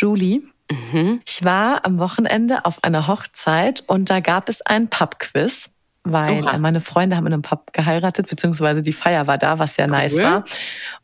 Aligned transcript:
Julie, 0.00 0.42
mhm. 0.70 1.20
ich 1.26 1.44
war 1.44 1.84
am 1.84 1.98
Wochenende 1.98 2.64
auf 2.64 2.82
einer 2.82 3.06
Hochzeit 3.06 3.82
und 3.86 4.08
da 4.08 4.20
gab 4.20 4.48
es 4.48 4.62
ein 4.62 4.88
Pubquiz, 4.88 5.70
weil 6.04 6.44
Oha. 6.44 6.58
meine 6.58 6.80
Freunde 6.80 7.16
haben 7.16 7.26
in 7.26 7.34
einem 7.34 7.42
Pub 7.42 7.72
geheiratet, 7.74 8.28
beziehungsweise 8.28 8.80
die 8.80 8.94
Feier 8.94 9.26
war 9.26 9.36
da, 9.36 9.58
was 9.58 9.74
sehr 9.74 9.86
cool. 9.86 9.92
nice 9.92 10.16
war. 10.18 10.44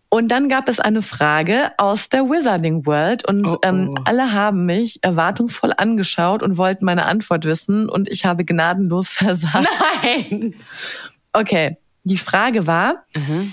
Und 0.08 0.28
dann 0.28 0.48
gab 0.48 0.68
es 0.68 0.80
eine 0.80 1.02
Frage 1.02 1.72
aus 1.76 2.08
der 2.08 2.22
Wizarding 2.24 2.86
World 2.86 3.28
und 3.28 3.50
oh, 3.50 3.58
ähm, 3.62 3.90
oh. 3.90 3.96
Ähm, 3.96 4.04
alle 4.06 4.32
haben 4.32 4.64
mich 4.64 5.00
erwartungsvoll 5.02 5.72
angeschaut 5.76 6.42
und 6.42 6.56
wollten 6.56 6.86
meine 6.86 7.04
Antwort 7.04 7.44
wissen 7.44 7.88
und 7.88 8.08
ich 8.08 8.24
habe 8.24 8.44
gnadenlos 8.44 9.08
versagt. 9.10 9.68
Nein! 10.02 10.54
Okay, 11.32 11.76
die 12.04 12.16
Frage 12.16 12.66
war, 12.66 13.04
mhm. 13.14 13.52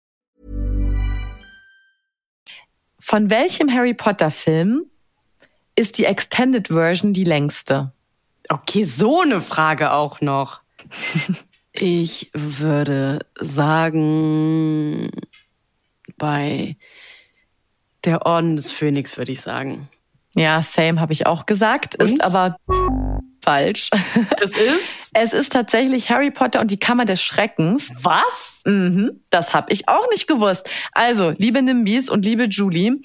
Von 3.11 3.29
welchem 3.29 3.69
Harry 3.69 3.93
Potter 3.93 4.31
Film 4.31 4.85
ist 5.75 5.97
die 5.97 6.05
Extended 6.05 6.69
Version 6.69 7.11
die 7.11 7.25
längste? 7.25 7.91
Okay, 8.47 8.85
so 8.85 9.19
eine 9.19 9.41
Frage 9.41 9.91
auch 9.91 10.21
noch. 10.21 10.61
ich 11.73 12.31
würde 12.31 13.19
sagen, 13.37 15.11
bei 16.15 16.77
der 18.05 18.25
Orden 18.25 18.55
des 18.55 18.71
Phönix 18.71 19.17
würde 19.17 19.33
ich 19.33 19.41
sagen. 19.41 19.89
Ja, 20.33 20.63
same 20.63 21.01
habe 21.01 21.11
ich 21.11 21.27
auch 21.27 21.45
gesagt, 21.45 22.01
Und? 22.01 22.13
ist 22.13 22.23
aber 22.23 22.55
falsch. 23.43 23.89
Es 24.41 24.51
ist? 24.51 25.09
es 25.13 25.33
ist 25.33 25.51
tatsächlich 25.51 26.09
Harry 26.09 26.31
Potter 26.31 26.61
und 26.61 26.71
die 26.71 26.77
Kammer 26.77 27.03
des 27.03 27.21
Schreckens. 27.21 27.91
Was? 27.97 28.60
Mhm, 28.65 29.21
das 29.29 29.53
habe 29.53 29.71
ich 29.71 29.87
auch 29.87 30.07
nicht 30.11 30.27
gewusst. 30.27 30.69
Also, 30.91 31.33
liebe 31.37 31.61
Nimbis 31.61 32.09
und 32.09 32.25
liebe 32.25 32.43
Julie, 32.45 32.99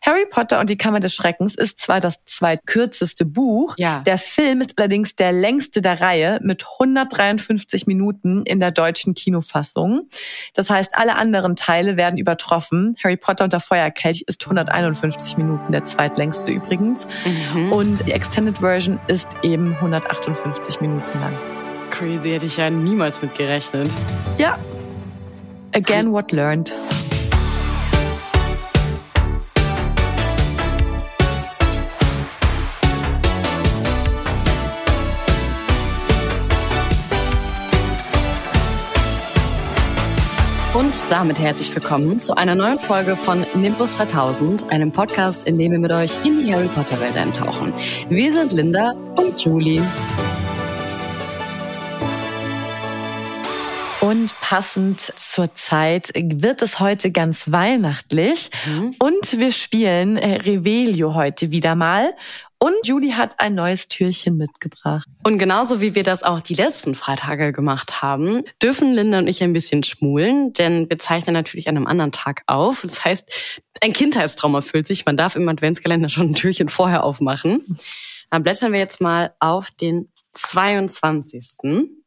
Harry 0.00 0.24
Potter 0.28 0.58
und 0.58 0.70
die 0.70 0.78
Kammer 0.78 1.00
des 1.00 1.14
Schreckens 1.14 1.54
ist 1.54 1.78
zwar 1.78 2.00
das 2.00 2.24
zweitkürzeste 2.24 3.24
Buch, 3.24 3.74
ja. 3.76 4.00
der 4.00 4.18
Film 4.18 4.60
ist 4.60 4.78
allerdings 4.78 5.14
der 5.14 5.32
längste 5.32 5.82
der 5.82 6.00
Reihe 6.00 6.40
mit 6.42 6.64
153 6.78 7.86
Minuten 7.86 8.42
in 8.44 8.58
der 8.58 8.70
deutschen 8.70 9.14
Kinofassung. 9.14 10.08
Das 10.54 10.70
heißt, 10.70 10.92
alle 10.94 11.16
anderen 11.16 11.56
Teile 11.56 11.96
werden 11.96 12.18
übertroffen. 12.18 12.96
Harry 13.02 13.16
Potter 13.16 13.44
und 13.44 13.52
der 13.52 13.60
Feuerkelch 13.60 14.24
ist 14.26 14.42
151 14.44 15.36
Minuten, 15.36 15.72
der 15.72 15.84
zweitlängste 15.84 16.50
übrigens. 16.50 17.06
Mhm. 17.54 17.72
Und 17.72 18.06
die 18.06 18.12
Extended 18.12 18.58
Version 18.58 18.98
ist 19.08 19.28
eben 19.42 19.74
158 19.74 20.80
Minuten 20.80 21.20
lang. 21.20 21.38
Crazy, 21.90 22.30
hätte 22.30 22.46
ich 22.46 22.56
ja 22.56 22.70
niemals 22.70 23.20
mit 23.20 23.34
gerechnet. 23.34 23.90
Ja. 24.38 24.58
Again, 25.74 26.12
what 26.12 26.32
learned. 26.32 26.70
Und 40.74 41.10
damit 41.10 41.38
herzlich 41.38 41.74
willkommen 41.74 42.18
zu 42.18 42.34
einer 42.34 42.54
neuen 42.54 42.78
Folge 42.78 43.16
von 43.16 43.46
Nimbus 43.54 43.92
3000, 43.92 44.70
einem 44.70 44.92
Podcast, 44.92 45.46
in 45.46 45.56
dem 45.56 45.72
wir 45.72 45.78
mit 45.78 45.92
euch 45.92 46.12
in 46.24 46.44
die 46.44 46.52
Harry 46.52 46.68
Potter 46.68 47.00
Welt 47.00 47.16
eintauchen. 47.16 47.72
Wir 48.10 48.30
sind 48.30 48.52
Linda 48.52 48.92
und 49.16 49.42
Julie. 49.42 49.82
Und 54.02 54.34
passend 54.40 55.00
zur 55.00 55.54
Zeit 55.54 56.10
wird 56.16 56.60
es 56.60 56.80
heute 56.80 57.12
ganz 57.12 57.52
weihnachtlich. 57.52 58.50
Mhm. 58.66 58.96
Und 58.98 59.38
wir 59.38 59.52
spielen 59.52 60.16
äh, 60.16 60.38
Revelio 60.38 61.14
heute 61.14 61.52
wieder 61.52 61.76
mal. 61.76 62.12
Und 62.58 62.74
Julie 62.82 63.16
hat 63.16 63.38
ein 63.38 63.54
neues 63.54 63.86
Türchen 63.86 64.36
mitgebracht. 64.36 65.06
Und 65.22 65.38
genauso 65.38 65.80
wie 65.80 65.94
wir 65.94 66.02
das 66.02 66.24
auch 66.24 66.40
die 66.40 66.54
letzten 66.54 66.96
Freitage 66.96 67.52
gemacht 67.52 68.02
haben, 68.02 68.42
dürfen 68.60 68.92
Linda 68.92 69.18
und 69.18 69.28
ich 69.28 69.40
ein 69.40 69.52
bisschen 69.52 69.84
schmulen, 69.84 70.52
denn 70.52 70.90
wir 70.90 70.98
zeichnen 70.98 71.34
natürlich 71.34 71.68
an 71.68 71.76
einem 71.76 71.86
anderen 71.86 72.10
Tag 72.10 72.42
auf. 72.48 72.82
Das 72.82 73.04
heißt, 73.04 73.30
ein 73.82 73.92
Kindheitstraum 73.92 74.56
erfüllt 74.56 74.88
sich. 74.88 75.06
Man 75.06 75.16
darf 75.16 75.36
im 75.36 75.48
Adventskalender 75.48 76.08
schon 76.08 76.30
ein 76.30 76.34
Türchen 76.34 76.68
vorher 76.68 77.04
aufmachen. 77.04 77.62
Dann 78.32 78.42
blättern 78.42 78.72
wir 78.72 78.80
jetzt 78.80 79.00
mal 79.00 79.32
auf 79.38 79.70
den 79.70 80.08
22. 80.32 82.01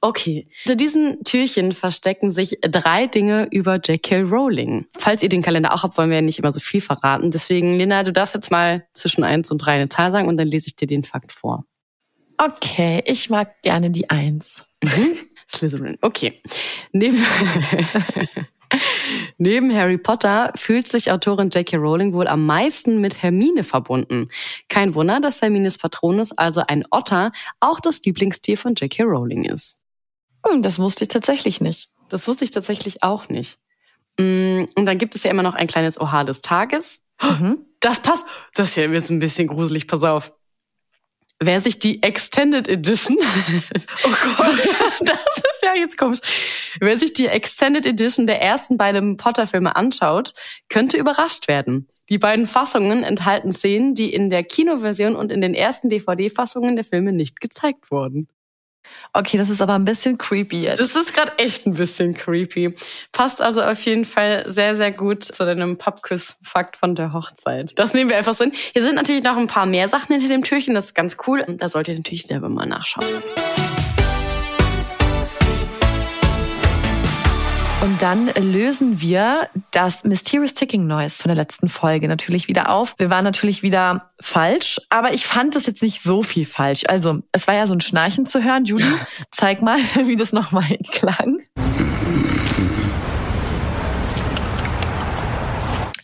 Okay. 0.00 0.48
Hinter 0.62 0.76
diesen 0.76 1.22
Türchen 1.24 1.72
verstecken 1.72 2.30
sich 2.30 2.58
drei 2.60 3.06
Dinge 3.06 3.48
über 3.50 3.76
J.K. 3.76 4.22
Rowling. 4.22 4.86
Falls 4.98 5.22
ihr 5.22 5.28
den 5.28 5.42
Kalender 5.42 5.72
auch 5.72 5.84
habt, 5.84 5.96
wollen 5.96 6.10
wir 6.10 6.16
ja 6.16 6.22
nicht 6.22 6.38
immer 6.38 6.52
so 6.52 6.60
viel 6.60 6.80
verraten. 6.80 7.30
Deswegen, 7.30 7.76
Lena, 7.76 8.02
du 8.02 8.12
darfst 8.12 8.34
jetzt 8.34 8.50
mal 8.50 8.86
zwischen 8.94 9.22
eins 9.22 9.50
und 9.50 9.58
drei 9.58 9.72
eine 9.72 9.88
Zahl 9.88 10.10
sagen 10.12 10.28
und 10.28 10.36
dann 10.36 10.48
lese 10.48 10.68
ich 10.68 10.76
dir 10.76 10.86
den 10.86 11.04
Fakt 11.04 11.32
vor. 11.32 11.64
Okay, 12.38 13.02
ich 13.06 13.30
mag 13.30 13.62
gerne 13.62 13.90
die 13.90 14.10
eins. 14.10 14.64
Mhm. 14.82 15.16
Slytherin. 15.48 15.96
Okay. 16.02 16.42
Neben, 16.92 17.18
Neben 19.38 19.74
Harry 19.74 19.98
Potter 19.98 20.52
fühlt 20.56 20.88
sich 20.88 21.10
Autorin 21.10 21.50
J.K. 21.50 21.76
Rowling 21.76 22.12
wohl 22.12 22.28
am 22.28 22.46
meisten 22.46 23.00
mit 23.00 23.22
Hermine 23.22 23.64
verbunden. 23.64 24.28
Kein 24.68 24.94
Wunder, 24.94 25.20
dass 25.20 25.42
Hermines 25.42 25.78
Patronus, 25.78 26.32
also 26.32 26.62
ein 26.66 26.84
Otter, 26.90 27.32
auch 27.60 27.80
das 27.80 28.00
Lieblingstier 28.02 28.58
von 28.58 28.74
J.K. 28.74 29.04
Rowling 29.04 29.44
ist. 29.44 29.76
Hm, 30.46 30.62
das 30.62 30.78
wusste 30.78 31.04
ich 31.04 31.08
tatsächlich 31.08 31.60
nicht. 31.60 31.90
Das 32.08 32.28
wusste 32.28 32.44
ich 32.44 32.50
tatsächlich 32.50 33.02
auch 33.02 33.28
nicht. 33.28 33.58
Mm, 34.18 34.64
und 34.74 34.86
dann 34.86 34.98
gibt 34.98 35.14
es 35.14 35.22
ja 35.22 35.30
immer 35.30 35.42
noch 35.42 35.54
ein 35.54 35.66
kleines 35.66 36.00
Oha 36.00 36.24
des 36.24 36.40
Tages. 36.42 37.00
Mhm. 37.22 37.58
Das 37.80 38.00
passt. 38.00 38.26
Das 38.54 38.74
hier 38.74 38.90
ist 38.92 39.10
ein 39.10 39.18
bisschen 39.18 39.48
gruselig, 39.48 39.86
pass 39.86 40.04
auf. 40.04 40.32
Wer 41.42 41.60
sich 41.60 41.78
die 41.78 42.02
Extended 42.02 42.66
Edition, 42.66 43.18
oh 44.04 44.14
Gott, 44.38 44.58
das 45.00 45.20
ist 45.36 45.62
ja 45.62 45.74
jetzt 45.74 45.98
komisch. 45.98 46.20
Wer 46.80 46.98
sich 46.98 47.12
die 47.12 47.26
Extended 47.26 47.84
Edition 47.84 48.26
der 48.26 48.40
ersten 48.40 48.78
beiden 48.78 49.18
Potter-Filme 49.18 49.76
anschaut, 49.76 50.32
könnte 50.70 50.96
überrascht 50.96 51.46
werden. 51.46 51.88
Die 52.08 52.18
beiden 52.18 52.46
Fassungen 52.46 53.02
enthalten 53.02 53.52
Szenen, 53.52 53.94
die 53.94 54.14
in 54.14 54.30
der 54.30 54.44
Kinoversion 54.44 55.14
und 55.14 55.30
in 55.30 55.40
den 55.40 55.54
ersten 55.54 55.88
DVD-Fassungen 55.88 56.76
der 56.76 56.84
Filme 56.84 57.12
nicht 57.12 57.40
gezeigt 57.40 57.90
wurden. 57.90 58.28
Okay, 59.12 59.38
das 59.38 59.48
ist 59.48 59.62
aber 59.62 59.74
ein 59.74 59.84
bisschen 59.84 60.18
creepy 60.18 60.62
jetzt. 60.62 60.80
Das 60.80 60.94
ist 60.94 61.14
gerade 61.14 61.32
echt 61.38 61.66
ein 61.66 61.72
bisschen 61.72 62.14
creepy. 62.14 62.74
Passt 63.12 63.40
also 63.40 63.62
auf 63.62 63.82
jeden 63.84 64.04
Fall 64.04 64.44
sehr, 64.46 64.74
sehr 64.74 64.92
gut 64.92 65.24
zu 65.24 65.44
deinem 65.44 65.78
Pubquiz-Fakt 65.78 66.76
von 66.76 66.94
der 66.94 67.12
Hochzeit. 67.12 67.72
Das 67.76 67.94
nehmen 67.94 68.10
wir 68.10 68.18
einfach 68.18 68.34
so 68.34 68.44
hin. 68.44 68.52
Hier 68.72 68.82
sind 68.82 68.94
natürlich 68.94 69.22
noch 69.22 69.36
ein 69.36 69.46
paar 69.46 69.66
mehr 69.66 69.88
Sachen 69.88 70.12
hinter 70.12 70.28
dem 70.28 70.44
Türchen. 70.44 70.74
Das 70.74 70.86
ist 70.86 70.94
ganz 70.94 71.16
cool. 71.26 71.44
Da 71.48 71.68
solltet 71.68 71.94
ihr 71.94 71.98
natürlich 71.98 72.24
selber 72.24 72.48
mal 72.48 72.66
nachschauen. 72.66 73.06
Und 77.82 78.00
dann 78.00 78.28
lösen 78.28 79.00
wir 79.02 79.48
das 79.70 80.02
Mysterious 80.04 80.54
Ticking 80.54 80.86
Noise 80.86 81.16
von 81.16 81.28
der 81.28 81.36
letzten 81.36 81.68
Folge 81.68 82.08
natürlich 82.08 82.48
wieder 82.48 82.70
auf. 82.70 82.94
Wir 82.98 83.10
waren 83.10 83.24
natürlich 83.24 83.62
wieder 83.62 84.10
falsch, 84.18 84.80
aber 84.88 85.12
ich 85.12 85.26
fand 85.26 85.54
es 85.56 85.66
jetzt 85.66 85.82
nicht 85.82 86.02
so 86.02 86.22
viel 86.22 86.46
falsch. 86.46 86.84
Also, 86.88 87.20
es 87.32 87.46
war 87.46 87.54
ja 87.54 87.66
so 87.66 87.74
ein 87.74 87.82
Schnarchen 87.82 88.24
zu 88.24 88.42
hören. 88.42 88.64
Julie, 88.64 88.86
zeig 89.30 89.60
mal, 89.60 89.78
wie 90.06 90.16
das 90.16 90.32
nochmal 90.32 90.78
klang. 90.90 91.40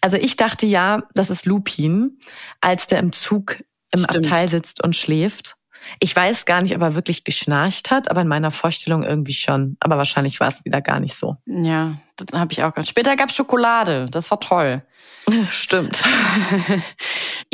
Also 0.02 0.16
ich 0.16 0.36
dachte 0.36 0.66
ja, 0.66 1.04
das 1.14 1.30
ist 1.30 1.46
Lupin, 1.46 2.19
als 2.60 2.88
der 2.88 2.98
im 2.98 3.12
Zug 3.12 3.62
im 3.92 4.00
Stimmt. 4.00 4.26
Abteil 4.26 4.48
sitzt 4.48 4.82
und 4.82 4.96
schläft. 4.96 5.56
Ich 6.00 6.14
weiß 6.14 6.46
gar 6.46 6.62
nicht, 6.62 6.75
ob 6.75 6.82
er 6.82 6.94
wirklich 6.94 7.25
geschnarcht 7.25 7.90
hat, 7.90 8.11
aber 8.11 8.23
in 8.23 8.29
meiner 8.29 8.50
Vorstellung 8.50 9.05
irgendwie 9.05 9.34
schon. 9.34 9.76
Aber 9.81 9.96
wahrscheinlich 9.96 10.40
war 10.40 10.49
es 10.49 10.64
wieder 10.64 10.81
gar 10.81 11.00
nicht 11.00 11.17
so. 11.17 11.37
Ja, 11.46 11.96
das 12.17 12.38
habe 12.38 12.52
ich 12.52 12.62
auch 12.62 12.73
ganz. 12.73 12.88
Später 12.88 13.17
gab's 13.17 13.34
Schokolade. 13.34 14.06
Das 14.11 14.31
war 14.31 14.40
toll. 14.40 14.82
Stimmt. 15.50 16.02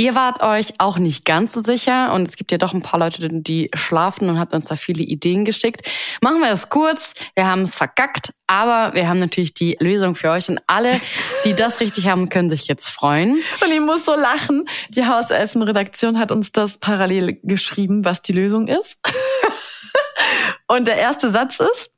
Ihr 0.01 0.15
wart 0.15 0.45
euch 0.45 0.75
auch 0.79 0.97
nicht 0.99 1.25
ganz 1.25 1.53
so 1.53 1.61
sicher 1.61 2.13
und 2.13 2.29
es 2.29 2.37
gibt 2.37 2.53
ja 2.53 2.59
doch 2.59 2.73
ein 2.73 2.83
paar 2.83 3.01
Leute, 3.01 3.29
die 3.33 3.69
schlafen 3.75 4.31
und 4.31 4.39
habt 4.39 4.55
uns 4.55 4.69
da 4.69 4.77
viele 4.77 5.03
Ideen 5.03 5.45
geschickt. 5.45 5.89
Machen 6.21 6.39
wir 6.41 6.53
es 6.53 6.69
kurz. 6.69 7.15
Wir 7.35 7.47
haben 7.47 7.63
es 7.63 7.75
verkackt, 7.75 8.33
aber 8.47 8.95
wir 8.95 9.09
haben 9.09 9.19
natürlich 9.19 9.55
die 9.55 9.77
Lösung 9.81 10.15
für 10.15 10.31
euch 10.31 10.49
und 10.49 10.61
alle, 10.69 11.01
die 11.45 11.53
das 11.53 11.81
richtig 11.81 12.07
haben, 12.07 12.29
können 12.29 12.49
sich 12.49 12.69
jetzt 12.69 12.89
freuen. 12.89 13.41
Und 13.61 13.73
ich 13.73 13.81
muss 13.81 14.05
so 14.05 14.15
lachen. 14.15 14.67
Die 14.89 15.05
Hauselfenredaktion 15.05 16.21
hat 16.21 16.31
uns 16.31 16.53
das 16.53 16.79
parallel 16.79 17.41
geschrieben, 17.43 18.05
was 18.05 18.23
die 18.23 18.33
Lösung 18.33 18.69
ist. 18.69 19.01
Und 20.69 20.87
der 20.87 20.97
erste 20.97 21.31
Satz 21.31 21.59
ist, 21.59 21.91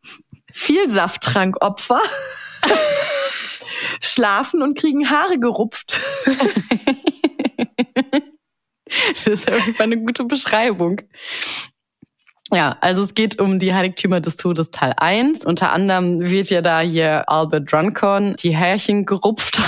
viel 0.51 0.89
Safttrankopfer 0.89 2.01
schlafen 4.01 4.63
und 4.63 4.79
kriegen 4.79 5.11
Haare 5.11 5.39
gerupft. 5.39 6.01
Das 9.13 9.27
ist 9.27 9.51
auf 9.51 9.67
jeden 9.67 9.75
Fall 9.75 9.87
eine 9.87 9.99
gute 9.99 10.25
Beschreibung. 10.25 11.03
Ja, 12.53 12.77
also 12.81 13.03
es 13.03 13.15
geht 13.15 13.41
um 13.41 13.61
die 13.61 13.75
Heiligtümer 13.75 14.21
des 14.21 14.37
Todes 14.37 14.73
Teil 14.73 14.93
1. 14.97 15.45
Unter 15.45 15.71
anderem 15.71 16.19
wird 16.19 16.51
ja 16.51 16.63
da 16.63 16.81
hier 16.81 17.29
Albert 17.29 17.71
Druncon 17.71 18.35
die 18.41 18.57
Härchen 18.57 19.07
gerupft 19.07 19.63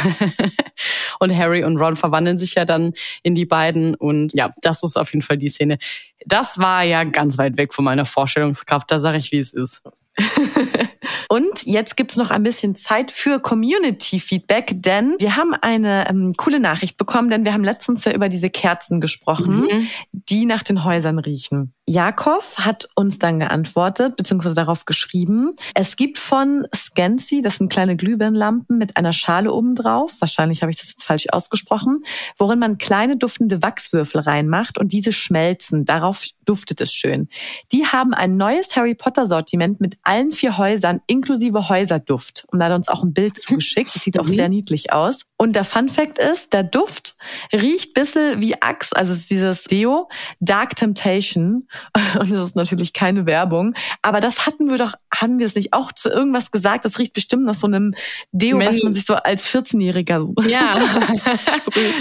und 1.20 1.36
Harry 1.36 1.62
und 1.62 1.76
Ron 1.76 1.94
verwandeln 1.94 2.38
sich 2.38 2.56
ja 2.56 2.64
dann 2.64 2.94
in 3.22 3.36
die 3.36 3.46
beiden 3.46 3.94
und 3.94 4.34
ja, 4.34 4.50
das 4.62 4.82
ist 4.82 4.96
auf 4.96 5.12
jeden 5.12 5.22
Fall 5.22 5.38
die 5.38 5.48
Szene. 5.48 5.78
Das 6.26 6.58
war 6.58 6.82
ja 6.82 7.04
ganz 7.04 7.38
weit 7.38 7.56
weg 7.56 7.72
von 7.72 7.84
meiner 7.84 8.04
Vorstellungskraft, 8.04 8.90
da 8.90 8.98
sage 8.98 9.18
ich, 9.18 9.30
wie 9.30 9.38
es 9.38 9.52
ist. 9.52 9.80
Und 11.28 11.64
jetzt 11.64 11.96
gibt's 11.96 12.16
noch 12.16 12.30
ein 12.30 12.42
bisschen 12.42 12.76
Zeit 12.76 13.12
für 13.12 13.40
Community-Feedback, 13.40 14.72
denn 14.76 15.16
wir 15.18 15.36
haben 15.36 15.54
eine 15.54 16.08
ähm, 16.08 16.34
coole 16.36 16.60
Nachricht 16.60 16.96
bekommen, 16.96 17.30
denn 17.30 17.44
wir 17.44 17.52
haben 17.52 17.64
letztens 17.64 18.04
ja 18.04 18.12
über 18.12 18.28
diese 18.28 18.50
Kerzen 18.50 19.00
gesprochen, 19.00 19.68
die 20.12 20.46
nach 20.46 20.62
den 20.62 20.84
Häusern 20.84 21.18
riechen. 21.18 21.74
Jakob 21.86 22.44
hat 22.56 22.88
uns 22.94 23.18
dann 23.18 23.40
geantwortet, 23.40 24.16
beziehungsweise 24.16 24.54
darauf 24.54 24.84
geschrieben, 24.84 25.52
es 25.74 25.96
gibt 25.96 26.18
von 26.18 26.64
Scancy, 26.74 27.42
das 27.42 27.56
sind 27.56 27.72
kleine 27.72 27.96
Glühbirnenlampen 27.96 28.78
mit 28.78 28.96
einer 28.96 29.12
Schale 29.12 29.52
oben 29.52 29.74
drauf, 29.74 30.12
wahrscheinlich 30.20 30.62
habe 30.62 30.70
ich 30.70 30.78
das 30.78 30.90
jetzt 30.90 31.02
falsch 31.02 31.26
ausgesprochen, 31.30 32.00
worin 32.38 32.60
man 32.60 32.78
kleine 32.78 33.16
duftende 33.16 33.62
Wachswürfel 33.62 34.20
reinmacht 34.20 34.78
und 34.78 34.92
diese 34.92 35.10
schmelzen. 35.10 35.84
Darauf 35.84 36.24
duftet 36.44 36.80
es 36.80 36.92
schön. 36.92 37.28
Die 37.72 37.86
haben 37.86 38.14
ein 38.14 38.36
neues 38.36 38.76
Harry 38.76 38.94
Potter 38.94 39.26
Sortiment 39.26 39.80
mit 39.80 39.96
allen 40.02 40.30
vier 40.30 40.58
Häusern 40.58 41.00
inklusive 41.06 41.68
Häuserduft. 41.68 42.44
Und 42.48 42.58
da 42.58 42.66
hat 42.66 42.72
er 42.72 42.76
uns 42.76 42.88
auch 42.88 43.02
ein 43.02 43.12
Bild 43.12 43.40
zugeschickt. 43.40 43.94
Das 43.94 44.02
sieht 44.02 44.18
auch 44.18 44.26
sehr 44.26 44.48
niedlich 44.48 44.92
aus. 44.92 45.18
Und 45.36 45.56
der 45.56 45.64
Fun 45.64 45.88
Fact 45.88 46.18
ist, 46.18 46.52
der 46.52 46.62
Duft 46.62 47.16
riecht 47.52 47.94
bisschen 47.94 48.40
wie 48.40 48.60
Axe, 48.62 48.94
also 48.94 49.14
dieses 49.14 49.64
Deo, 49.64 50.08
Dark 50.40 50.76
Temptation. 50.76 51.66
Und 52.18 52.30
das 52.30 52.48
ist 52.48 52.56
natürlich 52.56 52.92
keine 52.92 53.26
Werbung. 53.26 53.74
Aber 54.02 54.20
das 54.20 54.46
hatten 54.46 54.70
wir 54.70 54.78
doch, 54.78 54.94
haben 55.14 55.38
wir 55.38 55.46
es 55.46 55.54
nicht 55.54 55.72
auch 55.72 55.92
zu 55.92 56.08
irgendwas 56.10 56.50
gesagt? 56.50 56.84
Das 56.84 56.98
riecht 56.98 57.12
bestimmt 57.14 57.44
nach 57.44 57.54
so 57.54 57.66
einem 57.66 57.94
Deo, 58.32 58.56
Men- 58.56 58.68
was 58.68 58.82
man 58.82 58.94
sich 58.94 59.04
so 59.04 59.14
als 59.14 59.48
14-Jähriger 59.48 60.22
so 60.24 60.34
Ja, 60.48 60.76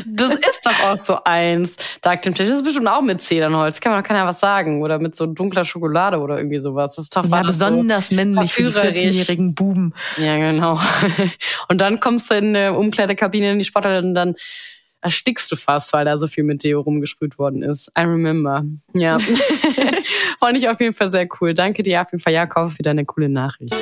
das 0.05 0.31
ist 0.31 0.61
doch 0.65 0.83
auch 0.83 0.97
so 0.97 1.23
eins. 1.23 1.75
Dark 2.01 2.21
Temptation 2.21 2.55
ist 2.55 2.63
bestimmt 2.63 2.87
auch 2.87 3.01
mit 3.01 3.21
Zedernholz. 3.21 3.79
Kann 3.79 3.93
man 3.93 4.03
kann 4.03 4.15
ja 4.17 4.25
was 4.25 4.39
sagen. 4.39 4.81
Oder 4.81 4.99
mit 4.99 5.15
so 5.15 5.25
dunkler 5.25 5.65
Schokolade 5.65 6.19
oder 6.19 6.37
irgendwie 6.37 6.59
sowas. 6.59 6.95
Das 6.95 7.05
ist 7.05 7.15
doch 7.15 7.25
Ja, 7.25 7.41
besonders 7.41 8.11
männlich 8.11 8.53
für 8.53 8.63
die 8.63 8.71
verführerisch. 8.71 8.99
14-jährigen 9.03 9.55
Buben. 9.55 9.93
So. 10.17 10.23
Ja, 10.23 10.37
genau. 10.37 10.79
Und 11.69 11.81
dann 11.81 11.99
kommst 11.99 12.29
du 12.29 12.35
in 12.35 12.55
eine 12.55 12.73
Umkleidekabine 12.77 13.51
in 13.53 13.59
die 13.59 13.65
Sporthalle 13.65 13.99
und 13.99 14.13
dann 14.13 14.35
erstickst 15.01 15.51
du 15.51 15.55
fast, 15.55 15.93
weil 15.93 16.05
da 16.05 16.17
so 16.17 16.27
viel 16.27 16.43
mit 16.43 16.63
Deo 16.63 16.81
rumgesprüht 16.81 17.37
worden 17.37 17.63
ist. 17.63 17.91
I 17.97 18.01
remember. 18.01 18.63
Ja. 18.93 19.17
Fand 20.39 20.57
ich 20.57 20.69
auf 20.69 20.79
jeden 20.79 20.93
Fall 20.93 21.11
sehr 21.11 21.27
cool. 21.39 21.53
Danke 21.53 21.83
dir 21.83 22.01
auf 22.01 22.11
jeden 22.11 22.21
Fall, 22.21 22.33
Jakob, 22.33 22.71
für 22.71 22.83
deine 22.83 23.05
coole 23.05 23.29
Nachricht. 23.29 23.75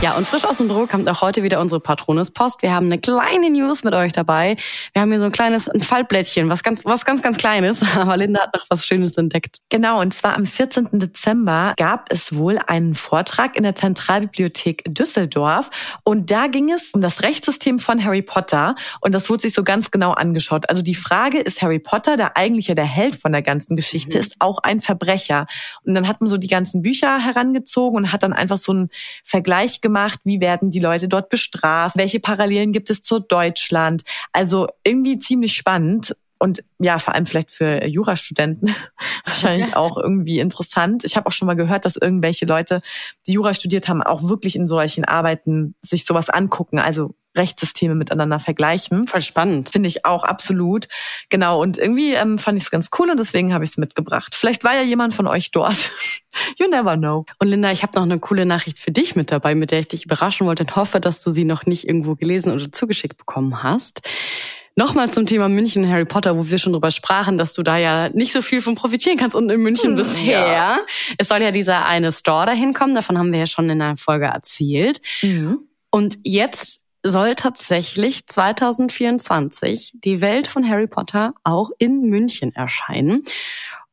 Ja, 0.00 0.16
und 0.16 0.28
frisch 0.28 0.44
aus 0.44 0.58
dem 0.58 0.68
Druck 0.68 0.90
kommt 0.90 1.08
auch 1.08 1.22
heute 1.22 1.42
wieder 1.42 1.58
unsere 1.58 1.80
Patronuspost. 1.80 2.62
Wir 2.62 2.72
haben 2.72 2.86
eine 2.86 3.00
kleine 3.00 3.50
News 3.50 3.82
mit 3.82 3.94
euch 3.94 4.12
dabei. 4.12 4.56
Wir 4.92 5.02
haben 5.02 5.10
hier 5.10 5.18
so 5.18 5.24
ein 5.24 5.32
kleines 5.32 5.68
ein 5.68 5.80
Faltblättchen, 5.80 6.48
was 6.48 6.62
ganz, 6.62 6.84
was 6.84 7.04
ganz, 7.04 7.20
ganz 7.20 7.36
kleines. 7.36 7.82
Aber 7.96 8.16
Linda 8.16 8.42
hat 8.42 8.54
noch 8.54 8.64
was 8.70 8.86
Schönes 8.86 9.16
entdeckt. 9.16 9.58
Genau, 9.70 10.00
und 10.00 10.14
zwar 10.14 10.36
am 10.36 10.46
14. 10.46 11.00
Dezember 11.00 11.74
gab 11.76 12.12
es 12.12 12.36
wohl 12.36 12.60
einen 12.68 12.94
Vortrag 12.94 13.56
in 13.56 13.64
der 13.64 13.74
Zentralbibliothek 13.74 14.84
Düsseldorf. 14.86 15.68
Und 16.04 16.30
da 16.30 16.46
ging 16.46 16.70
es 16.70 16.90
um 16.92 17.00
das 17.00 17.24
Rechtssystem 17.24 17.80
von 17.80 18.04
Harry 18.04 18.22
Potter. 18.22 18.76
Und 19.00 19.14
das 19.14 19.28
wurde 19.28 19.42
sich 19.42 19.52
so 19.52 19.64
ganz 19.64 19.90
genau 19.90 20.12
angeschaut. 20.12 20.68
Also 20.68 20.80
die 20.80 20.94
Frage, 20.94 21.38
ist 21.38 21.60
Harry 21.60 21.80
Potter, 21.80 22.16
der 22.16 22.36
eigentlich 22.36 22.68
ja 22.68 22.76
der 22.76 22.84
Held 22.84 23.16
von 23.16 23.32
der 23.32 23.42
ganzen 23.42 23.74
Geschichte, 23.74 24.16
ist 24.18 24.36
auch 24.38 24.58
ein 24.58 24.80
Verbrecher? 24.80 25.48
Und 25.82 25.94
dann 25.94 26.06
hat 26.06 26.20
man 26.20 26.30
so 26.30 26.36
die 26.36 26.46
ganzen 26.46 26.82
Bücher 26.82 27.18
herangezogen 27.18 27.96
und 27.96 28.12
hat 28.12 28.22
dann 28.22 28.32
einfach 28.32 28.58
so 28.58 28.70
einen 28.70 28.90
Vergleich 29.24 29.80
gemacht, 29.80 29.87
wie 30.24 30.40
werden 30.40 30.70
die 30.70 30.80
Leute 30.80 31.08
dort 31.08 31.28
bestraft, 31.28 31.96
welche 31.96 32.20
Parallelen 32.20 32.72
gibt 32.72 32.90
es 32.90 33.02
zu 33.02 33.18
Deutschland. 33.20 34.02
Also 34.32 34.68
irgendwie 34.84 35.18
ziemlich 35.18 35.54
spannend 35.54 36.14
und 36.38 36.64
ja, 36.78 36.98
vor 36.98 37.14
allem 37.14 37.26
vielleicht 37.26 37.50
für 37.50 37.86
Jurastudenten 37.86 38.74
wahrscheinlich 39.24 39.74
auch 39.76 39.96
irgendwie 39.96 40.38
interessant. 40.38 41.04
Ich 41.04 41.16
habe 41.16 41.26
auch 41.26 41.32
schon 41.32 41.46
mal 41.46 41.54
gehört, 41.54 41.84
dass 41.84 41.96
irgendwelche 41.96 42.46
Leute, 42.46 42.80
die 43.26 43.32
Jura 43.32 43.54
studiert 43.54 43.88
haben, 43.88 44.02
auch 44.02 44.22
wirklich 44.28 44.56
in 44.56 44.66
solchen 44.66 45.04
Arbeiten 45.04 45.74
sich 45.82 46.04
sowas 46.04 46.30
angucken, 46.30 46.78
also 46.78 47.14
Rechtssysteme 47.36 47.94
miteinander 47.94 48.40
vergleichen. 48.40 49.06
Voll 49.06 49.20
spannend. 49.20 49.68
Finde 49.68 49.88
ich 49.88 50.04
auch 50.04 50.24
absolut. 50.24 50.88
Genau, 51.28 51.62
und 51.62 51.78
irgendwie 51.78 52.14
ähm, 52.14 52.38
fand 52.38 52.58
ich 52.58 52.64
es 52.64 52.70
ganz 52.70 52.90
cool 52.98 53.10
und 53.10 53.18
deswegen 53.18 53.54
habe 53.54 53.64
ich 53.64 53.70
es 53.70 53.76
mitgebracht. 53.76 54.34
Vielleicht 54.34 54.64
war 54.64 54.74
ja 54.74 54.82
jemand 54.82 55.14
von 55.14 55.26
euch 55.26 55.50
dort. 55.50 55.90
you 56.58 56.68
never 56.68 56.96
know. 56.96 57.24
Und 57.38 57.48
Linda, 57.48 57.70
ich 57.70 57.82
habe 57.82 57.94
noch 57.94 58.02
eine 58.02 58.18
coole 58.18 58.44
Nachricht 58.44 58.78
für 58.78 58.90
dich 58.90 59.14
mit 59.14 59.30
dabei, 59.30 59.54
mit 59.54 59.70
der 59.70 59.80
ich 59.80 59.88
dich 59.88 60.04
überraschen 60.04 60.46
wollte 60.46 60.64
und 60.64 60.76
hoffe, 60.76 61.00
dass 61.00 61.22
du 61.22 61.30
sie 61.30 61.44
noch 61.44 61.64
nicht 61.66 61.86
irgendwo 61.86 62.16
gelesen 62.16 62.52
oder 62.52 62.70
zugeschickt 62.72 63.16
bekommen 63.16 63.62
hast. 63.62 64.02
Nochmal 64.78 65.10
zum 65.10 65.26
Thema 65.26 65.48
München 65.48 65.90
Harry 65.90 66.04
Potter, 66.04 66.36
wo 66.38 66.48
wir 66.48 66.56
schon 66.56 66.72
drüber 66.72 66.92
sprachen, 66.92 67.36
dass 67.36 67.52
du 67.52 67.64
da 67.64 67.78
ja 67.78 68.10
nicht 68.10 68.32
so 68.32 68.42
viel 68.42 68.60
von 68.60 68.76
profitieren 68.76 69.18
kannst 69.18 69.34
und 69.34 69.50
in 69.50 69.60
München 69.60 69.90
Hm, 69.90 69.96
bisher. 69.96 70.46
ja. 70.52 70.78
Es 71.18 71.26
soll 71.26 71.42
ja 71.42 71.50
dieser 71.50 71.84
eine 71.86 72.12
Store 72.12 72.46
dahin 72.46 72.74
kommen, 72.74 72.94
davon 72.94 73.18
haben 73.18 73.32
wir 73.32 73.40
ja 73.40 73.48
schon 73.48 73.68
in 73.70 73.82
einer 73.82 73.96
Folge 73.96 74.26
erzählt. 74.26 75.00
Und 75.90 76.18
jetzt 76.22 76.84
soll 77.02 77.34
tatsächlich 77.34 78.28
2024 78.28 79.94
die 79.94 80.20
Welt 80.20 80.46
von 80.46 80.68
Harry 80.68 80.86
Potter 80.86 81.34
auch 81.42 81.70
in 81.78 82.02
München 82.02 82.54
erscheinen. 82.54 83.24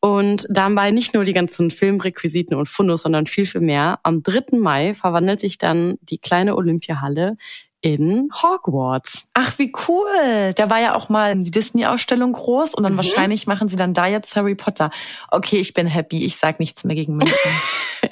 Und 0.02 0.46
dabei 0.52 0.92
nicht 0.92 1.16
nur 1.16 1.24
die 1.24 1.34
ganzen 1.34 1.72
Filmrequisiten 1.72 2.56
und 2.56 2.70
Fundus, 2.70 3.02
sondern 3.02 3.26
viel, 3.26 3.48
viel 3.48 3.62
mehr. 3.62 3.98
Am 4.04 4.22
3. 4.22 4.60
Mai 4.60 4.94
verwandelt 4.94 5.40
sich 5.40 5.58
dann 5.58 5.96
die 6.02 6.20
kleine 6.20 6.56
Olympiahalle 6.56 7.38
in 7.86 8.30
Hogwarts. 8.42 9.28
Ach, 9.36 9.60
wie 9.60 9.72
cool. 9.88 10.54
Da 10.56 10.72
war 10.72 10.80
ja 10.82 10.96
auch 10.96 11.08
mal 11.08 11.36
die 11.36 11.52
Disney-Ausstellung 11.52 12.34
groß 12.34 12.74
und 12.74 12.82
dann 12.82 12.94
Mhm. 12.94 12.98
wahrscheinlich 12.98 13.46
machen 13.46 13.70
sie 13.70 13.76
dann 13.76 13.94
da 13.94 14.08
jetzt 14.08 14.36
Harry 14.36 14.56
Potter. 14.56 14.90
Okay, 15.30 15.58
ich 15.58 15.76
bin 15.76 15.86
happy. 15.86 16.26
Ich 16.26 16.38
sag 16.38 16.60
nichts 16.60 16.84
mehr 16.84 16.96
gegen 16.96 17.16
München. 17.18 17.36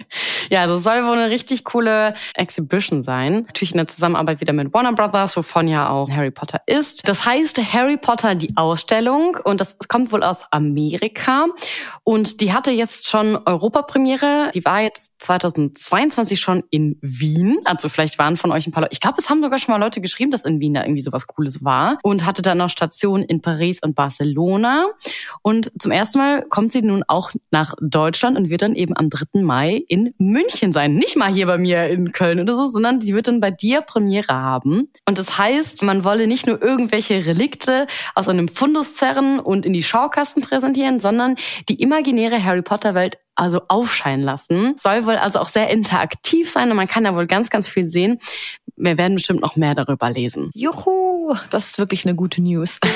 Ja, 0.50 0.68
das 0.68 0.84
soll 0.84 1.04
wohl 1.06 1.18
eine 1.18 1.30
richtig 1.30 1.64
coole 1.64 2.14
Exhibition 2.36 3.02
sein. 3.04 3.44
Natürlich 3.48 3.72
in 3.72 3.78
der 3.78 3.88
Zusammenarbeit 3.88 4.42
wieder 4.42 4.54
mit 4.54 4.74
Warner 4.74 4.94
Brothers, 4.94 5.36
wovon 5.38 5.68
ja 5.68 5.90
auch 5.90 6.10
Harry 6.10 6.32
Potter 6.32 6.62
ist. 6.66 7.08
Das 7.08 7.26
heißt 7.26 7.74
Harry 7.74 7.98
Potter 7.98 8.36
die 8.36 8.56
Ausstellung 8.58 9.38
und 9.44 9.60
das 9.62 9.78
kommt 9.88 10.12
wohl 10.12 10.22
aus 10.24 10.44
Amerika 10.52 11.46
und 12.04 12.42
die 12.42 12.54
hatte 12.54 12.72
jetzt 12.72 13.08
schon 13.10 13.38
Europapremiere. 13.46 14.52
Die 14.54 14.64
war 14.66 14.82
jetzt 14.82 15.16
2022 15.24 16.40
schon 16.40 16.64
in 16.70 16.98
Wien. 17.02 17.60
Also 17.66 17.90
vielleicht 17.90 18.20
waren 18.20 18.38
von 18.38 18.52
euch 18.52 18.68
ein 18.68 18.72
paar 18.72 18.82
Leute. 18.82 18.94
Ich 18.94 19.00
glaube, 19.00 19.18
es 19.20 19.30
haben 19.30 19.42
sogar 19.42 19.60
schon 19.64 19.74
mal 19.74 19.84
Leute 19.84 20.02
geschrieben, 20.02 20.32
dass 20.32 20.46
in 20.46 20.60
Wien 20.60 20.74
da 20.74 20.84
irgendwie 20.84 21.02
sowas 21.02 21.28
Cooles 21.28 21.64
war 21.64 21.98
und 22.04 22.26
hatte 22.26 22.42
dann 22.42 22.58
noch 22.60 22.70
Stationen 22.70 23.24
in 23.24 23.42
Paris 23.42 23.82
und 23.82 23.96
Barcelona. 23.96 24.88
Und 25.42 25.72
zum 25.80 25.92
ersten 25.92 26.20
Mal 26.20 26.44
kommt 26.44 26.72
sie 26.72 26.82
nun 26.82 27.04
auch 27.08 27.32
nach 27.52 27.74
Deutschland 27.82 28.38
und 28.38 28.50
wird 28.50 28.62
dann 28.62 28.76
eben 28.76 28.96
am 28.96 29.10
3. 29.10 29.42
Mai 29.42 29.84
in 29.88 30.14
München 30.18 30.72
sein. 30.72 30.96
Nicht 30.96 31.18
mal 31.18 31.32
hier 31.32 31.48
bei 31.48 31.58
mir 31.58 31.88
in 31.88 32.12
Köln 32.12 32.40
oder 32.40 32.56
so, 32.56 32.68
sondern 32.68 33.02
sie 33.02 33.14
wird 33.14 33.28
dann 33.28 33.40
bei 33.40 33.52
dir 33.52 33.82
Premiere 33.82 34.34
haben. 34.34 34.90
Und 35.08 35.18
das 35.18 35.38
heißt, 35.38 35.84
man 35.84 36.04
wolle 36.04 36.28
nicht 36.28 36.48
nur 36.48 36.62
irgendwelche 36.62 37.26
Relikte 37.26 37.88
aus 38.16 38.28
einem 38.28 38.48
Fundus 38.48 38.96
zerren 38.96 39.40
und 39.40 39.66
in 39.66 39.74
die 39.74 39.84
Schaukasten 39.84 40.42
präsentieren, 40.42 41.00
sondern 41.00 41.36
die 41.70 41.82
imaginäre 41.82 42.44
Harry 42.44 42.62
Potter 42.62 42.94
Welt 42.94 43.18
also 43.36 43.62
aufscheinen 43.68 44.24
lassen. 44.24 44.76
Soll 44.78 45.06
wohl 45.06 45.18
also 45.18 45.40
auch 45.40 45.48
sehr 45.48 45.70
interaktiv 45.70 46.50
sein 46.50 46.70
und 46.70 46.78
man 46.78 46.88
kann 46.88 47.04
da 47.04 47.16
wohl 47.16 47.28
ganz, 47.28 47.50
ganz 47.50 47.68
viel 47.68 47.88
sehen. 47.88 48.20
Wir 48.76 48.98
werden 48.98 49.16
bestimmt 49.16 49.42
noch 49.42 49.56
mehr 49.56 49.76
darüber 49.76 50.10
lesen. 50.10 50.52
Juhu, 50.54 51.36
das 51.50 51.68
ist 51.68 51.80
wirklich 51.80 52.06
eine 52.06 52.16
gute 52.16 52.42
News. 52.42 52.80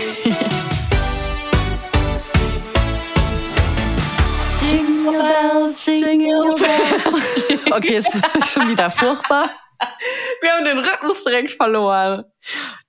Jingle 4.69 5.11
bells, 5.11 5.85
jingle 5.85 6.53
bells. 6.59 7.71
Okay, 7.71 7.95
es 7.95 8.05
ist 8.13 8.51
schon 8.51 8.69
wieder 8.69 8.89
furchtbar. 8.89 9.49
Wir 10.41 10.51
haben 10.51 10.65
den 10.65 10.79
Rhythmus 10.79 11.23
direkt 11.23 11.51
verloren. 11.51 12.23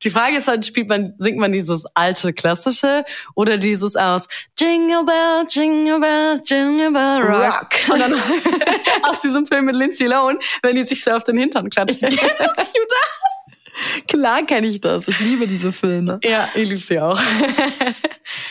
Die 0.03 0.11
Frage 0.11 0.37
ist 0.37 0.49
halt, 0.49 0.65
spielt 0.65 0.89
man, 0.89 1.15
singt 1.19 1.39
man 1.39 1.53
dieses 1.53 1.85
alte 1.95 2.33
klassische 2.33 3.05
oder 3.35 3.57
dieses 3.57 3.97
aus 3.97 4.29
Jingle 4.59 5.05
Bell, 5.05 5.47
Jingle 5.49 5.99
Bell, 5.99 6.41
Jingle 6.45 6.93
Bell 6.93 7.23
Rock. 7.23 7.55
Rock. 7.55 7.95
Und 7.95 8.01
dann 8.01 8.15
aus 9.03 9.21
diesem 9.21 9.47
Film 9.47 9.65
mit 9.67 9.77
Lindsay 9.77 10.07
Lohan, 10.07 10.39
wenn 10.63 10.77
die 10.77 10.85
sich 10.85 11.03
so 11.03 11.11
auf 11.13 11.25
den 11.25 11.39
Hintern 11.39 11.69
klatschen. 11.71 11.99
Kennst 12.09 12.77
du 12.77 12.81
das? 12.89 14.07
Klar 14.09 14.45
kenne 14.45 14.67
ich 14.67 14.81
das. 14.81 15.07
Ich 15.07 15.21
liebe 15.21 15.47
diese 15.47 15.73
Filme. 15.73 16.19
Ja, 16.25 16.49
ich 16.55 16.69
liebe 16.69 16.83
sie 16.83 16.99
auch. 16.99 17.21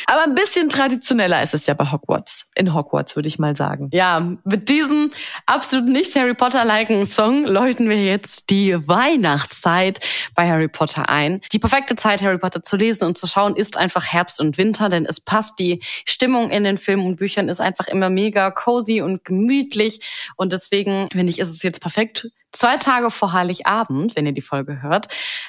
Aber 0.06 0.24
ein 0.24 0.36
bisschen 0.36 0.70
traditioneller 0.70 1.42
ist 1.44 1.54
es 1.54 1.66
ja 1.66 1.74
bei 1.74 1.92
Hogwarts. 1.92 2.50
In 2.56 2.74
Hogwarts, 2.74 3.16
würde 3.16 3.28
ich 3.28 3.40
mal 3.40 3.56
sagen. 3.56 3.90
Ja, 3.92 4.36
mit 4.44 4.70
diesem 4.70 5.12
absolut 5.46 5.88
nicht 5.88 6.16
Harry 6.16 6.34
Potter-liken 6.34 7.06
Song 7.06 7.46
läuten 7.46 7.90
wir 7.90 8.04
jetzt 8.04 8.50
die 8.50 8.76
Weihnachtszeit 8.88 10.00
bei 10.36 10.48
Harry 10.48 10.68
Potter 10.68 11.10
ein. 11.10 11.42
Die 11.52 11.60
perfekte 11.60 11.96
Zeit, 11.96 12.22
Harry 12.22 12.38
Potter 12.38 12.64
zu 12.64 12.78
lesen 12.78 13.06
und 13.06 13.18
zu 13.18 13.28
schauen, 13.28 13.56
ist 13.56 13.78
einfach 13.78 14.06
Herbst 14.06 14.40
und 14.40 14.58
Winter, 14.58 14.90
denn 14.90 15.06
es 15.06 15.20
passt. 15.20 15.60
Die 15.60 15.82
Stimmung 16.06 16.50
in 16.50 16.64
den 16.64 16.78
Filmen 16.78 17.06
und 17.06 17.18
Büchern 17.18 17.50
ist 17.50 17.60
einfach 17.60 17.88
immer 17.88 18.10
mega 18.10 18.52
cozy 18.52 19.02
und 19.02 19.24
gemütlich. 19.24 20.00
Und 20.36 20.52
deswegen, 20.52 21.10
finde 21.12 21.30
ich, 21.30 21.40
ist 21.40 21.50
es 21.50 21.64
jetzt 21.64 21.82
perfekt, 21.82 22.28
zwei 22.52 22.78
Tage 22.78 23.12
vor 23.12 23.34
Heiligabend, 23.34 24.16
wenn 24.16 24.26
ihr 24.26 24.32
die 24.32 24.42
Folge 24.42 24.82
hört, 24.82 25.08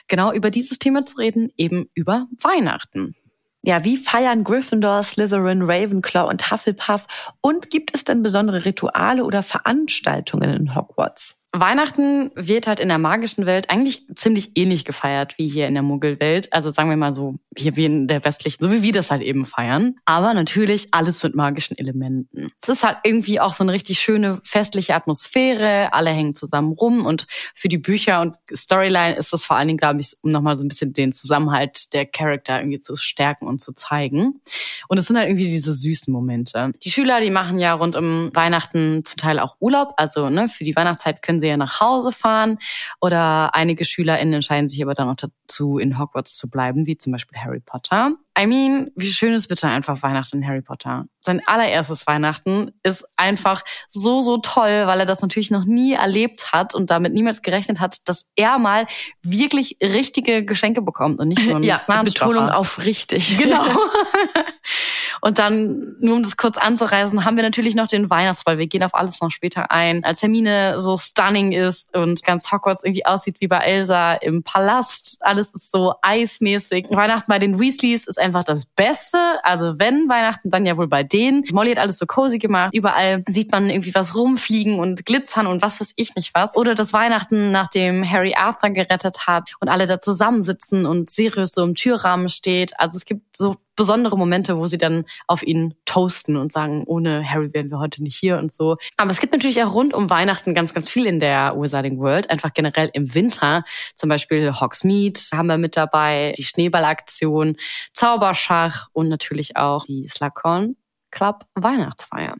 genau 0.08 0.32
über 0.32 0.50
dieses 0.50 0.78
Thema 0.78 1.06
zu 1.06 1.16
reden, 1.16 1.50
eben 1.56 1.88
über 1.94 2.26
Weihnachten. 2.40 3.14
Ja, 3.62 3.84
wie 3.84 3.96
feiern 3.96 4.44
Gryffindor, 4.44 5.02
Slytherin, 5.02 5.62
Ravenclaw 5.62 6.28
und 6.28 6.50
Hufflepuff? 6.50 7.06
Und 7.40 7.70
gibt 7.70 7.94
es 7.94 8.04
denn 8.04 8.22
besondere 8.22 8.64
Rituale 8.64 9.24
oder 9.24 9.42
Veranstaltungen 9.42 10.50
in 10.50 10.74
Hogwarts? 10.74 11.38
Weihnachten 11.52 12.30
wird 12.34 12.66
halt 12.66 12.78
in 12.78 12.88
der 12.88 12.98
magischen 12.98 13.46
Welt 13.46 13.70
eigentlich 13.70 14.04
ziemlich 14.14 14.52
ähnlich 14.54 14.84
gefeiert 14.84 15.38
wie 15.38 15.48
hier 15.48 15.66
in 15.66 15.74
der 15.74 15.82
Muggelwelt. 15.82 16.52
Also 16.52 16.70
sagen 16.70 16.90
wir 16.90 16.96
mal 16.96 17.14
so, 17.14 17.36
hier 17.56 17.74
wie 17.76 17.86
in 17.86 18.06
der 18.06 18.22
westlichen, 18.24 18.62
so 18.62 18.70
wie 18.70 18.82
wir 18.82 18.92
das 18.92 19.10
halt 19.10 19.22
eben 19.22 19.46
feiern. 19.46 19.96
Aber 20.04 20.34
natürlich 20.34 20.88
alles 20.92 21.22
mit 21.22 21.34
magischen 21.34 21.78
Elementen. 21.78 22.52
Es 22.60 22.68
ist 22.68 22.84
halt 22.84 22.98
irgendwie 23.02 23.40
auch 23.40 23.54
so 23.54 23.64
eine 23.64 23.72
richtig 23.72 23.98
schöne 23.98 24.40
festliche 24.44 24.94
Atmosphäre. 24.94 25.92
Alle 25.94 26.10
hängen 26.10 26.34
zusammen 26.34 26.72
rum 26.72 27.06
und 27.06 27.26
für 27.54 27.68
die 27.68 27.78
Bücher 27.78 28.20
und 28.20 28.36
Storyline 28.54 29.16
ist 29.16 29.32
das 29.32 29.44
vor 29.44 29.56
allen 29.56 29.68
Dingen, 29.68 29.78
glaube 29.78 30.00
ich, 30.00 30.16
um 30.22 30.30
nochmal 30.30 30.58
so 30.58 30.64
ein 30.66 30.68
bisschen 30.68 30.92
den 30.92 31.12
Zusammenhalt 31.12 31.94
der 31.94 32.04
Charakter 32.04 32.58
irgendwie 32.58 32.80
zu 32.80 32.94
stärken 32.94 33.46
und 33.46 33.62
zu 33.62 33.72
zeigen. 33.72 34.40
Und 34.88 34.98
es 34.98 35.06
sind 35.06 35.16
halt 35.16 35.28
irgendwie 35.28 35.48
diese 35.48 35.72
süßen 35.72 36.12
Momente. 36.12 36.72
Die 36.84 36.90
Schüler, 36.90 37.22
die 37.22 37.30
machen 37.30 37.58
ja 37.58 37.72
rund 37.72 37.96
um 37.96 38.30
Weihnachten 38.34 39.02
zum 39.06 39.16
Teil 39.16 39.38
auch 39.38 39.56
Urlaub. 39.60 39.94
Also 39.96 40.28
ne, 40.28 40.48
für 40.48 40.64
die 40.64 40.76
Weihnachtszeit 40.76 41.22
können 41.22 41.38
ja 41.47 41.57
nach 41.57 41.80
Hause 41.80 42.11
fahren 42.12 42.59
oder 43.00 43.54
einige 43.54 43.85
SchülerInnen 43.85 44.35
entscheiden 44.35 44.68
sich 44.68 44.83
aber 44.83 44.95
dann 44.95 45.09
auch 45.09 45.16
dazu, 45.16 45.78
in 45.78 45.99
Hogwarts 45.99 46.37
zu 46.37 46.50
bleiben, 46.50 46.87
wie 46.87 46.99
zum 46.99 47.12
Beispiel 47.12 47.38
Harry 47.38 47.61
Potter. 47.61 48.12
I 48.38 48.47
mean, 48.47 48.90
wie 48.95 49.11
schön 49.12 49.33
ist 49.35 49.49
bitte 49.49 49.66
einfach 49.66 50.02
Weihnachten 50.02 50.38
in 50.38 50.47
Harry 50.47 50.62
Potter? 50.62 51.07
Sein 51.21 51.42
allererstes 51.47 52.07
Weihnachten 52.07 52.71
ist 52.85 53.04
einfach 53.16 53.64
so, 53.90 54.21
so 54.21 54.38
toll, 54.38 54.87
weil 54.87 55.00
er 55.00 55.07
das 55.07 55.23
natürlich 55.23 55.50
noch 55.50 55.64
nie 55.64 55.95
erlebt 55.95 56.52
hat 56.52 56.75
und 56.75 56.90
damit 56.90 57.12
niemals 57.14 57.42
gerechnet 57.42 57.80
hat, 57.80 57.97
dass 58.09 58.26
er 58.37 58.59
mal 58.59 58.87
wirklich 59.23 59.78
richtige 59.83 60.45
Geschenke 60.45 60.83
bekommt 60.83 61.18
und 61.18 61.28
nicht 61.28 61.45
nur 61.45 61.57
einen 61.57 61.64
Ja. 61.64 61.80
Betonung 62.04 62.49
auf 62.49 62.85
richtig. 62.85 63.38
Genau. 63.38 63.64
Und 65.20 65.38
dann, 65.38 65.96
nur 66.00 66.16
um 66.16 66.22
das 66.22 66.37
kurz 66.37 66.56
anzureisen, 66.56 67.25
haben 67.25 67.37
wir 67.37 67.42
natürlich 67.42 67.75
noch 67.75 67.87
den 67.87 68.10
Weihnachtsball. 68.10 68.58
Wir 68.58 68.66
gehen 68.66 68.82
auf 68.82 68.94
alles 68.94 69.20
noch 69.20 69.30
später 69.30 69.70
ein. 69.70 70.04
Als 70.04 70.22
Hermine 70.22 70.80
so 70.80 70.96
stunning 70.96 71.52
ist 71.52 71.94
und 71.96 72.25
ganz 72.25 72.50
Hogwarts 72.52 72.84
irgendwie 72.84 73.06
aussieht 73.06 73.37
wie 73.40 73.48
bei 73.48 73.58
Elsa 73.58 74.14
im 74.14 74.42
Palast. 74.42 75.18
Alles 75.20 75.54
ist 75.54 75.70
so 75.70 75.94
eismäßig. 76.02 76.87
Weihnachten 76.90 77.28
bei 77.28 77.38
den 77.38 77.58
Weasleys 77.58 78.06
ist 78.06 78.18
einfach 78.18 78.44
das 78.44 78.66
Beste. 78.66 79.18
Also 79.42 79.78
wenn 79.78 80.08
Weihnachten, 80.08 80.50
dann 80.50 80.66
ja 80.66 80.76
wohl 80.76 80.88
bei 80.88 81.02
denen. 81.02 81.44
Molly 81.52 81.70
hat 81.70 81.78
alles 81.78 81.98
so 81.98 82.06
cozy 82.06 82.38
gemacht. 82.38 82.75
Überall 82.75 83.25
sieht 83.28 83.50
man 83.52 83.70
irgendwie 83.70 83.94
was 83.94 84.14
rumfliegen 84.14 84.78
und 84.78 85.04
glitzern 85.06 85.46
und 85.46 85.62
was 85.62 85.80
weiß 85.80 85.92
ich 85.96 86.14
nicht 86.14 86.34
was. 86.34 86.56
Oder 86.56 86.75
das 86.75 86.92
Weihnachten, 86.92 87.50
nachdem 87.52 88.08
Harry 88.08 88.34
Arthur 88.34 88.70
gerettet 88.70 89.26
hat 89.26 89.50
und 89.60 89.68
alle 89.68 89.87
da 89.87 90.00
zusammensitzen 90.00 90.87
und 90.87 91.10
Sirius 91.10 91.52
so 91.52 91.64
im 91.64 91.75
Türrahmen 91.75 92.28
steht. 92.28 92.78
Also 92.78 92.96
es 92.96 93.04
gibt 93.04 93.37
so 93.37 93.56
besondere 93.78 94.18
Momente, 94.18 94.58
wo 94.58 94.66
sie 94.66 94.76
dann 94.76 95.04
auf 95.28 95.42
ihn 95.42 95.75
toasten 95.87 96.37
und 96.37 96.50
sagen, 96.50 96.82
ohne 96.85 97.25
Harry 97.25 97.54
wären 97.54 97.70
wir 97.70 97.78
heute 97.78 98.02
nicht 98.02 98.16
hier 98.16 98.37
und 98.37 98.52
so. 98.52 98.76
Aber 98.97 99.12
es 99.12 99.20
gibt 99.20 99.32
natürlich 99.32 99.62
auch 99.62 99.73
rund 99.73 99.94
um 99.94 100.11
Weihnachten 100.11 100.52
ganz, 100.52 100.75
ganz 100.75 100.90
viel 100.90 101.06
in 101.06 101.20
der 101.20 101.54
Wizarding 101.56 101.99
World. 102.00 102.28
Einfach 102.28 102.52
generell 102.52 102.90
im 102.92 103.14
Winter. 103.14 103.62
Zum 103.94 104.08
Beispiel 104.08 104.52
Hogsmeade 104.52 105.20
haben 105.32 105.47
wir 105.47 105.58
mit 105.58 105.76
dabei, 105.76 106.35
die 106.37 106.42
Schneeballaktion, 106.42 107.56
Zauberschach 107.94 108.88
und 108.92 109.08
natürlich 109.08 109.56
auch 109.56 109.87
die 109.87 110.08
Slughorn 110.08 110.75
Club 111.18 111.44
Weihnachtsfeier. 111.56 112.37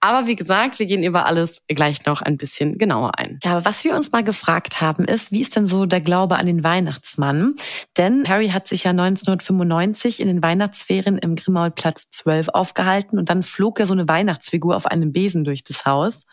Aber 0.00 0.26
wie 0.26 0.36
gesagt, 0.36 0.78
wir 0.78 0.86
gehen 0.86 1.02
über 1.02 1.26
alles 1.26 1.62
gleich 1.68 2.04
noch 2.04 2.22
ein 2.22 2.36
bisschen 2.36 2.78
genauer 2.78 3.18
ein. 3.18 3.38
Ja, 3.42 3.52
aber 3.52 3.64
was 3.64 3.82
wir 3.84 3.94
uns 3.94 4.12
mal 4.12 4.22
gefragt 4.22 4.80
haben, 4.80 5.04
ist, 5.04 5.32
wie 5.32 5.40
ist 5.40 5.56
denn 5.56 5.66
so 5.66 5.86
der 5.86 6.00
Glaube 6.00 6.36
an 6.36 6.46
den 6.46 6.62
Weihnachtsmann? 6.64 7.54
Denn 7.96 8.28
Harry 8.28 8.48
hat 8.48 8.68
sich 8.68 8.84
ja 8.84 8.90
1995 8.90 10.20
in 10.20 10.28
den 10.28 10.42
Weihnachtsferien 10.42 11.18
im 11.18 11.36
Grimmauld-Platz 11.36 12.10
12 12.10 12.48
aufgehalten 12.50 13.18
und 13.18 13.30
dann 13.30 13.42
flog 13.42 13.78
ja 13.78 13.86
so 13.86 13.92
eine 13.92 14.08
Weihnachtsfigur 14.08 14.76
auf 14.76 14.86
einem 14.86 15.12
Besen 15.12 15.44
durch 15.44 15.64
das 15.64 15.84
Haus. 15.84 16.26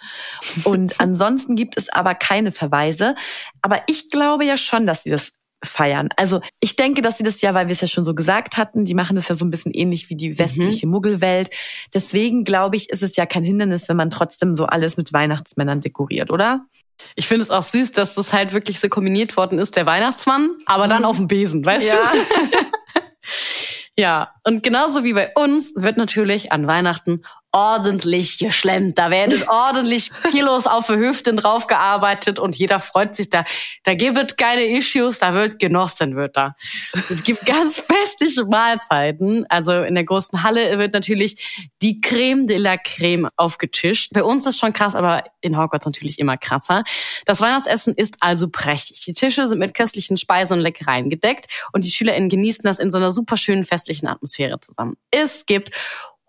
Und 0.64 1.00
ansonsten 1.00 1.56
gibt 1.56 1.78
es 1.78 1.90
aber 1.90 2.16
keine 2.16 2.52
Verweise. 2.52 3.16
Aber 3.62 3.82
ich 3.88 4.10
glaube 4.10 4.46
ja 4.46 4.58
schon, 4.58 4.86
dass 4.86 5.04
sie 5.04 5.12
das 5.12 5.32
feiern. 5.64 6.10
Also 6.18 6.42
ich 6.60 6.76
denke, 6.76 7.02
dass 7.02 7.18
sie 7.18 7.24
das 7.24 7.42
ja, 7.42 7.54
weil 7.54 7.68
wir 7.68 7.74
es 7.74 7.82
ja 7.82 7.88
schon 7.88 8.06
so 8.06 8.14
gesagt 8.14 8.58
hatten, 8.58 8.86
die 8.86 8.94
machen 8.94 9.16
das 9.16 9.28
ja 9.28 9.36
so 9.36 9.46
ein 9.46 9.50
bisschen 9.52 9.72
ähnlich 9.74 10.10
wie 10.10 10.16
die 10.16 10.38
westliche 10.38 10.88
Muggelwelt. 10.88 11.50
Deswegen 11.94 12.44
glaube 12.44 12.76
ich, 12.76 12.90
ist 12.90 13.02
es 13.04 13.16
ja 13.16 13.26
kein 13.26 13.44
Hindernis, 13.44 13.90
wenn 13.90 13.98
man 13.98 14.10
trotzdem 14.10 14.56
so 14.56 14.66
alles 14.66 14.98
mit 14.98 15.14
Weihnachtsmännern 15.14 15.82
dekoriert, 15.82 16.32
oder? 16.32 16.66
Ich 17.16 17.28
finde 17.28 17.44
es 17.44 17.50
auch 17.50 17.64
süß, 17.64 17.92
dass 17.94 18.14
das 18.16 18.34
halt 18.34 18.54
wirklich 18.54 18.80
so 18.80 18.88
kombiniert 18.90 19.36
worden 19.36 19.60
ist, 19.60 19.76
der 19.76 19.86
Weihnachtsmann, 19.86 20.52
aber 20.66 20.88
dann 20.88 21.06
auf 21.06 21.18
dem 21.18 21.28
Besen, 21.28 21.66
weißt 21.66 21.88
Ja. 21.88 22.12
du? 22.12 22.60
ja, 23.98 24.34
und 24.44 24.64
genauso 24.64 25.04
wie 25.04 25.14
bei 25.14 25.32
uns 25.36 25.74
wird 25.76 25.98
natürlich 25.98 26.52
an 26.52 26.68
Weihnachten 26.68 27.24
ordentlich 27.54 28.40
geschlemmt. 28.40 28.98
Da 28.98 29.12
werden 29.12 29.42
ordentlich 29.48 30.12
Kilos 30.32 30.68
auf 30.68 30.88
die 30.88 30.96
Hüften 30.96 31.38
draufgearbeitet 31.38 32.40
und 32.40 32.56
jeder 32.58 32.80
freut 32.80 33.16
sich 33.16 33.30
da. 33.30 33.46
Da 33.84 33.94
gibt 33.94 34.18
es 34.18 34.36
keine 34.36 34.66
Issues, 34.66 35.20
da 35.20 35.34
wird 35.34 35.60
genossen, 35.60 36.16
wird 36.16 36.36
da. 36.36 36.56
Es 37.10 37.24
gibt 37.24 37.46
ganz 37.46 37.80
festliche 37.80 38.46
Mahlzeiten. 38.46 39.46
Also 39.50 39.72
in 39.84 39.94
der 39.94 40.04
großen 40.04 40.44
Halle 40.44 40.78
wird 40.80 40.94
natürlich 40.94 41.70
die 41.82 42.02
Creme 42.02 42.48
de 42.48 42.58
la 42.58 42.78
Creme 42.78 43.30
aufgetischt. 43.38 44.12
Bei 44.14 44.24
uns 44.24 44.46
ist 44.46 44.60
schon 44.60 44.74
krass, 44.74 44.96
aber 44.96 45.24
in 45.42 45.58
Hogwarts 45.58 45.86
natürlich 45.86 46.18
immer 46.18 46.38
krasser. 46.38 46.84
Das 47.26 47.40
Weihnachtsessen 47.40 47.94
ist 47.94 48.16
also 48.20 48.50
prächtig. 48.50 49.02
Die 49.06 49.14
Tische 49.14 49.48
sind 49.48 49.60
mit 49.60 49.76
köstlichen 49.76 50.18
Speisen 50.18 50.54
und 50.54 50.62
Leckereien 50.62 51.10
gedeckt 51.10 51.46
und 51.72 51.84
die 51.84 51.92
SchülerInnen 51.92 52.30
genießen 52.30 52.64
das 52.64 52.80
in 52.80 52.90
so 52.90 52.98
einer 52.98 53.12
super 53.12 53.38
schönen 53.38 53.64
festlichen 53.64 54.08
Atmosphäre 54.08 54.60
zusammen. 54.60 54.96
Es 55.12 55.46
gibt 55.46 55.72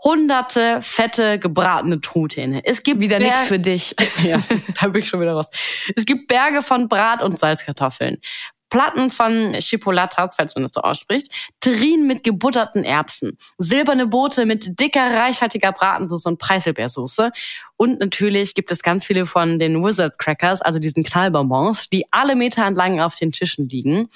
hunderte 0.05 0.81
fette 0.83 1.39
gebratene 1.39 2.01
Truthähne. 2.01 2.61
Es 2.65 2.83
gibt 2.83 3.01
Wieder 3.01 3.19
Ber- 3.19 3.25
nichts 3.25 3.47
für 3.49 3.59
dich. 3.59 3.97
ja, 4.23 4.39
da 4.81 4.89
bin 4.89 5.03
ich 5.03 5.09
schon 5.09 5.21
wieder 5.21 5.33
raus. 5.33 5.49
Es 5.97 6.05
gibt 6.05 6.29
Berge 6.29 6.63
von 6.63 6.89
Brat- 6.89 7.23
und 7.23 7.39
Salzkartoffeln. 7.39 8.19
Platten 8.71 9.11
von 9.11 9.53
Chipolatas, 9.55 10.35
falls 10.37 10.55
man 10.55 10.63
das 10.63 10.73
so 10.73 10.81
ausspricht, 10.81 11.29
Terrinen 11.61 12.07
mit 12.07 12.23
gebutterten 12.23 12.85
Erbsen, 12.85 13.39
silberne 13.59 14.07
Boote 14.07 14.47
mit 14.47 14.81
dicker, 14.81 15.15
reichhaltiger 15.15 15.73
Bratensauce 15.73 16.27
und 16.27 16.39
Preiselbeersoße 16.39 17.31
und 17.77 17.99
natürlich 17.99 18.55
gibt 18.55 18.71
es 18.71 18.83
ganz 18.83 19.05
viele 19.05 19.27
von 19.27 19.59
den 19.59 19.85
Wizard 19.85 20.19
Crackers, 20.19 20.63
also 20.63 20.79
diesen 20.79 21.03
Knallbonbons, 21.03 21.91
die 21.91 22.05
alle 22.13 22.37
Meter 22.37 22.65
entlang 22.65 23.01
auf 23.01 23.17
den 23.17 23.33
Tischen 23.33 23.69
liegen. 23.69 24.09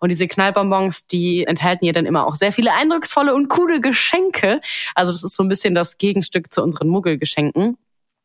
Und 0.00 0.08
diese 0.10 0.26
Knallbonbons, 0.26 1.06
die 1.06 1.44
enthalten 1.44 1.84
ja 1.84 1.92
dann 1.92 2.06
immer 2.06 2.26
auch 2.26 2.34
sehr 2.34 2.52
viele 2.52 2.72
eindrucksvolle 2.72 3.34
und 3.34 3.48
coole 3.48 3.80
Geschenke. 3.80 4.60
Also 4.94 5.12
das 5.12 5.22
ist 5.22 5.36
so 5.36 5.44
ein 5.44 5.48
bisschen 5.48 5.74
das 5.74 5.96
Gegenstück 5.98 6.52
zu 6.52 6.62
unseren 6.62 6.88
Muggelgeschenken. 6.88 7.76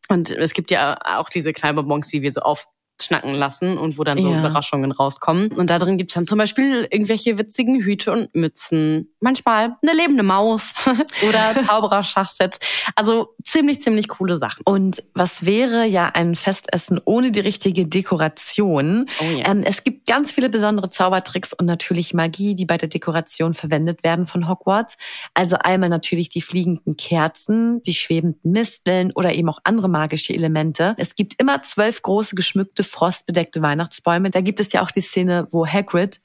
Und 0.10 0.32
es 0.32 0.54
gibt 0.54 0.72
ja 0.72 0.98
auch 1.20 1.30
diese 1.30 1.54
Knallbonbons, 1.54 2.08
die 2.08 2.24
wir 2.24 2.32
so 2.32 2.42
auf 2.42 2.68
schnacken 3.03 3.34
lassen 3.34 3.77
und 3.77 3.98
wo 3.98 4.03
dann 4.03 4.18
so 4.18 4.29
ja. 4.29 4.39
Überraschungen 4.39 4.91
rauskommen. 4.91 5.51
Und 5.53 5.70
da 5.70 5.79
drin 5.79 5.98
gibt's 5.98 6.13
dann 6.13 6.27
zum 6.27 6.38
Beispiel 6.38 6.88
irgendwelche 6.89 7.38
witzigen 7.38 7.82
Hüte 7.82 8.12
und 8.12 8.34
Mützen. 8.36 9.13
Manchmal 9.20 9.77
eine 9.82 9.94
lebende 9.94 10.24
Maus 10.24 10.74
oder 11.27 11.62
Zauberer-Schachsets. 11.65 12.60
Also 12.96 13.36
ziemlich, 13.44 13.82
ziemlich 13.82 14.08
coole 14.08 14.36
Sachen. 14.36 14.62
Und 14.65 15.03
was 15.13 15.46
wäre 15.46 15.86
ja 15.86 16.08
ein 16.13 16.36
Festessen 16.36 17.00
ohne 17.06 17.32
die 17.32 17.39
richtige 17.39 17.86
Dekoration? 17.88 19.06
Oh 19.22 19.24
yeah. 19.24 19.51
ähm, 19.51 19.63
es 19.63 19.84
gibt 19.84 20.08
ganz 20.08 20.32
viele 20.32 20.50
besondere 20.50 20.89
Zaubertricks 20.89 21.53
und 21.53 21.65
natürlich 21.65 22.13
Magie, 22.13 22.56
die 22.56 22.65
bei 22.65 22.77
der 22.77 22.89
Dekoration 22.89 23.53
verwendet 23.53 24.03
werden 24.03 24.27
von 24.27 24.48
Hogwarts. 24.48 24.98
Also 25.34 25.58
einmal 25.58 25.89
natürlich 25.89 26.29
die 26.29 26.41
fliegenden 26.41 26.98
Kerzen, 26.98 27.82
die 27.84 27.94
schwebenden 27.94 28.51
Misteln 28.51 29.12
oder 29.13 29.34
eben 29.34 29.50
auch 29.50 29.60
andere 29.63 29.89
magische 29.89 30.34
Elemente. 30.34 30.96
Es 30.98 31.15
gibt 31.15 31.39
immer 31.39 31.62
zwölf 31.63 32.01
große 32.01 32.36
geschmückte 32.36 32.84
frostbedeckte 32.89 33.62
Weihnachtsbäume. 33.62 34.29
Da 34.29 34.41
gibt 34.41 34.60
es 34.60 34.74
ja 34.74 34.81
auch 34.81 34.91
die 34.91 35.01
Szene, 35.01 35.48
wo 35.51 35.65
Hagrid 35.65 36.19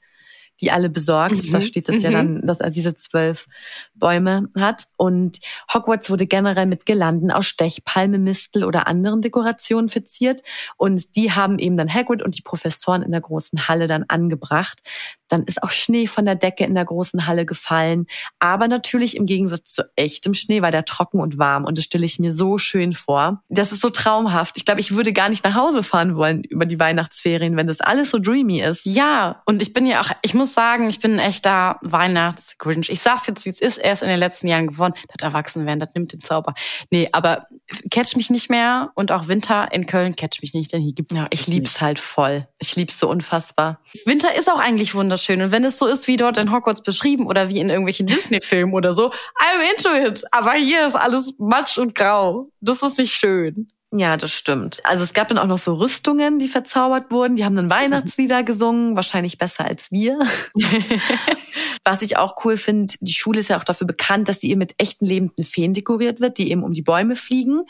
die 0.61 0.71
alle 0.71 0.89
besorgt. 0.89 1.45
Mhm. 1.45 1.51
Da 1.51 1.61
steht 1.61 1.89
es 1.89 1.97
mhm. 1.97 2.01
ja 2.01 2.11
dann, 2.11 2.41
dass 2.41 2.61
er 2.61 2.69
diese 2.69 2.95
zwölf 2.95 3.47
Bäume 3.93 4.49
hat. 4.57 4.87
Und 4.97 5.39
Hogwarts 5.73 6.09
wurde 6.09 6.25
generell 6.25 6.65
mit 6.65 6.85
Girlanden 6.85 7.31
aus 7.31 7.47
Stechpalme, 7.47 8.17
Mistel 8.17 8.63
oder 8.63 8.87
anderen 8.87 9.21
Dekorationen 9.21 9.89
verziert. 9.89 10.41
Und 10.77 11.15
die 11.15 11.31
haben 11.31 11.59
eben 11.59 11.77
dann 11.77 11.93
Hagrid 11.93 12.23
und 12.23 12.37
die 12.37 12.41
Professoren 12.41 13.01
in 13.01 13.11
der 13.11 13.21
großen 13.21 13.67
Halle 13.67 13.87
dann 13.87 14.05
angebracht. 14.07 14.81
Dann 15.27 15.43
ist 15.43 15.63
auch 15.63 15.71
Schnee 15.71 16.07
von 16.07 16.25
der 16.25 16.35
Decke 16.35 16.65
in 16.65 16.75
der 16.75 16.85
großen 16.85 17.25
Halle 17.25 17.45
gefallen. 17.45 18.05
Aber 18.39 18.67
natürlich 18.67 19.17
im 19.17 19.25
Gegensatz 19.25 19.73
zu 19.73 19.83
echtem 19.95 20.33
Schnee 20.33 20.61
war 20.61 20.71
der 20.71 20.85
trocken 20.85 21.19
und 21.19 21.37
warm. 21.37 21.65
Und 21.65 21.77
das 21.77 21.85
stelle 21.85 22.05
ich 22.05 22.19
mir 22.19 22.35
so 22.35 22.57
schön 22.57 22.93
vor. 22.93 23.41
Das 23.49 23.71
ist 23.71 23.81
so 23.81 23.89
traumhaft. 23.89 24.57
Ich 24.57 24.65
glaube, 24.65 24.79
ich 24.79 24.95
würde 24.95 25.13
gar 25.13 25.29
nicht 25.29 25.43
nach 25.43 25.55
Hause 25.55 25.83
fahren 25.83 26.15
wollen 26.15 26.43
über 26.43 26.65
die 26.65 26.79
Weihnachtsferien, 26.79 27.57
wenn 27.57 27.67
das 27.67 27.81
alles 27.81 28.11
so 28.11 28.19
dreamy 28.19 28.61
ist. 28.61 28.85
Ja, 28.85 29.41
und 29.45 29.61
ich 29.61 29.73
bin 29.73 29.85
ja 29.85 30.01
auch, 30.01 30.11
ich 30.21 30.33
muss 30.33 30.44
sagen, 30.53 30.89
ich 30.89 30.99
bin 30.99 31.13
ein 31.13 31.19
echter 31.19 31.79
Weihnachtsgrinch. 31.81 32.89
Ich 32.89 33.01
sag's 33.01 33.27
jetzt, 33.27 33.45
wie 33.45 33.49
es 33.49 33.59
ist, 33.59 33.77
erst 33.77 34.03
in 34.03 34.09
den 34.09 34.19
letzten 34.19 34.47
Jahren 34.47 34.67
geworden. 34.67 34.93
Das 35.15 35.25
Erwachsenwerden, 35.25 35.79
das 35.79 35.89
nimmt 35.95 36.13
den 36.13 36.21
Zauber. 36.21 36.53
Nee, 36.91 37.09
aber 37.11 37.47
catch 37.89 38.15
mich 38.15 38.29
nicht 38.29 38.49
mehr 38.49 38.91
und 38.95 39.11
auch 39.11 39.27
Winter 39.27 39.71
in 39.71 39.85
Köln 39.87 40.15
catch 40.15 40.41
mich 40.41 40.53
nicht, 40.53 40.71
denn 40.71 40.81
hier 40.81 40.93
gibt's 40.93 41.15
Ja, 41.15 41.27
ich 41.29 41.47
lieb's 41.47 41.73
nicht. 41.73 41.81
halt 41.81 41.99
voll. 41.99 42.47
Ich 42.59 42.75
lieb's 42.75 42.99
so 42.99 43.09
unfassbar. 43.09 43.79
Winter 44.05 44.35
ist 44.35 44.51
auch 44.51 44.59
eigentlich 44.59 44.93
wunderschön 44.93 45.05
wunderschön. 45.15 45.41
Und 45.41 45.51
wenn 45.51 45.63
es 45.63 45.77
so 45.77 45.85
ist 45.87 46.07
wie 46.07 46.17
dort 46.17 46.37
in 46.37 46.51
Hogwarts 46.51 46.81
beschrieben 46.81 47.27
oder 47.27 47.49
wie 47.49 47.59
in 47.59 47.69
irgendwelchen 47.69 48.07
Disney-Filmen 48.07 48.73
oder 48.73 48.93
so, 48.93 49.11
I'm 49.39 49.71
into 49.71 50.07
it. 50.07 50.23
Aber 50.31 50.53
hier 50.53 50.85
ist 50.85 50.95
alles 50.95 51.35
matsch 51.37 51.77
und 51.77 51.95
grau. 51.95 52.49
Das 52.59 52.81
ist 52.81 52.97
nicht 52.97 53.13
schön. 53.13 53.67
Ja, 53.91 54.17
das 54.17 54.33
stimmt. 54.33 54.81
Also 54.83 55.03
es 55.03 55.13
gab 55.13 55.27
dann 55.27 55.37
auch 55.37 55.45
noch 55.45 55.59
so 55.59 55.75
Rüstungen, 55.75 56.39
die 56.39 56.47
verzaubert 56.47 57.11
wurden. 57.11 57.35
Die 57.35 57.45
haben 57.45 57.55
dann 57.55 57.69
Weihnachtslieder 57.69 58.43
gesungen, 58.43 58.95
wahrscheinlich 58.95 59.37
besser 59.37 59.65
als 59.65 59.91
wir. 59.91 60.19
Was 61.85 62.01
ich 62.01 62.17
auch 62.17 62.43
cool 62.43 62.57
finde, 62.57 62.93
die 62.99 63.13
Schule 63.13 63.39
ist 63.39 63.49
ja 63.49 63.59
auch 63.59 63.63
dafür 63.63 63.85
bekannt, 63.85 64.27
dass 64.27 64.41
sie 64.41 64.49
eben 64.49 64.59
mit 64.59 64.73
echten 64.79 65.05
lebenden 65.05 65.45
Feen 65.45 65.73
dekoriert 65.73 66.19
wird, 66.19 66.39
die 66.39 66.49
eben 66.49 66.63
um 66.63 66.73
die 66.73 66.81
Bäume 66.81 67.15
fliegen. 67.15 67.61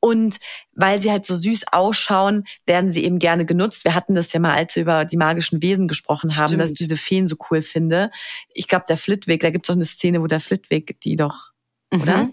Und 0.00 0.38
weil 0.72 1.00
sie 1.00 1.10
halt 1.10 1.24
so 1.24 1.36
süß 1.36 1.66
ausschauen, 1.72 2.44
werden 2.66 2.92
sie 2.92 3.04
eben 3.04 3.20
gerne 3.20 3.46
genutzt. 3.46 3.84
Wir 3.84 3.94
hatten 3.94 4.14
das 4.14 4.32
ja 4.32 4.40
mal, 4.40 4.56
als 4.56 4.74
wir 4.74 4.82
über 4.82 5.04
die 5.04 5.16
magischen 5.16 5.62
Wesen 5.62 5.86
gesprochen 5.86 6.36
haben, 6.36 6.48
Stimmt. 6.48 6.62
dass 6.62 6.70
ich 6.72 6.78
diese 6.78 6.96
Feen 6.96 7.28
so 7.28 7.36
cool 7.50 7.62
finde. 7.62 8.10
Ich 8.52 8.66
glaube, 8.66 8.86
der 8.88 8.96
Flitwick, 8.96 9.40
da 9.40 9.50
gibt 9.50 9.66
es 9.66 9.68
doch 9.68 9.76
eine 9.76 9.84
Szene, 9.84 10.20
wo 10.20 10.26
der 10.26 10.40
Flitwick 10.40 11.00
die 11.00 11.14
doch, 11.14 11.52
mhm. 11.92 12.02
oder? 12.02 12.28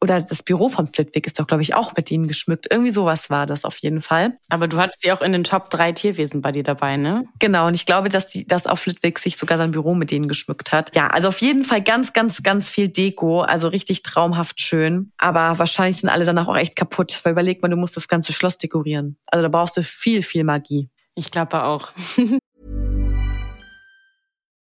Oder 0.00 0.20
das 0.20 0.42
Büro 0.42 0.68
vom 0.68 0.86
Flitwick 0.86 1.26
ist 1.26 1.38
doch, 1.38 1.46
glaube 1.46 1.62
ich, 1.62 1.74
auch 1.74 1.96
mit 1.96 2.10
ihnen 2.10 2.28
geschmückt. 2.28 2.66
Irgendwie 2.70 2.90
sowas 2.90 3.30
war 3.30 3.46
das 3.46 3.64
auf 3.64 3.78
jeden 3.78 4.00
Fall. 4.00 4.38
Aber 4.48 4.68
du 4.68 4.78
hattest 4.78 5.04
die 5.04 5.12
auch 5.12 5.20
in 5.20 5.32
den 5.32 5.44
Top 5.44 5.70
drei 5.70 5.92
Tierwesen 5.92 6.40
bei 6.40 6.52
dir 6.52 6.62
dabei, 6.62 6.96
ne? 6.96 7.24
Genau, 7.38 7.66
und 7.66 7.74
ich 7.74 7.86
glaube, 7.86 8.08
dass 8.08 8.26
die, 8.26 8.46
dass 8.46 8.66
auf 8.66 8.80
Flitwick 8.80 9.18
sich 9.18 9.36
sogar 9.36 9.58
sein 9.58 9.70
Büro 9.70 9.94
mit 9.94 10.10
denen 10.10 10.28
geschmückt 10.28 10.72
hat. 10.72 10.94
Ja, 10.94 11.08
also 11.08 11.28
auf 11.28 11.40
jeden 11.40 11.64
Fall 11.64 11.82
ganz, 11.82 12.12
ganz, 12.12 12.42
ganz 12.42 12.68
viel 12.68 12.88
Deko. 12.88 13.42
Also 13.42 13.68
richtig 13.68 14.02
traumhaft 14.02 14.60
schön. 14.60 15.12
Aber 15.18 15.58
wahrscheinlich 15.58 15.98
sind 15.98 16.08
alle 16.08 16.24
danach 16.24 16.48
auch 16.48 16.56
echt 16.56 16.76
kaputt. 16.76 17.18
Weil 17.22 17.32
überleg 17.32 17.62
mal, 17.62 17.68
du 17.68 17.76
musst 17.76 17.96
das 17.96 18.08
ganze 18.08 18.32
Schloss 18.32 18.58
dekorieren. 18.58 19.16
Also 19.26 19.42
da 19.42 19.48
brauchst 19.48 19.76
du 19.76 19.82
viel, 19.82 20.22
viel 20.22 20.44
Magie. 20.44 20.90
Ich 21.14 21.30
glaube 21.30 21.62
auch. 21.64 21.92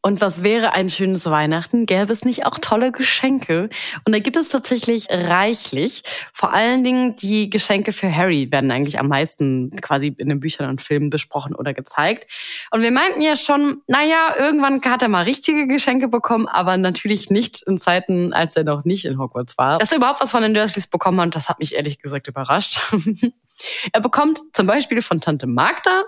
Und 0.00 0.20
was 0.20 0.44
wäre 0.44 0.74
ein 0.74 0.90
schönes 0.90 1.26
Weihnachten? 1.26 1.86
Gäbe 1.86 2.12
es 2.12 2.24
nicht 2.24 2.46
auch 2.46 2.58
tolle 2.60 2.92
Geschenke? 2.92 3.68
Und 4.04 4.14
da 4.14 4.20
gibt 4.20 4.36
es 4.36 4.48
tatsächlich 4.48 5.08
reichlich. 5.10 6.02
Vor 6.32 6.52
allen 6.52 6.84
Dingen 6.84 7.16
die 7.16 7.50
Geschenke 7.50 7.90
für 7.92 8.14
Harry 8.14 8.50
werden 8.52 8.70
eigentlich 8.70 9.00
am 9.00 9.08
meisten 9.08 9.74
quasi 9.82 10.14
in 10.16 10.28
den 10.28 10.38
Büchern 10.38 10.70
und 10.70 10.82
Filmen 10.82 11.10
besprochen 11.10 11.56
oder 11.56 11.74
gezeigt. 11.74 12.30
Und 12.70 12.82
wir 12.82 12.92
meinten 12.92 13.20
ja 13.20 13.34
schon, 13.34 13.82
naja, 13.88 14.36
irgendwann 14.38 14.80
hat 14.84 15.02
er 15.02 15.08
mal 15.08 15.24
richtige 15.24 15.66
Geschenke 15.66 16.06
bekommen, 16.06 16.46
aber 16.46 16.76
natürlich 16.76 17.30
nicht 17.30 17.62
in 17.66 17.78
Zeiten, 17.78 18.32
als 18.32 18.54
er 18.54 18.62
noch 18.62 18.84
nicht 18.84 19.04
in 19.04 19.18
Hogwarts 19.18 19.58
war. 19.58 19.80
Dass 19.80 19.90
er 19.90 19.98
überhaupt 19.98 20.20
was 20.20 20.30
von 20.30 20.42
den 20.42 20.54
Dursleys 20.54 20.86
bekommen 20.86 21.20
hat, 21.20 21.34
das 21.34 21.48
hat 21.48 21.58
mich 21.58 21.74
ehrlich 21.74 21.98
gesagt 21.98 22.28
überrascht. 22.28 22.78
er 23.92 24.00
bekommt 24.00 24.38
zum 24.52 24.68
Beispiel 24.68 25.02
von 25.02 25.20
Tante 25.20 25.48
Magda 25.48 26.04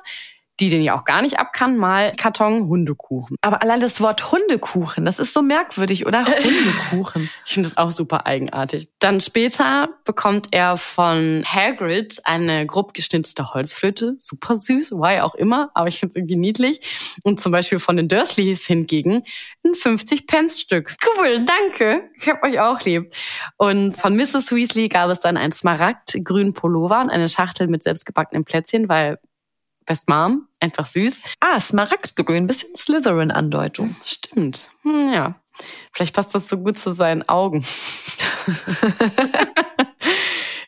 die 0.60 0.70
den 0.70 0.82
ja 0.82 0.98
auch 0.98 1.04
gar 1.04 1.22
nicht 1.22 1.38
abkann, 1.38 1.76
mal 1.76 2.12
Karton 2.16 2.66
Hundekuchen. 2.68 3.36
Aber 3.42 3.62
allein 3.62 3.80
das 3.80 4.00
Wort 4.00 4.32
Hundekuchen, 4.32 5.04
das 5.04 5.18
ist 5.18 5.32
so 5.32 5.42
merkwürdig, 5.42 6.06
oder? 6.06 6.24
Hundekuchen. 6.26 7.30
ich 7.46 7.52
finde 7.52 7.68
das 7.68 7.78
auch 7.78 7.90
super 7.90 8.26
eigenartig. 8.26 8.88
Dann 8.98 9.20
später 9.20 9.88
bekommt 10.04 10.48
er 10.50 10.76
von 10.76 11.44
Hagrid 11.44 12.20
eine 12.24 12.66
grob 12.66 12.94
geschnitzte 12.94 13.54
Holzflöte. 13.54 14.16
Super 14.18 14.56
süß, 14.56 14.92
why 14.92 15.20
auch 15.20 15.34
immer, 15.34 15.70
aber 15.74 15.88
ich 15.88 16.00
finde 16.00 16.12
es 16.12 16.16
irgendwie 16.16 16.36
niedlich. 16.36 16.80
Und 17.22 17.40
zum 17.40 17.52
Beispiel 17.52 17.78
von 17.78 17.96
den 17.96 18.08
Dursleys 18.08 18.66
hingegen 18.66 19.22
ein 19.64 19.72
50-Pence-Stück. 19.72 20.96
Cool, 21.18 21.44
danke. 21.44 22.10
Ich 22.16 22.28
hab 22.28 22.42
euch 22.42 22.58
auch 22.60 22.80
lieb. 22.80 23.14
Und 23.56 23.92
von 23.92 24.16
Mrs. 24.16 24.52
Weasley 24.52 24.88
gab 24.88 25.10
es 25.10 25.20
dann 25.20 25.36
ein 25.36 25.52
smaragdgrün 25.52 26.52
Pullover 26.52 27.00
und 27.00 27.10
eine 27.10 27.28
Schachtel 27.28 27.68
mit 27.68 27.82
selbstgebackenen 27.82 28.44
Plätzchen, 28.44 28.88
weil 28.88 29.18
Best 29.86 30.08
Mom, 30.08 30.47
einfach 30.60 30.86
süß. 30.86 31.22
Ah, 31.40 31.60
Smaragdgrün, 31.60 32.46
bisschen 32.46 32.74
Slytherin-Andeutung. 32.74 33.96
Stimmt. 34.04 34.70
Hm, 34.82 35.12
ja. 35.12 35.34
Vielleicht 35.92 36.14
passt 36.14 36.34
das 36.34 36.48
so 36.48 36.58
gut 36.58 36.78
zu 36.78 36.92
seinen 36.92 37.28
Augen. 37.28 37.64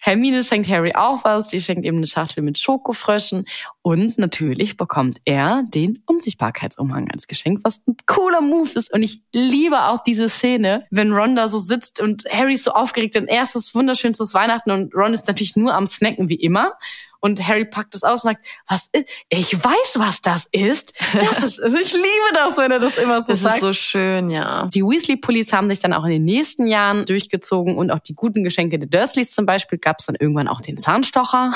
Hermine 0.02 0.42
schenkt 0.42 0.68
Harry 0.68 0.94
auch 0.94 1.24
was. 1.24 1.50
Sie 1.50 1.60
schenkt 1.60 1.84
ihm 1.84 1.96
eine 1.96 2.06
Schachtel 2.06 2.42
mit 2.42 2.58
Schokofröschen. 2.58 3.44
Und 3.82 4.18
natürlich 4.18 4.76
bekommt 4.76 5.20
er 5.26 5.62
den 5.68 6.02
Unsichtbarkeitsumhang 6.06 7.10
als 7.10 7.26
Geschenk, 7.26 7.60
was 7.64 7.82
ein 7.86 7.96
cooler 8.06 8.40
Move 8.40 8.70
ist. 8.74 8.92
Und 8.92 9.02
ich 9.02 9.22
liebe 9.32 9.84
auch 9.84 10.02
diese 10.02 10.28
Szene, 10.28 10.86
wenn 10.90 11.12
Ron 11.12 11.36
da 11.36 11.48
so 11.48 11.58
sitzt 11.58 12.00
und 12.00 12.24
Harry 12.30 12.54
ist 12.54 12.64
so 12.64 12.72
aufgeregt. 12.72 13.16
Ein 13.16 13.26
erstes, 13.26 13.74
wunderschönstes 13.74 14.32
Weihnachten 14.32 14.70
und 14.70 14.94
Ron 14.94 15.12
ist 15.12 15.28
natürlich 15.28 15.54
nur 15.54 15.74
am 15.74 15.86
Snacken 15.86 16.28
wie 16.30 16.34
immer. 16.34 16.72
Und 17.20 17.46
Harry 17.46 17.64
packt 17.64 17.94
es 17.94 18.02
aus 18.02 18.24
und 18.24 18.32
sagt, 18.32 18.46
was 18.66 18.88
ist? 18.92 19.06
Ich 19.28 19.52
weiß, 19.54 19.98
was 19.98 20.22
das 20.22 20.46
ist. 20.52 20.94
Das 21.14 21.42
ist, 21.42 21.60
also 21.60 21.76
ich 21.78 21.92
liebe 21.92 22.32
das, 22.34 22.56
wenn 22.56 22.70
er 22.70 22.78
das 22.78 22.96
immer 22.96 23.20
so 23.20 23.32
das 23.32 23.42
sagt. 23.42 23.54
Das 23.56 23.56
ist 23.56 23.60
so 23.60 23.72
schön, 23.72 24.30
ja. 24.30 24.68
Die 24.72 24.82
Weasley-Pullis 24.82 25.52
haben 25.52 25.68
sich 25.68 25.80
dann 25.80 25.92
auch 25.92 26.04
in 26.04 26.10
den 26.10 26.24
nächsten 26.24 26.66
Jahren 26.66 27.06
durchgezogen 27.06 27.76
und 27.76 27.90
auch 27.90 27.98
die 28.00 28.14
guten 28.14 28.42
Geschenke 28.42 28.78
der 28.78 28.88
Dursleys 28.88 29.32
zum 29.32 29.46
Beispiel 29.46 29.78
gab 29.78 29.98
es 30.00 30.06
dann 30.06 30.16
irgendwann 30.18 30.48
auch 30.48 30.60
den 30.60 30.76
Zahnstocher. 30.76 31.52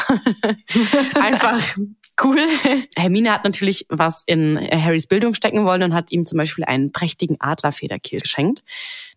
Einfach 1.14 1.60
Cool. 2.22 2.46
Hermine 2.96 3.32
hat 3.32 3.44
natürlich 3.44 3.86
was 3.88 4.22
in 4.24 4.56
Harrys 4.70 5.06
Bildung 5.06 5.34
stecken 5.34 5.64
wollen 5.64 5.82
und 5.82 5.94
hat 5.94 6.12
ihm 6.12 6.24
zum 6.26 6.38
Beispiel 6.38 6.64
einen 6.64 6.92
prächtigen 6.92 7.40
Adlerfederkiel 7.40 8.20
geschenkt, 8.20 8.62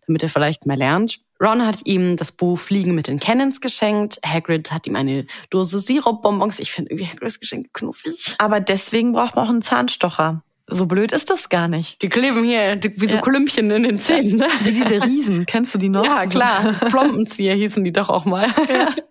damit 0.06 0.22
er 0.22 0.28
vielleicht 0.28 0.66
mehr 0.66 0.76
lernt. 0.76 1.20
Ron 1.40 1.64
hat 1.64 1.80
ihm 1.84 2.16
das 2.16 2.32
Buch 2.32 2.58
Fliegen 2.58 2.94
mit 2.94 3.06
den 3.06 3.20
Cannons 3.20 3.60
geschenkt. 3.60 4.18
Hagrid 4.24 4.72
hat 4.72 4.86
ihm 4.86 4.96
eine 4.96 5.26
Dose 5.50 5.80
Sirupbonbons. 5.80 6.58
Ich 6.58 6.72
finde 6.72 6.90
irgendwie 6.90 7.10
Hagrids 7.10 7.40
Geschenke 7.40 7.70
knuffig. 7.72 8.34
Aber 8.38 8.60
deswegen 8.60 9.12
braucht 9.12 9.36
man 9.36 9.46
auch 9.46 9.50
einen 9.50 9.62
Zahnstocher. 9.62 10.42
So 10.70 10.86
blöd 10.86 11.12
ist 11.12 11.30
das 11.30 11.48
gar 11.48 11.66
nicht. 11.66 12.02
Die 12.02 12.08
kleben 12.08 12.44
hier 12.44 12.76
die, 12.76 13.00
wie 13.00 13.06
so 13.06 13.16
ja. 13.16 13.22
Klümpchen 13.22 13.70
in 13.70 13.84
den 13.84 14.00
Zähnen. 14.00 14.36
Ne? 14.36 14.46
Wie 14.64 14.72
diese 14.72 15.02
Riesen. 15.02 15.46
Kennst 15.46 15.74
du 15.74 15.78
die 15.78 15.88
noch? 15.88 16.04
Ja, 16.04 16.26
klar. 16.26 16.74
Plompenzieher 16.90 17.54
hießen 17.54 17.82
die 17.84 17.92
doch 17.92 18.10
auch 18.10 18.26
mal. 18.26 18.48
Ja. 18.68 18.94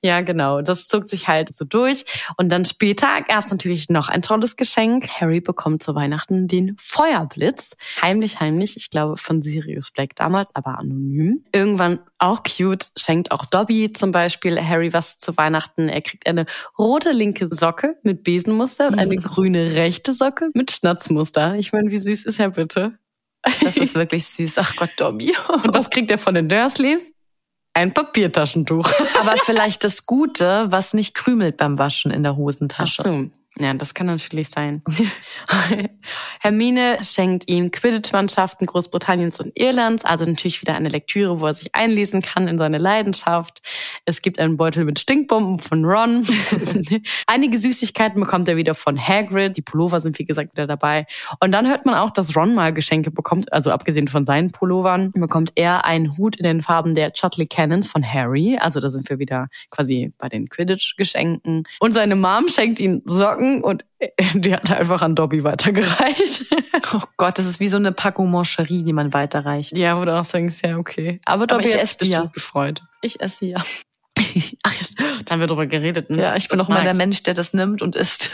Ja, 0.00 0.20
genau. 0.20 0.62
Das 0.62 0.86
zog 0.86 1.08
sich 1.08 1.26
halt 1.26 1.54
so 1.54 1.64
durch. 1.64 2.04
Und 2.36 2.52
dann 2.52 2.64
später 2.64 3.08
gab 3.26 3.44
es 3.44 3.50
natürlich 3.50 3.88
noch 3.88 4.08
ein 4.08 4.22
tolles 4.22 4.56
Geschenk. 4.56 5.08
Harry 5.08 5.40
bekommt 5.40 5.82
zu 5.82 5.94
Weihnachten 5.94 6.46
den 6.46 6.76
Feuerblitz. 6.78 7.76
Heimlich, 8.00 8.38
heimlich. 8.38 8.76
Ich 8.76 8.90
glaube 8.90 9.16
von 9.16 9.42
Sirius 9.42 9.90
Black 9.90 10.14
damals, 10.14 10.54
aber 10.54 10.78
anonym. 10.78 11.44
Irgendwann 11.52 11.98
auch 12.18 12.44
cute, 12.44 12.90
schenkt 12.96 13.32
auch 13.32 13.44
Dobby 13.44 13.92
zum 13.92 14.12
Beispiel 14.12 14.60
Harry 14.62 14.92
was 14.92 15.18
zu 15.18 15.36
Weihnachten. 15.36 15.88
Er 15.88 16.00
kriegt 16.00 16.28
eine 16.28 16.46
rote 16.78 17.10
linke 17.10 17.48
Socke 17.50 17.96
mit 18.04 18.22
Besenmuster 18.22 18.88
und 18.88 18.98
eine 19.00 19.16
grüne 19.22 19.74
rechte 19.74 20.12
Socke 20.12 20.50
mit 20.54 20.70
Schnatzmuster. 20.70 21.56
Ich 21.56 21.72
meine, 21.72 21.90
wie 21.90 21.98
süß 21.98 22.24
ist 22.24 22.38
er 22.38 22.50
bitte? 22.50 22.98
Das 23.62 23.76
ist 23.76 23.94
wirklich 23.94 24.26
süß. 24.26 24.58
Ach 24.58 24.76
Gott, 24.76 24.90
Dobby. 24.96 25.34
Und 25.48 25.72
was 25.72 25.90
kriegt 25.90 26.10
er 26.10 26.18
von 26.18 26.34
den 26.34 26.48
Dursleys? 26.48 27.12
Ein 27.78 27.94
Papiertaschentuch. 27.94 28.90
Aber 29.20 29.34
vielleicht 29.36 29.84
das 29.84 30.04
Gute, 30.04 30.66
was 30.68 30.94
nicht 30.94 31.14
krümelt 31.14 31.56
beim 31.56 31.78
Waschen 31.78 32.10
in 32.10 32.24
der 32.24 32.36
Hosentasche. 32.36 33.02
Ach 33.02 33.06
so. 33.06 33.30
Ja, 33.60 33.74
das 33.74 33.94
kann 33.94 34.06
natürlich 34.06 34.50
sein. 34.50 34.82
Hermine 36.40 36.98
schenkt 37.02 37.48
ihm 37.48 37.70
Quidditch-Mannschaften 37.70 38.66
Großbritanniens 38.66 39.40
und 39.40 39.52
Irlands, 39.54 40.04
also 40.04 40.24
natürlich 40.24 40.60
wieder 40.60 40.74
eine 40.74 40.88
Lektüre, 40.88 41.40
wo 41.40 41.46
er 41.46 41.54
sich 41.54 41.74
einlesen 41.74 42.22
kann 42.22 42.46
in 42.46 42.58
seine 42.58 42.78
Leidenschaft. 42.78 43.62
Es 44.04 44.22
gibt 44.22 44.38
einen 44.38 44.56
Beutel 44.56 44.84
mit 44.84 44.98
Stinkbomben 44.98 45.58
von 45.58 45.84
Ron. 45.84 46.26
Einige 47.26 47.58
Süßigkeiten 47.58 48.20
bekommt 48.20 48.48
er 48.48 48.56
wieder 48.56 48.74
von 48.74 48.98
Hagrid. 48.98 49.56
Die 49.56 49.62
Pullover 49.62 50.00
sind 50.00 50.18
wie 50.18 50.24
gesagt 50.24 50.52
wieder 50.52 50.66
dabei. 50.66 51.06
Und 51.40 51.52
dann 51.52 51.66
hört 51.66 51.84
man 51.86 51.94
auch, 51.94 52.10
dass 52.10 52.36
Ron 52.36 52.54
mal 52.54 52.72
Geschenke 52.72 53.10
bekommt, 53.10 53.52
also 53.52 53.70
abgesehen 53.70 54.08
von 54.08 54.26
seinen 54.26 54.52
Pullovern, 54.52 55.10
bekommt 55.14 55.52
er 55.56 55.84
einen 55.84 56.16
Hut 56.16 56.36
in 56.36 56.44
den 56.44 56.62
Farben 56.62 56.94
der 56.94 57.12
Chutley 57.12 57.46
Cannons 57.46 57.88
von 57.88 58.04
Harry. 58.04 58.56
Also 58.60 58.80
da 58.80 58.90
sind 58.90 59.08
wir 59.08 59.18
wieder 59.18 59.48
quasi 59.70 60.12
bei 60.18 60.28
den 60.28 60.48
Quidditch-Geschenken. 60.48 61.64
Und 61.80 61.94
seine 61.94 62.14
Mom 62.14 62.48
schenkt 62.48 62.78
ihm 62.80 63.02
Socken 63.04 63.47
gegangen 63.48 63.62
und 63.62 63.84
die 64.34 64.54
hat 64.54 64.70
einfach 64.70 65.02
an 65.02 65.14
Dobby 65.14 65.44
weitergereicht. 65.44 66.46
Oh 66.94 67.02
Gott, 67.18 67.38
das 67.38 67.44
ist 67.44 67.60
wie 67.60 67.68
so 67.68 67.76
eine 67.76 67.92
Packung 67.92 68.30
Moncherie, 68.30 68.82
die 68.82 68.94
man 68.94 69.12
weiterreicht. 69.12 69.76
Ja, 69.76 70.00
wo 70.00 70.06
du 70.06 70.18
auch 70.18 70.24
sagst, 70.24 70.64
ja, 70.64 70.78
okay. 70.78 71.20
Aber 71.26 71.46
Dobby 71.46 71.64
Aber 71.64 71.74
ich 71.74 71.82
esse 71.82 72.06
ja. 72.06 72.24
gefreut. 72.32 72.82
Ich 73.02 73.20
esse 73.20 73.44
ja. 73.44 73.62
Ach, 74.62 74.74
da 75.24 75.32
haben 75.32 75.40
wir 75.40 75.48
drüber 75.48 75.66
geredet. 75.66 76.08
Ne? 76.08 76.22
Ja, 76.22 76.36
ich 76.36 76.48
bin 76.48 76.58
auch 76.60 76.68
mal 76.68 76.84
der 76.84 76.94
Mensch, 76.94 77.22
der 77.24 77.34
das 77.34 77.52
nimmt 77.52 77.82
und 77.82 77.94
isst. 77.94 78.30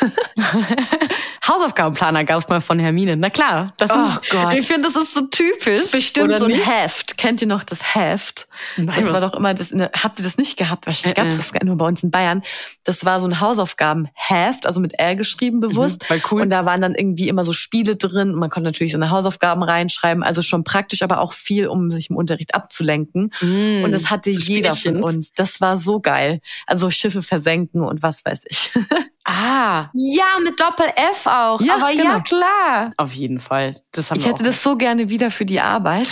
Hausaufgabenplaner 1.46 2.24
gab 2.24 2.38
es 2.38 2.48
mal 2.48 2.60
von 2.60 2.78
Hermine. 2.78 3.16
Na 3.16 3.28
klar. 3.28 3.74
Das 3.76 3.90
oh 3.90 3.94
ist, 3.94 4.30
Gott. 4.30 4.54
Ich 4.54 4.66
finde, 4.66 4.88
das 4.88 4.96
ist 4.96 5.12
so 5.12 5.22
typisch. 5.22 5.90
Bestimmt 5.90 6.38
so 6.38 6.46
ein 6.46 6.52
nicht? 6.52 6.66
Heft. 6.66 7.18
Kennt 7.18 7.42
ihr 7.42 7.48
noch 7.48 7.64
das 7.64 7.94
Heft? 7.94 8.46
Nein, 8.76 8.94
das 8.98 9.12
war 9.12 9.20
doch 9.20 9.34
immer, 9.34 9.52
das, 9.52 9.72
habt 9.72 10.18
ihr 10.18 10.24
das 10.24 10.38
nicht 10.38 10.56
gehabt? 10.56 10.86
Wahrscheinlich 10.86 11.18
Äh, 11.18 11.20
gab 11.20 11.26
es 11.26 11.34
äh. 11.34 11.52
das 11.52 11.62
nur 11.64 11.76
bei 11.76 11.86
uns 11.86 12.02
in 12.02 12.10
Bayern. 12.10 12.42
Das 12.84 13.04
war 13.04 13.20
so 13.20 13.26
ein 13.26 13.40
Hausaufgabenheft, 13.40 14.66
also 14.66 14.80
mit 14.80 14.94
R 14.94 15.16
geschrieben 15.16 15.60
bewusst. 15.60 16.08
Mhm, 16.08 16.22
cool. 16.30 16.42
Und 16.42 16.50
da 16.50 16.64
waren 16.64 16.80
dann 16.80 16.94
irgendwie 16.94 17.28
immer 17.28 17.44
so 17.44 17.52
Spiele 17.52 17.96
drin. 17.96 18.30
Und 18.30 18.38
man 18.38 18.48
konnte 18.48 18.68
natürlich 18.68 18.92
seine 18.92 19.10
Hausaufgaben 19.10 19.62
reinschreiben. 19.62 20.22
Also 20.22 20.40
schon 20.40 20.64
praktisch, 20.64 21.02
aber 21.02 21.20
auch 21.20 21.32
viel, 21.32 21.66
um 21.68 21.90
sich 21.90 22.10
im 22.10 22.16
Unterricht 22.16 22.54
abzulenken. 22.54 23.32
Mm, 23.40 23.84
Und 23.84 23.92
das 23.92 24.10
hatte 24.10 24.30
jeder 24.30 24.74
von 24.74 25.02
uns. 25.02 25.32
Das 25.32 25.60
war 25.60 25.78
so 25.78 26.00
geil. 26.00 26.40
Also 26.66 26.90
Schiffe 26.90 27.22
versenken 27.22 27.82
und 27.82 28.02
was 28.02 28.24
weiß 28.24 28.44
ich. 28.48 28.70
Ah. 29.24 29.88
Ja, 29.94 30.26
mit 30.42 30.60
Doppel-F 30.60 31.26
auch. 31.26 31.60
Ja, 31.60 31.76
Aber 31.76 31.90
ja, 31.90 32.02
genau. 32.02 32.20
klar. 32.20 32.92
Auf 32.98 33.12
jeden 33.12 33.40
Fall. 33.40 33.80
Das 33.92 34.10
haben 34.10 34.18
Ich 34.18 34.24
wir 34.24 34.32
hätte 34.32 34.44
das 34.44 34.62
so 34.62 34.76
gerne 34.76 35.08
wieder 35.08 35.30
für 35.30 35.46
die 35.46 35.60
Arbeit. 35.60 36.08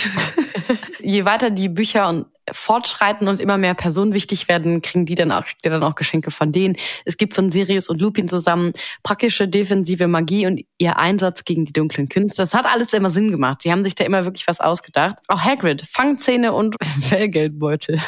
Je 0.99 1.23
weiter 1.25 1.51
die 1.51 1.69
Bücher 1.69 2.09
und 2.09 2.25
fortschreiten 2.51 3.27
und 3.27 3.39
immer 3.39 3.57
mehr 3.57 3.73
Personen 3.73 4.13
wichtig 4.13 4.47
werden, 4.47 4.81
kriegen 4.81 5.05
die 5.05 5.15
dann 5.15 5.31
auch, 5.31 5.45
kriegt 5.45 5.65
ihr 5.65 5.71
dann 5.71 5.83
auch 5.83 5.95
Geschenke 5.95 6.31
von 6.31 6.51
denen. 6.51 6.75
Es 7.05 7.17
gibt 7.17 7.33
von 7.33 7.49
Sirius 7.49 7.87
und 7.87 8.01
Lupin 8.01 8.27
zusammen 8.27 8.73
praktische 9.03 9.47
defensive 9.47 10.07
Magie 10.07 10.45
und 10.45 10.61
ihr 10.77 10.97
Einsatz 10.97 11.45
gegen 11.45 11.65
die 11.65 11.73
dunklen 11.73 12.09
Künste. 12.09 12.41
Das 12.41 12.53
hat 12.53 12.65
alles 12.65 12.93
immer 12.93 13.09
Sinn 13.09 13.31
gemacht. 13.31 13.61
Sie 13.61 13.71
haben 13.71 13.83
sich 13.83 13.95
da 13.95 14.03
immer 14.03 14.25
wirklich 14.25 14.47
was 14.47 14.59
ausgedacht. 14.59 15.17
Auch 15.27 15.39
Hagrid, 15.39 15.83
Fangzähne 15.89 16.53
und 16.53 16.75
Fellgeldbeutel. 17.01 17.99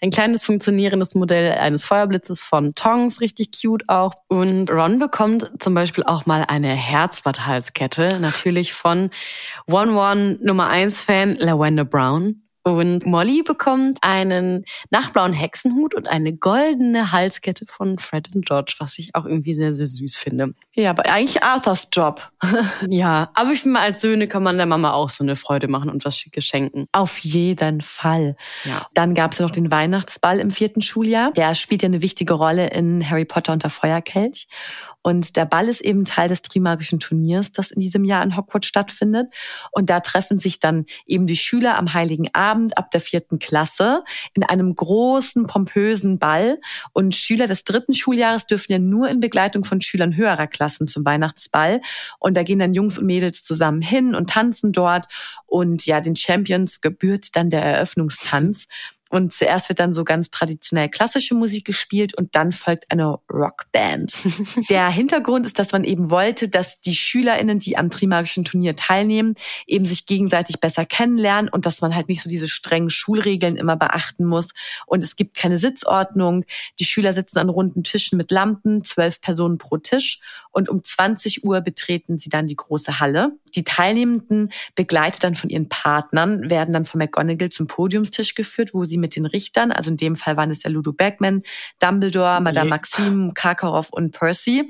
Ein 0.00 0.10
kleines 0.10 0.44
funktionierendes 0.44 1.14
Modell 1.14 1.52
eines 1.52 1.84
Feuerblitzes 1.84 2.40
von 2.40 2.74
Tongs, 2.74 3.20
richtig 3.20 3.50
cute 3.60 3.88
auch. 3.88 4.14
Und 4.28 4.70
Ron 4.70 4.98
bekommt 4.98 5.50
zum 5.58 5.74
Beispiel 5.74 6.04
auch 6.04 6.26
mal 6.26 6.44
eine 6.46 6.68
Herzblatthalskette, 6.68 8.20
natürlich 8.20 8.72
von 8.72 9.10
One 9.66 9.92
One 9.92 10.38
Nummer 10.40 10.68
1 10.68 11.00
Fan 11.00 11.36
Lavender 11.36 11.84
Brown. 11.84 12.42
Und 12.62 13.06
Molly 13.06 13.42
bekommt 13.42 13.98
einen 14.02 14.64
nachtblauen 14.90 15.32
Hexenhut 15.32 15.94
und 15.94 16.08
eine 16.08 16.34
goldene 16.34 17.10
Halskette 17.10 17.64
von 17.66 17.98
Fred 17.98 18.28
und 18.34 18.44
George, 18.44 18.74
was 18.78 18.98
ich 18.98 19.14
auch 19.14 19.24
irgendwie 19.24 19.54
sehr, 19.54 19.72
sehr 19.72 19.86
süß 19.86 20.16
finde. 20.16 20.54
Ja, 20.74 20.90
aber 20.90 21.06
eigentlich 21.06 21.42
Arthurs 21.42 21.88
Job. 21.92 22.30
Ja, 22.88 23.30
aber 23.34 23.52
ich 23.52 23.60
finde 23.60 23.74
mal, 23.74 23.82
als 23.82 24.00
Söhne 24.00 24.26
kann 24.26 24.42
man 24.42 24.56
der 24.56 24.66
Mama 24.66 24.92
auch 24.92 25.10
so 25.10 25.22
eine 25.22 25.36
Freude 25.36 25.68
machen 25.68 25.90
und 25.90 26.04
was 26.04 26.18
Schickes 26.18 26.44
schenken. 26.44 26.86
Auf 26.92 27.18
jeden 27.18 27.80
Fall. 27.80 28.36
Ja. 28.64 28.86
Dann 28.94 29.14
gab 29.14 29.32
es 29.32 29.38
ja 29.38 29.44
noch 29.44 29.52
den 29.52 29.70
Weihnachtsball 29.70 30.38
im 30.40 30.50
vierten 30.50 30.82
Schuljahr. 30.82 31.32
Der 31.32 31.54
spielt 31.54 31.82
ja 31.82 31.88
eine 31.88 32.02
wichtige 32.02 32.34
Rolle 32.34 32.68
in 32.68 33.08
Harry 33.08 33.24
Potter 33.24 33.52
und 33.52 33.62
der 33.62 33.70
Feuerkelch. 33.70 34.48
Und 35.02 35.36
der 35.36 35.46
Ball 35.46 35.68
ist 35.68 35.80
eben 35.80 36.04
Teil 36.04 36.28
des 36.28 36.42
Trimagischen 36.42 37.00
Turniers, 37.00 37.52
das 37.52 37.70
in 37.70 37.80
diesem 37.80 38.04
Jahr 38.04 38.22
in 38.22 38.36
Hogwarts 38.36 38.66
stattfindet. 38.66 39.32
Und 39.72 39.88
da 39.88 40.00
treffen 40.00 40.38
sich 40.38 40.60
dann 40.60 40.84
eben 41.06 41.26
die 41.26 41.36
Schüler 41.36 41.78
am 41.78 41.94
Heiligen 41.94 42.28
Abend 42.34 42.76
ab 42.76 42.90
der 42.90 43.00
vierten 43.00 43.38
Klasse 43.38 44.04
in 44.34 44.42
einem 44.42 44.74
großen, 44.74 45.46
pompösen 45.46 46.18
Ball. 46.18 46.58
Und 46.92 47.14
Schüler 47.14 47.46
des 47.46 47.64
dritten 47.64 47.94
Schuljahres 47.94 48.46
dürfen 48.46 48.72
ja 48.72 48.78
nur 48.78 49.08
in 49.08 49.20
Begleitung 49.20 49.64
von 49.64 49.80
Schülern 49.80 50.16
höherer 50.16 50.46
Klassen 50.46 50.86
zum 50.86 51.04
Weihnachtsball. 51.04 51.80
Und 52.18 52.36
da 52.36 52.42
gehen 52.42 52.58
dann 52.58 52.74
Jungs 52.74 52.98
und 52.98 53.06
Mädels 53.06 53.42
zusammen 53.42 53.82
hin 53.82 54.14
und 54.14 54.30
tanzen 54.30 54.72
dort. 54.72 55.06
Und 55.46 55.86
ja, 55.86 56.00
den 56.00 56.16
Champions 56.16 56.80
gebührt 56.80 57.34
dann 57.36 57.50
der 57.50 57.62
Eröffnungstanz. 57.62 58.68
Und 59.10 59.32
zuerst 59.32 59.68
wird 59.68 59.80
dann 59.80 59.92
so 59.92 60.04
ganz 60.04 60.30
traditionell 60.30 60.88
klassische 60.88 61.34
Musik 61.34 61.64
gespielt 61.64 62.14
und 62.16 62.34
dann 62.36 62.52
folgt 62.52 62.90
eine 62.90 63.18
Rockband. 63.30 64.16
Der 64.70 64.88
Hintergrund 64.88 65.46
ist, 65.46 65.58
dass 65.58 65.72
man 65.72 65.84
eben 65.84 66.10
wollte, 66.10 66.48
dass 66.48 66.80
die 66.80 66.94
SchülerInnen, 66.94 67.58
die 67.58 67.76
am 67.76 67.90
Trimagischen 67.90 68.44
Turnier 68.44 68.76
teilnehmen, 68.76 69.34
eben 69.66 69.84
sich 69.84 70.06
gegenseitig 70.06 70.60
besser 70.60 70.86
kennenlernen 70.86 71.50
und 71.50 71.66
dass 71.66 71.80
man 71.80 71.94
halt 71.94 72.08
nicht 72.08 72.22
so 72.22 72.30
diese 72.30 72.48
strengen 72.48 72.88
Schulregeln 72.88 73.56
immer 73.56 73.76
beachten 73.76 74.24
muss. 74.24 74.50
Und 74.86 75.02
es 75.02 75.16
gibt 75.16 75.36
keine 75.36 75.58
Sitzordnung. 75.58 76.44
Die 76.78 76.84
Schüler 76.84 77.12
sitzen 77.12 77.38
an 77.38 77.48
runden 77.48 77.82
Tischen 77.82 78.16
mit 78.16 78.30
Lampen, 78.30 78.84
zwölf 78.84 79.20
Personen 79.20 79.58
pro 79.58 79.76
Tisch. 79.78 80.20
Und 80.52 80.68
um 80.68 80.82
20 80.82 81.44
Uhr 81.44 81.60
betreten 81.60 82.18
sie 82.18 82.28
dann 82.28 82.46
die 82.46 82.56
große 82.56 83.00
Halle. 83.00 83.32
Die 83.54 83.64
Teilnehmenden, 83.64 84.50
begleitet 84.74 85.24
dann 85.24 85.34
von 85.34 85.50
ihren 85.50 85.68
Partnern, 85.68 86.50
werden 86.50 86.72
dann 86.72 86.84
von 86.84 86.98
McGonagall 86.98 87.50
zum 87.50 87.66
Podiumstisch 87.66 88.34
geführt, 88.34 88.74
wo 88.74 88.84
sie 88.84 88.98
mit 88.98 89.16
den 89.16 89.26
Richtern, 89.26 89.72
also 89.72 89.90
in 89.90 89.96
dem 89.96 90.16
Fall 90.16 90.36
waren 90.36 90.50
es 90.50 90.62
ja 90.62 90.70
Ludo 90.70 90.92
Bagman, 90.92 91.42
Dumbledore, 91.78 92.40
Madame 92.40 92.70
Maxim, 92.70 93.34
Karkaroff 93.34 93.90
und 93.90 94.12
Percy, 94.12 94.68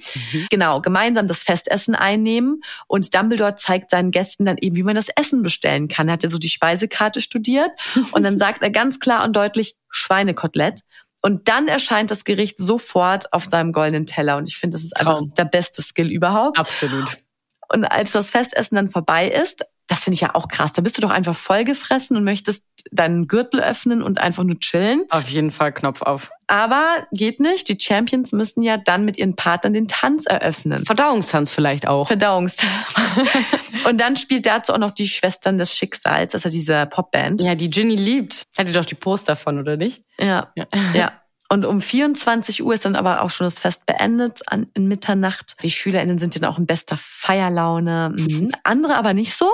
genau, 0.51 0.81
gemeinsam 0.81 1.27
das 1.27 1.43
Festessen 1.43 1.95
einnehmen. 1.95 2.63
Und 2.87 3.15
Dumbledore 3.15 3.55
zeigt 3.55 3.91
seinen 3.91 4.11
Gästen 4.11 4.45
dann 4.45 4.57
eben, 4.61 4.77
wie 4.77 4.83
man 4.83 4.95
das 4.95 5.09
Essen 5.09 5.43
bestellen 5.43 5.89
kann. 5.89 6.09
Er 6.09 6.15
hat 6.15 6.23
ja 6.23 6.31
so 6.31 6.39
die 6.39 6.49
Speisekarte 6.49 7.21
studiert 7.21 7.71
und 8.13 8.23
dann 8.23 8.39
sagt 8.39 8.63
er 8.63 8.71
ganz 8.71 9.01
klar 9.01 9.25
und 9.25 9.35
deutlich 9.35 9.77
Schweinekotelett. 9.91 10.83
Und 11.23 11.49
dann 11.49 11.69
erscheint 11.69 12.11
das 12.11 12.25
Gericht 12.25 12.59
sofort 12.59 13.33
auf 13.33 13.45
seinem 13.45 13.73
goldenen 13.73 14.07
Teller. 14.07 14.39
Und 14.39 14.49
ich 14.49 14.57
finde, 14.57 14.77
das 14.77 14.85
ist 14.85 14.97
einfach 14.97 15.19
Traum. 15.19 15.35
der 15.35 15.45
beste 15.45 15.83
Skill 15.83 16.11
überhaupt. 16.11 16.59
Absolut. 16.59 17.19
Und 17.73 17.85
als 17.85 18.13
das 18.13 18.31
Festessen 18.31 18.77
dann 18.77 18.91
vorbei 18.91 19.29
ist, 19.29 19.65
das 19.91 20.05
finde 20.05 20.15
ich 20.15 20.21
ja 20.21 20.35
auch 20.35 20.47
krass, 20.47 20.73
da 20.73 20.83
bist 20.83 20.97
du 20.97 21.03
doch 21.03 21.11
einfach 21.11 21.35
vollgefressen 21.35 22.17
und 22.17 22.23
möchtest 22.23 22.65
deinen 22.93 23.27
Gürtel 23.27 23.61
öffnen 23.61 24.03
und 24.03 24.21
einfach 24.21 24.45
nur 24.45 24.59
chillen. 24.61 25.05
Auf 25.11 25.29
jeden 25.29 25.51
Fall 25.51 25.73
Knopf 25.73 26.03
auf. 26.03 26.31
Aber 26.47 27.07
geht 27.13 27.41
nicht. 27.41 27.69
Die 27.69 27.79
Champions 27.79 28.33
müssen 28.33 28.63
ja 28.63 28.77
dann 28.77 29.05
mit 29.05 29.19
ihren 29.19 29.35
Partnern 29.35 29.73
den 29.73 29.89
Tanz 29.89 30.27
eröffnen. 30.27 30.85
Verdauungstanz 30.87 31.51
vielleicht 31.51 31.89
auch. 31.89 32.07
Verdauungstanz. 32.07 32.95
und 33.89 34.01
dann 34.01 34.17
spielt 34.17 34.47
dazu 34.47 34.73
auch 34.73 34.79
noch 34.79 34.93
die 34.93 35.09
Schwestern 35.09 35.59
des 35.59 35.77
Schicksals, 35.77 36.33
ja 36.43 36.51
diese 36.51 36.87
Popband. 36.87 37.43
Ja, 37.43 37.57
die 37.57 37.69
Ginny 37.69 37.97
liebt. 37.97 38.45
Hat 38.57 38.69
die 38.69 38.73
doch 38.73 38.87
die 38.87 38.95
Poster 38.95 39.35
von, 39.35 39.59
oder 39.59 39.77
nicht? 39.77 40.05
Ja, 40.19 40.53
Ja. 40.55 40.67
ja. 40.95 41.13
Und 41.53 41.65
um 41.65 41.81
24 41.81 42.63
Uhr 42.63 42.75
ist 42.75 42.85
dann 42.85 42.95
aber 42.95 43.23
auch 43.23 43.31
schon 43.31 43.45
das 43.45 43.59
Fest 43.59 43.85
beendet 43.85 44.41
an, 44.47 44.69
in 44.75 44.87
Mitternacht. 44.87 45.57
Die 45.65 45.71
SchülerInnen 45.71 46.17
sind 46.17 46.37
dann 46.37 46.45
auch 46.45 46.59
in 46.59 46.67
bester 46.67 46.97
Feierlaune. 46.97 48.15
Mhm. 48.17 48.53
Andere 48.63 48.95
aber 48.95 49.15
nicht 49.15 49.35
so. 49.35 49.51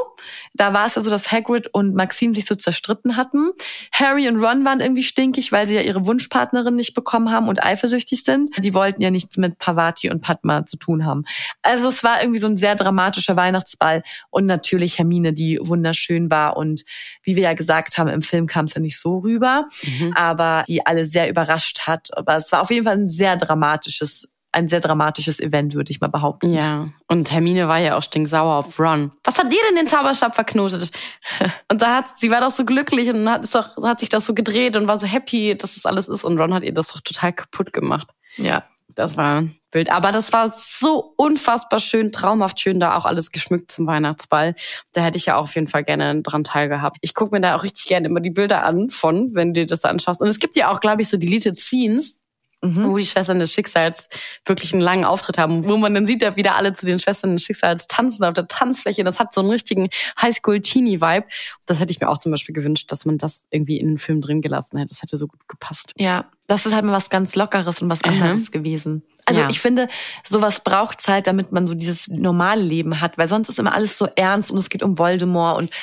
Da 0.53 0.75
war 0.75 0.87
es 0.87 0.99
also, 0.99 1.09
dass 1.09 1.33
Hagrid 1.33 1.69
und 1.73 1.95
Maxim 1.95 2.35
sich 2.35 2.45
so 2.45 2.55
zerstritten 2.55 3.17
hatten. 3.17 3.51
Harry 3.93 4.29
und 4.29 4.45
Ron 4.45 4.63
waren 4.67 4.81
irgendwie 4.81 5.05
stinkig, 5.05 5.53
weil 5.53 5.67
sie 5.67 5.75
ja 5.75 5.81
ihre 5.81 6.07
Wunschpartnerin 6.07 6.75
nicht 6.75 6.93
bekommen 6.93 7.31
haben 7.31 7.49
und 7.49 7.65
eifersüchtig 7.65 8.25
sind. 8.25 8.63
Die 8.63 8.75
wollten 8.75 9.01
ja 9.01 9.11
nichts 9.11 9.39
mit 9.39 9.59
Pavati 9.59 10.11
und 10.11 10.21
Padma 10.21 10.67
zu 10.67 10.77
tun 10.77 11.07
haben. 11.07 11.25
Also 11.63 11.89
es 11.89 12.05
war 12.05 12.21
irgendwie 12.21 12.41
so 12.41 12.47
ein 12.47 12.59
sehr 12.59 12.75
dramatischer 12.75 13.37
Weihnachtsball. 13.37 14.03
Und 14.29 14.45
natürlich 14.45 14.99
Hermine, 14.99 15.33
die 15.33 15.59
wunderschön 15.63 16.31
war. 16.31 16.59
Und 16.59 16.85
wie 17.23 17.37
wir 17.37 17.45
ja 17.45 17.55
gesagt 17.55 17.97
haben, 17.97 18.09
im 18.09 18.21
Film 18.21 18.47
kam 18.47 18.67
es 18.67 18.75
ja 18.75 18.83
nicht 18.83 19.01
so 19.01 19.21
rüber. 19.21 19.65
Mhm. 19.83 20.13
Aber 20.15 20.63
die 20.67 20.85
alle 20.85 21.07
sehr 21.07 21.31
überrascht 21.31 21.86
hat. 21.87 22.17
Aber 22.17 22.37
es 22.37 22.51
war 22.53 22.63
auf 22.63 22.71
jeden 22.71 22.85
Fall 22.85 22.97
ein 22.97 23.09
sehr 23.09 23.37
dramatisches 23.37 24.29
ein 24.57 24.69
sehr 24.71 24.81
dramatisches 24.81 25.39
Event, 25.39 25.75
würde 25.75 25.91
ich 25.91 26.01
mal 26.01 26.09
behaupten. 26.09 26.55
Ja, 26.55 26.89
und 27.09 27.31
Hermine 27.31 27.69
war 27.69 27.79
ja 27.79 27.97
auch 27.97 28.03
stinksauer 28.03 28.55
auf 28.55 28.81
Ron. 28.81 29.13
Was 29.23 29.39
hat 29.39 29.53
dir 29.53 29.59
denn 29.69 29.77
den 29.77 29.87
Zauberstab 29.87 30.35
verknotet? 30.35 30.91
und 31.71 31.83
da 31.83 31.97
hat, 31.97 32.19
sie 32.19 32.31
war 32.31 32.41
doch 32.41 32.51
so 32.51 32.65
glücklich 32.65 33.11
und 33.11 33.29
hat, 33.29 33.55
doch, 33.55 33.77
hat 33.83 34.01
sich 34.01 34.09
das 34.09 34.25
so 34.25 34.33
gedreht 34.33 34.77
und 34.77 34.89
war 34.89 34.99
so 34.99 35.07
happy, 35.07 35.57
dass 35.57 35.75
das 35.75 35.85
alles 35.85 36.09
ist. 36.09 36.25
Und 36.25 36.39
Ron 36.39 36.55
hat 36.55 36.63
ihr 36.63 36.73
das 36.73 36.89
doch 36.89 37.03
total 37.03 37.35
kaputt 37.35 37.75
gemacht. 37.75 38.09
Ja. 38.39 38.65
Das 38.97 39.17
war 39.19 39.45
wild. 39.73 39.91
Aber 39.91 40.11
das 40.11 40.33
war 40.33 40.49
so 40.49 41.13
unfassbar 41.17 41.81
schön, 41.81 42.13
traumhaft 42.13 42.59
schön, 42.61 42.81
da 42.81 42.97
auch 42.97 43.05
alles 43.05 43.31
geschmückt 43.31 43.71
zum 43.71 43.87
Weihnachtsball. 43.87 44.57
Da 44.93 45.03
hätte 45.03 45.19
ich 45.19 45.27
ja 45.27 45.37
auch 45.37 45.43
auf 45.43 45.55
jeden 45.55 45.69
Fall 45.69 45.85
gerne 45.85 46.23
dran 46.23 46.45
teilgehabt. 46.45 46.97
Ich 47.03 47.15
gucke 47.15 47.35
mir 47.35 47.43
da 47.43 47.57
auch 47.57 47.63
richtig 47.63 47.87
gerne 47.87 48.09
immer 48.09 48.21
die 48.21 48.31
Bilder 48.31 48.65
an 48.65 48.89
von, 48.89 49.35
wenn 49.35 49.53
du 49.53 49.67
das 49.67 49.85
anschaust. 49.85 50.23
Und 50.23 50.29
es 50.29 50.39
gibt 50.39 50.57
ja 50.57 50.73
auch, 50.73 50.81
glaube 50.81 51.03
ich, 51.03 51.09
so 51.09 51.19
Deleted 51.19 51.59
Scenes, 51.59 52.23
Mhm. 52.63 52.91
wo 52.91 52.97
die 52.97 53.05
Schwestern 53.05 53.39
des 53.39 53.53
Schicksals 53.53 54.09
wirklich 54.47 54.73
einen 54.73 54.81
langen 54.83 55.05
Auftritt 55.05 55.37
haben, 55.37 55.69
wo 55.69 55.77
man 55.77 55.93
dann 55.95 56.07
sieht, 56.07 56.23
ja 56.23 56.37
wieder 56.37 56.57
alle 56.57 56.73
zu 56.73 56.87
den 56.87 56.99
Schwestern 56.99 57.35
des 57.35 57.43
Schicksals 57.43 57.87
tanzen 57.87 58.25
auf 58.25 58.33
der 58.33 58.47
Tanzfläche. 58.47 59.05
Das 59.05 59.21
hat 59.21 59.35
so 59.35 59.43
einen 59.43 59.51
richtigen 59.51 59.91
Highschool-Teenie-Vibe. 60.21 61.27
Das 61.67 61.81
hätte 61.81 61.91
ich 61.91 62.01
mir 62.01 62.09
auch 62.09 62.19
zum 62.19 62.33
Beispiel 62.33 62.55
gewünscht, 62.55 62.91
dass 62.91 63.05
man 63.05 63.19
das 63.19 63.45
irgendwie 63.51 63.79
in 63.79 63.89
den 63.89 63.99
Film 63.99 64.23
drin 64.23 64.41
gelassen 64.41 64.79
hätte. 64.79 64.89
Das 64.89 65.03
hätte 65.03 65.19
so 65.19 65.29
gut 65.29 65.47
gepasst. 65.49 65.93
Ja, 65.99 66.31
das 66.47 66.65
ist 66.65 66.75
halt 66.75 66.85
mal 66.85 66.93
was 66.93 67.11
ganz 67.11 67.35
Lockeres 67.35 67.83
und 67.83 67.91
was 67.91 68.03
anderes 68.05 68.49
mhm. 68.49 68.53
gewesen. 68.53 69.03
Also 69.27 69.41
ja. 69.41 69.49
ich 69.51 69.61
finde, 69.61 69.89
sowas 70.25 70.61
braucht's 70.61 71.09
halt, 71.09 71.27
damit 71.27 71.51
man 71.51 71.67
so 71.67 71.75
dieses 71.75 72.09
normale 72.09 72.63
Leben 72.63 73.01
hat, 73.01 73.19
weil 73.19 73.29
sonst 73.29 73.49
ist 73.49 73.59
immer 73.59 73.75
alles 73.75 73.99
so 73.99 74.09
ernst 74.15 74.53
und 74.53 74.59
es 74.59 74.71
geht 74.71 74.85
um 74.85 74.99
Voldemort 74.99 75.59
und 75.59 75.75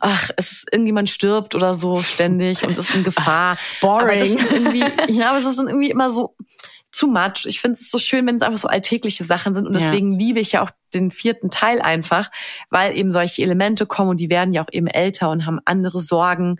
ach, 0.00 0.30
es 0.36 0.52
ist 0.52 0.72
irgendjemand 0.72 1.08
stirbt 1.08 1.54
oder 1.54 1.74
so 1.74 2.02
ständig 2.02 2.62
und 2.62 2.78
ist 2.78 2.94
in 2.94 3.02
Gefahr. 3.04 3.56
Boring. 3.80 4.02
Aber 4.02 4.16
das 4.16 4.28
sind 4.28 4.52
irgendwie, 4.52 4.84
ja, 5.08 5.30
aber 5.30 5.38
es 5.38 5.56
sind 5.56 5.68
irgendwie 5.68 5.90
immer 5.90 6.10
so 6.10 6.36
too 6.92 7.06
much. 7.06 7.46
Ich 7.46 7.60
finde 7.60 7.78
es 7.80 7.90
so 7.90 7.98
schön, 7.98 8.26
wenn 8.26 8.36
es 8.36 8.42
einfach 8.42 8.58
so 8.58 8.68
alltägliche 8.68 9.24
Sachen 9.24 9.54
sind 9.54 9.66
und 9.66 9.72
deswegen 9.72 10.12
ja. 10.12 10.18
liebe 10.18 10.40
ich 10.40 10.52
ja 10.52 10.62
auch 10.62 10.70
den 10.92 11.10
vierten 11.10 11.48
Teil 11.48 11.80
einfach, 11.80 12.30
weil 12.68 12.96
eben 12.96 13.12
solche 13.12 13.42
Elemente 13.42 13.86
kommen 13.86 14.10
und 14.10 14.20
die 14.20 14.28
werden 14.28 14.52
ja 14.52 14.62
auch 14.62 14.72
eben 14.72 14.88
älter 14.88 15.30
und 15.30 15.46
haben 15.46 15.60
andere 15.64 16.00
Sorgen, 16.00 16.58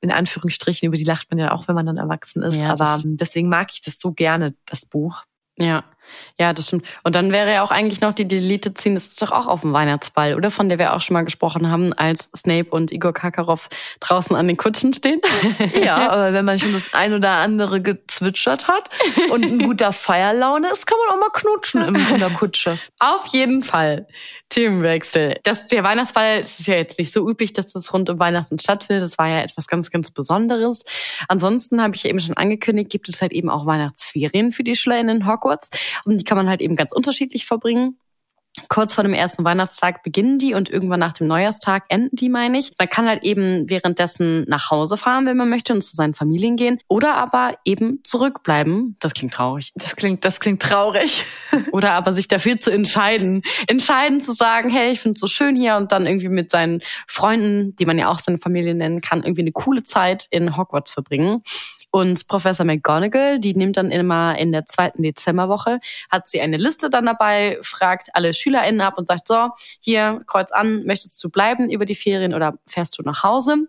in 0.00 0.10
Anführungsstrichen, 0.10 0.86
über 0.86 0.96
die 0.96 1.04
lacht 1.04 1.30
man 1.30 1.38
ja 1.38 1.52
auch, 1.52 1.66
wenn 1.66 1.74
man 1.74 1.86
dann 1.86 1.96
erwachsen 1.96 2.42
ist. 2.42 2.60
Ja, 2.60 2.70
Aber 2.70 3.00
deswegen 3.02 3.48
mag 3.48 3.68
ich 3.72 3.80
das 3.80 3.98
so 3.98 4.12
gerne, 4.12 4.54
das 4.66 4.84
Buch. 4.86 5.24
Ja, 5.58 5.84
ja, 6.38 6.52
das 6.52 6.68
stimmt. 6.68 6.86
Und 7.04 7.14
dann 7.14 7.32
wäre 7.32 7.52
ja 7.52 7.62
auch 7.62 7.70
eigentlich 7.70 8.00
noch 8.00 8.12
die 8.12 8.26
Delete 8.26 8.72
Scene, 8.76 8.94
das 8.94 9.08
ist 9.08 9.20
doch 9.20 9.32
auch 9.32 9.46
auf 9.46 9.62
dem 9.62 9.72
Weihnachtsball, 9.72 10.34
oder? 10.34 10.50
Von 10.50 10.68
der 10.68 10.78
wir 10.78 10.94
auch 10.94 11.00
schon 11.00 11.14
mal 11.14 11.24
gesprochen 11.24 11.70
haben, 11.70 11.92
als 11.92 12.30
Snape 12.36 12.70
und 12.70 12.92
Igor 12.92 13.12
Karkaroff 13.12 13.68
draußen 14.00 14.34
an 14.36 14.48
den 14.48 14.56
Kutschen 14.56 14.92
stehen. 14.92 15.20
Ja, 15.82 16.10
aber 16.10 16.32
wenn 16.32 16.44
man 16.44 16.58
schon 16.58 16.72
das 16.72 16.94
ein 16.94 17.12
oder 17.12 17.32
andere 17.32 17.80
gezwitschert 17.80 18.68
hat 18.68 18.90
und 19.30 19.44
ein 19.44 19.58
guter 19.58 19.92
Feierlaune 19.92 20.68
ist, 20.70 20.86
kann 20.86 20.98
man 21.06 21.16
auch 21.16 21.20
mal 21.20 21.30
knutschen 21.32 21.94
in 21.94 22.18
der 22.18 22.30
Kutsche. 22.30 22.78
Auf 23.00 23.26
jeden 23.26 23.62
Fall. 23.62 24.06
Themenwechsel. 24.48 25.36
Das, 25.42 25.66
der 25.66 25.84
Weihnachtsball, 25.84 26.40
es 26.40 26.58
ist 26.58 26.66
ja 26.66 26.74
jetzt 26.74 26.98
nicht 26.98 27.12
so 27.12 27.28
üblich, 27.28 27.52
dass 27.52 27.72
das 27.72 27.92
rund 27.92 28.08
um 28.08 28.18
Weihnachten 28.18 28.58
stattfindet. 28.58 29.04
Das 29.04 29.18
war 29.18 29.28
ja 29.28 29.42
etwas 29.42 29.66
ganz, 29.66 29.90
ganz 29.90 30.10
Besonderes. 30.10 30.84
Ansonsten 31.28 31.82
habe 31.82 31.94
ich 31.94 32.04
ja 32.04 32.10
eben 32.10 32.20
schon 32.20 32.36
angekündigt, 32.36 32.90
gibt 32.90 33.08
es 33.08 33.20
halt 33.20 33.32
eben 33.32 33.50
auch 33.50 33.66
Weihnachtsferien 33.66 34.52
für 34.52 34.64
die 34.64 34.76
SchülerInnen 34.76 35.20
in 35.20 35.26
Hogwarts. 35.26 35.70
Und 36.04 36.18
die 36.18 36.24
kann 36.24 36.38
man 36.38 36.48
halt 36.48 36.62
eben 36.62 36.76
ganz 36.76 36.92
unterschiedlich 36.92 37.46
verbringen. 37.46 37.98
Kurz 38.68 38.94
vor 38.94 39.02
dem 39.02 39.14
ersten 39.14 39.44
Weihnachtstag 39.44 40.02
beginnen 40.02 40.38
die 40.38 40.52
und 40.52 40.68
irgendwann 40.68 41.00
nach 41.00 41.14
dem 41.14 41.26
Neujahrstag 41.26 41.84
enden 41.88 42.14
die, 42.14 42.28
meine 42.28 42.58
ich. 42.58 42.72
Man 42.78 42.88
kann 42.88 43.08
halt 43.08 43.24
eben 43.24 43.68
währenddessen 43.70 44.44
nach 44.46 44.70
Hause 44.70 44.96
fahren, 44.96 45.24
wenn 45.24 45.38
man 45.38 45.48
möchte 45.48 45.72
und 45.72 45.82
zu 45.82 45.96
seinen 45.96 46.14
Familien 46.14 46.56
gehen 46.56 46.78
oder 46.86 47.14
aber 47.14 47.56
eben 47.64 48.00
zurückbleiben. 48.04 48.96
Das 49.00 49.14
klingt 49.14 49.32
traurig. 49.32 49.72
Das 49.74 49.96
klingt, 49.96 50.24
das 50.24 50.40
klingt 50.40 50.60
traurig. 50.60 51.24
oder 51.72 51.92
aber 51.92 52.12
sich 52.12 52.28
dafür 52.28 52.60
zu 52.60 52.70
entscheiden. 52.70 53.42
Entscheiden 53.66 54.20
zu 54.20 54.32
sagen, 54.32 54.68
hey, 54.68 54.92
ich 54.92 55.00
finde 55.00 55.14
es 55.14 55.20
so 55.20 55.26
schön 55.26 55.56
hier 55.56 55.76
und 55.76 55.90
dann 55.92 56.06
irgendwie 56.06 56.28
mit 56.28 56.50
seinen 56.50 56.82
Freunden, 57.06 57.74
die 57.76 57.86
man 57.86 57.98
ja 57.98 58.08
auch 58.08 58.18
seine 58.18 58.38
Familie 58.38 58.74
nennen 58.74 59.00
kann, 59.00 59.22
irgendwie 59.22 59.42
eine 59.42 59.52
coole 59.52 59.82
Zeit 59.82 60.26
in 60.30 60.56
Hogwarts 60.56 60.90
verbringen. 60.90 61.42
Und 61.90 62.28
Professor 62.28 62.66
McGonagall, 62.66 63.38
die 63.38 63.54
nimmt 63.54 63.76
dann 63.78 63.90
immer 63.90 64.38
in 64.38 64.52
der 64.52 64.66
zweiten 64.66 65.02
Dezemberwoche, 65.02 65.80
hat 66.10 66.28
sie 66.28 66.40
eine 66.40 66.58
Liste 66.58 66.90
dann 66.90 67.06
dabei, 67.06 67.58
fragt 67.62 68.10
alle 68.12 68.34
SchülerInnen 68.34 68.82
ab 68.82 68.98
und 68.98 69.06
sagt, 69.06 69.26
so, 69.28 69.48
hier, 69.80 70.20
kreuz 70.26 70.52
an, 70.52 70.84
möchtest 70.84 71.22
du 71.24 71.30
bleiben 71.30 71.70
über 71.70 71.86
die 71.86 71.94
Ferien 71.94 72.34
oder 72.34 72.58
fährst 72.66 72.98
du 72.98 73.02
nach 73.02 73.22
Hause? 73.22 73.68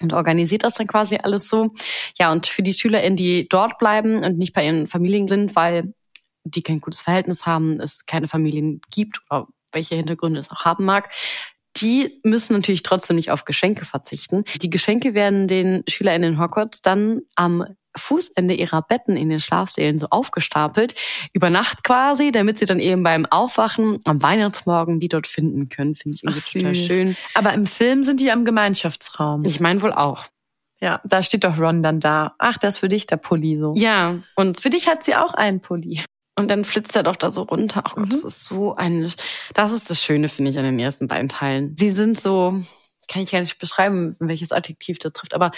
und 0.00 0.12
organisiert 0.12 0.64
das 0.64 0.74
dann 0.74 0.86
quasi 0.86 1.18
alles 1.22 1.48
so. 1.48 1.72
Ja, 2.18 2.32
und 2.32 2.46
für 2.46 2.62
die 2.62 2.72
SchülerInnen, 2.72 3.16
die 3.16 3.48
dort 3.48 3.78
bleiben 3.78 4.24
und 4.24 4.38
nicht 4.38 4.52
bei 4.52 4.64
ihren 4.64 4.86
Familien 4.86 5.28
sind, 5.28 5.54
weil 5.54 5.94
die 6.44 6.62
kein 6.62 6.80
gutes 6.80 7.02
Verhältnis 7.02 7.46
haben, 7.46 7.80
es 7.80 8.04
keine 8.06 8.28
Familien 8.28 8.80
gibt 8.90 9.20
oder 9.30 9.46
welche 9.72 9.94
Hintergründe 9.94 10.40
es 10.40 10.50
auch 10.50 10.64
haben 10.64 10.84
mag, 10.84 11.10
die 11.76 12.20
müssen 12.22 12.54
natürlich 12.54 12.82
trotzdem 12.82 13.16
nicht 13.16 13.30
auf 13.30 13.44
Geschenke 13.44 13.84
verzichten. 13.84 14.44
Die 14.60 14.70
Geschenke 14.70 15.14
werden 15.14 15.48
den 15.48 15.84
SchülerInnen 15.88 16.34
in 16.34 16.40
Hogwarts 16.40 16.82
dann 16.82 17.22
am 17.34 17.64
Fußende 17.96 18.54
ihrer 18.54 18.82
Betten 18.82 19.16
in 19.16 19.28
den 19.28 19.40
Schlafsälen 19.40 19.98
so 19.98 20.08
aufgestapelt, 20.08 20.94
über 21.32 21.50
Nacht 21.50 21.84
quasi, 21.84 22.32
damit 22.32 22.58
sie 22.58 22.64
dann 22.64 22.80
eben 22.80 23.02
beim 23.02 23.26
Aufwachen 23.26 24.00
am 24.04 24.22
Weihnachtsmorgen 24.22 24.98
die 24.98 25.08
dort 25.08 25.26
finden 25.26 25.68
können. 25.68 25.94
Finde 25.94 26.16
ich 26.16 26.22
irgendwie 26.24 26.40
total 26.40 26.74
schön. 26.74 27.16
Aber 27.34 27.52
im 27.52 27.66
Film 27.66 28.02
sind 28.02 28.20
die 28.20 28.30
am 28.30 28.44
Gemeinschaftsraum. 28.44 29.44
Ich 29.44 29.60
meine 29.60 29.82
wohl 29.82 29.92
auch. 29.92 30.26
Ja, 30.80 31.00
da 31.04 31.22
steht 31.22 31.44
doch 31.44 31.60
Ron 31.60 31.82
dann 31.82 32.00
da. 32.00 32.34
Ach, 32.38 32.58
das 32.58 32.74
ist 32.74 32.80
für 32.80 32.88
dich 32.88 33.06
der 33.06 33.16
Pulli 33.16 33.58
so. 33.58 33.74
Ja, 33.76 34.16
und 34.34 34.60
für 34.60 34.70
dich 34.70 34.88
hat 34.88 35.04
sie 35.04 35.14
auch 35.14 35.34
einen 35.34 35.60
Pulli. 35.60 36.02
Und 36.34 36.50
dann 36.50 36.64
flitzt 36.64 36.96
er 36.96 37.02
doch 37.02 37.16
da 37.16 37.30
so 37.30 37.42
runter. 37.42 37.82
Ach 37.84 37.94
Gott, 37.94 38.06
mhm. 38.06 38.10
das 38.10 38.24
ist 38.24 38.44
so 38.44 38.74
ein, 38.74 39.10
das 39.54 39.72
ist 39.72 39.90
das 39.90 40.02
Schöne, 40.02 40.28
finde 40.28 40.50
ich, 40.50 40.58
an 40.58 40.64
den 40.64 40.78
ersten 40.78 41.06
beiden 41.06 41.28
Teilen. 41.28 41.76
Sie 41.78 41.90
sind 41.90 42.18
so, 42.20 42.62
kann 43.08 43.22
ich 43.22 43.32
gar 43.32 43.40
nicht 43.40 43.58
beschreiben, 43.58 44.16
welches 44.18 44.52
Adjektiv 44.52 44.98
da 44.98 45.10
trifft, 45.10 45.34
aber 45.34 45.52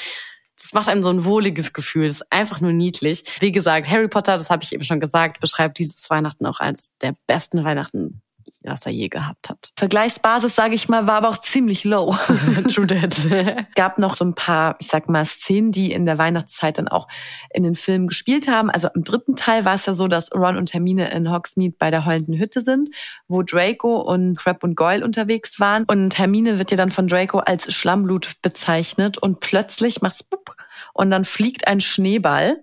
das 0.60 0.72
macht 0.72 0.88
einem 0.88 1.02
so 1.02 1.10
ein 1.10 1.24
wohliges 1.24 1.72
Gefühl. 1.72 2.06
Das 2.06 2.16
ist 2.16 2.32
einfach 2.32 2.60
nur 2.60 2.72
niedlich. 2.72 3.24
Wie 3.40 3.52
gesagt, 3.52 3.88
Harry 3.88 4.08
Potter, 4.08 4.36
das 4.36 4.50
habe 4.50 4.62
ich 4.62 4.72
eben 4.72 4.84
schon 4.84 5.00
gesagt, 5.00 5.40
beschreibt 5.40 5.78
dieses 5.78 6.08
Weihnachten 6.10 6.46
auch 6.46 6.60
als 6.60 6.92
der 7.00 7.16
besten 7.26 7.64
Weihnachten 7.64 8.22
was 8.64 8.86
er 8.86 8.92
je 8.92 9.08
gehabt 9.08 9.48
hat. 9.48 9.72
Vergleichsbasis, 9.76 10.54
sage 10.54 10.74
ich 10.74 10.88
mal, 10.88 11.06
war 11.06 11.16
aber 11.16 11.28
auch 11.28 11.38
ziemlich 11.38 11.84
low. 11.84 12.16
True 12.72 12.86
that. 12.86 13.26
Gab 13.74 13.98
noch 13.98 14.16
so 14.16 14.24
ein 14.24 14.34
paar, 14.34 14.76
ich 14.80 14.88
sag 14.88 15.08
mal, 15.08 15.24
Szenen, 15.24 15.72
die 15.72 15.92
in 15.92 16.06
der 16.06 16.18
Weihnachtszeit 16.18 16.78
dann 16.78 16.88
auch 16.88 17.08
in 17.52 17.62
den 17.62 17.74
Filmen 17.74 18.08
gespielt 18.08 18.48
haben. 18.48 18.70
Also 18.70 18.88
im 18.94 19.04
dritten 19.04 19.36
Teil 19.36 19.64
war 19.64 19.74
es 19.74 19.86
ja 19.86 19.94
so, 19.94 20.08
dass 20.08 20.32
Ron 20.32 20.56
und 20.56 20.72
Hermine 20.72 21.10
in 21.10 21.30
Hogsmeade 21.30 21.74
bei 21.78 21.90
der 21.90 22.04
heulenden 22.04 22.38
Hütte 22.38 22.60
sind, 22.60 22.90
wo 23.28 23.42
Draco 23.42 24.00
und 24.00 24.38
Crab 24.38 24.64
und 24.64 24.76
Goyle 24.76 25.04
unterwegs 25.04 25.60
waren. 25.60 25.84
Und 25.84 26.18
Hermine 26.18 26.58
wird 26.58 26.70
ja 26.70 26.76
dann 26.76 26.90
von 26.90 27.08
Draco 27.08 27.38
als 27.38 27.72
Schlammblut 27.74 28.32
bezeichnet 28.42 29.18
und 29.18 29.40
plötzlich 29.40 30.02
macht's 30.02 30.22
bup, 30.22 30.56
und 30.92 31.10
dann 31.10 31.24
fliegt 31.24 31.66
ein 31.66 31.80
Schneeball 31.80 32.62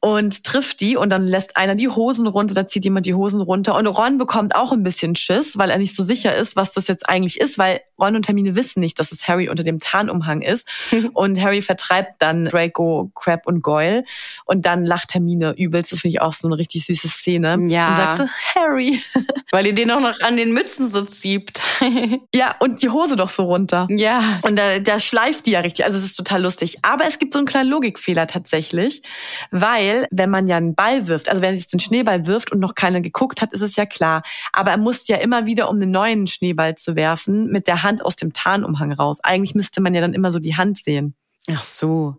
und 0.00 0.44
trifft 0.44 0.80
die 0.80 0.96
und 0.96 1.10
dann 1.10 1.24
lässt 1.24 1.58
einer 1.58 1.74
die 1.74 1.88
Hosen 1.88 2.26
runter, 2.26 2.54
da 2.54 2.66
zieht 2.66 2.84
jemand 2.84 3.04
die 3.04 3.14
Hosen 3.14 3.42
runter 3.42 3.76
und 3.76 3.86
Ron 3.86 4.16
bekommt 4.16 4.54
auch 4.56 4.72
ein 4.72 4.82
bisschen 4.82 5.14
Schiss, 5.14 5.58
weil 5.58 5.68
er 5.68 5.76
nicht 5.76 5.94
so 5.94 6.02
sicher 6.02 6.34
ist, 6.34 6.56
was 6.56 6.72
das 6.72 6.88
jetzt 6.88 7.08
eigentlich 7.08 7.38
ist, 7.38 7.58
weil 7.58 7.80
Ron 8.00 8.16
und 8.16 8.26
Hermine 8.26 8.56
wissen 8.56 8.80
nicht, 8.80 8.98
dass 8.98 9.12
es 9.12 9.28
Harry 9.28 9.50
unter 9.50 9.62
dem 9.62 9.78
Tarnumhang 9.78 10.40
ist 10.40 10.66
und 11.12 11.38
Harry 11.38 11.60
vertreibt 11.60 12.14
dann 12.20 12.46
Draco, 12.46 13.10
Crab 13.14 13.46
und 13.46 13.62
Goyle 13.62 14.04
und 14.46 14.64
dann 14.64 14.86
lacht 14.86 15.12
Hermine 15.12 15.54
übelst, 15.58 15.92
das 15.92 16.00
finde 16.00 16.16
ich 16.16 16.22
auch 16.22 16.32
so 16.32 16.48
eine 16.48 16.56
richtig 16.56 16.86
süße 16.86 17.08
Szene 17.08 17.58
ja. 17.68 17.90
und 17.90 17.96
sagt 17.96 18.16
so, 18.16 18.24
Harry, 18.54 19.02
weil 19.50 19.66
ihr 19.66 19.74
den 19.74 19.90
auch 19.90 20.00
noch 20.00 20.18
an 20.20 20.38
den 20.38 20.52
Mützen 20.52 20.88
so 20.88 21.02
zieht. 21.02 21.60
ja, 22.34 22.54
und 22.58 22.82
die 22.82 22.88
Hose 22.88 23.16
doch 23.16 23.28
so 23.28 23.44
runter. 23.44 23.86
Ja. 23.90 24.40
Und 24.42 24.56
da, 24.56 24.78
da 24.78 24.98
schleift 24.98 25.44
die 25.44 25.50
ja 25.50 25.60
richtig, 25.60 25.84
also 25.84 25.98
es 25.98 26.04
ist 26.04 26.16
total 26.16 26.42
lustig, 26.42 26.78
aber 26.82 27.04
es 27.06 27.18
gibt 27.18 27.34
so 27.34 27.38
einen 27.38 27.46
kleinen 27.46 27.68
Logikfehler 27.68 28.26
tatsächlich, 28.26 29.02
weil 29.50 29.89
weil 29.90 30.06
wenn 30.10 30.30
man 30.30 30.48
ja 30.48 30.56
einen 30.56 30.74
Ball 30.74 31.06
wirft, 31.06 31.28
also 31.28 31.42
wenn 31.42 31.50
er 31.50 31.58
jetzt 31.58 31.72
den 31.72 31.80
Schneeball 31.80 32.26
wirft 32.26 32.52
und 32.52 32.60
noch 32.60 32.74
keiner 32.74 33.00
geguckt 33.00 33.42
hat, 33.42 33.52
ist 33.52 33.62
es 33.62 33.76
ja 33.76 33.86
klar. 33.86 34.22
Aber 34.52 34.70
er 34.70 34.76
muss 34.76 35.08
ja 35.08 35.16
immer 35.16 35.46
wieder, 35.46 35.68
um 35.68 35.76
einen 35.76 35.90
neuen 35.90 36.26
Schneeball 36.26 36.76
zu 36.76 36.96
werfen, 36.96 37.46
mit 37.50 37.66
der 37.66 37.82
Hand 37.82 38.04
aus 38.04 38.16
dem 38.16 38.32
Tarnumhang 38.32 38.92
raus. 38.92 39.18
Eigentlich 39.22 39.54
müsste 39.54 39.80
man 39.80 39.94
ja 39.94 40.00
dann 40.00 40.14
immer 40.14 40.32
so 40.32 40.38
die 40.38 40.56
Hand 40.56 40.82
sehen. 40.82 41.14
Ach 41.50 41.62
so. 41.62 42.16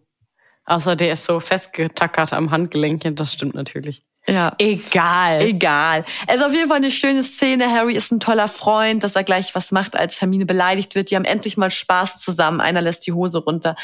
Außer 0.65 0.95
der 0.95 1.13
ist 1.13 1.25
so 1.25 1.39
festgetackert 1.39 2.33
am 2.33 2.51
Handgelenk. 2.51 3.03
Das 3.15 3.33
stimmt 3.33 3.55
natürlich. 3.55 4.03
Ja. 4.27 4.53
Egal. 4.59 5.41
Egal. 5.41 6.05
Also 6.27 6.45
auf 6.45 6.53
jeden 6.53 6.67
Fall 6.67 6.77
eine 6.77 6.91
schöne 6.91 7.23
Szene. 7.23 7.71
Harry 7.71 7.95
ist 7.95 8.11
ein 8.11 8.19
toller 8.19 8.47
Freund, 8.47 9.03
dass 9.03 9.15
er 9.15 9.23
gleich 9.23 9.55
was 9.55 9.71
macht, 9.71 9.95
als 9.95 10.21
Hermine 10.21 10.45
beleidigt 10.45 10.93
wird. 10.93 11.09
Die 11.09 11.15
haben 11.15 11.25
endlich 11.25 11.57
mal 11.57 11.71
Spaß 11.71 12.21
zusammen. 12.21 12.61
Einer 12.61 12.81
lässt 12.81 13.07
die 13.07 13.13
Hose 13.13 13.39
runter. 13.39 13.75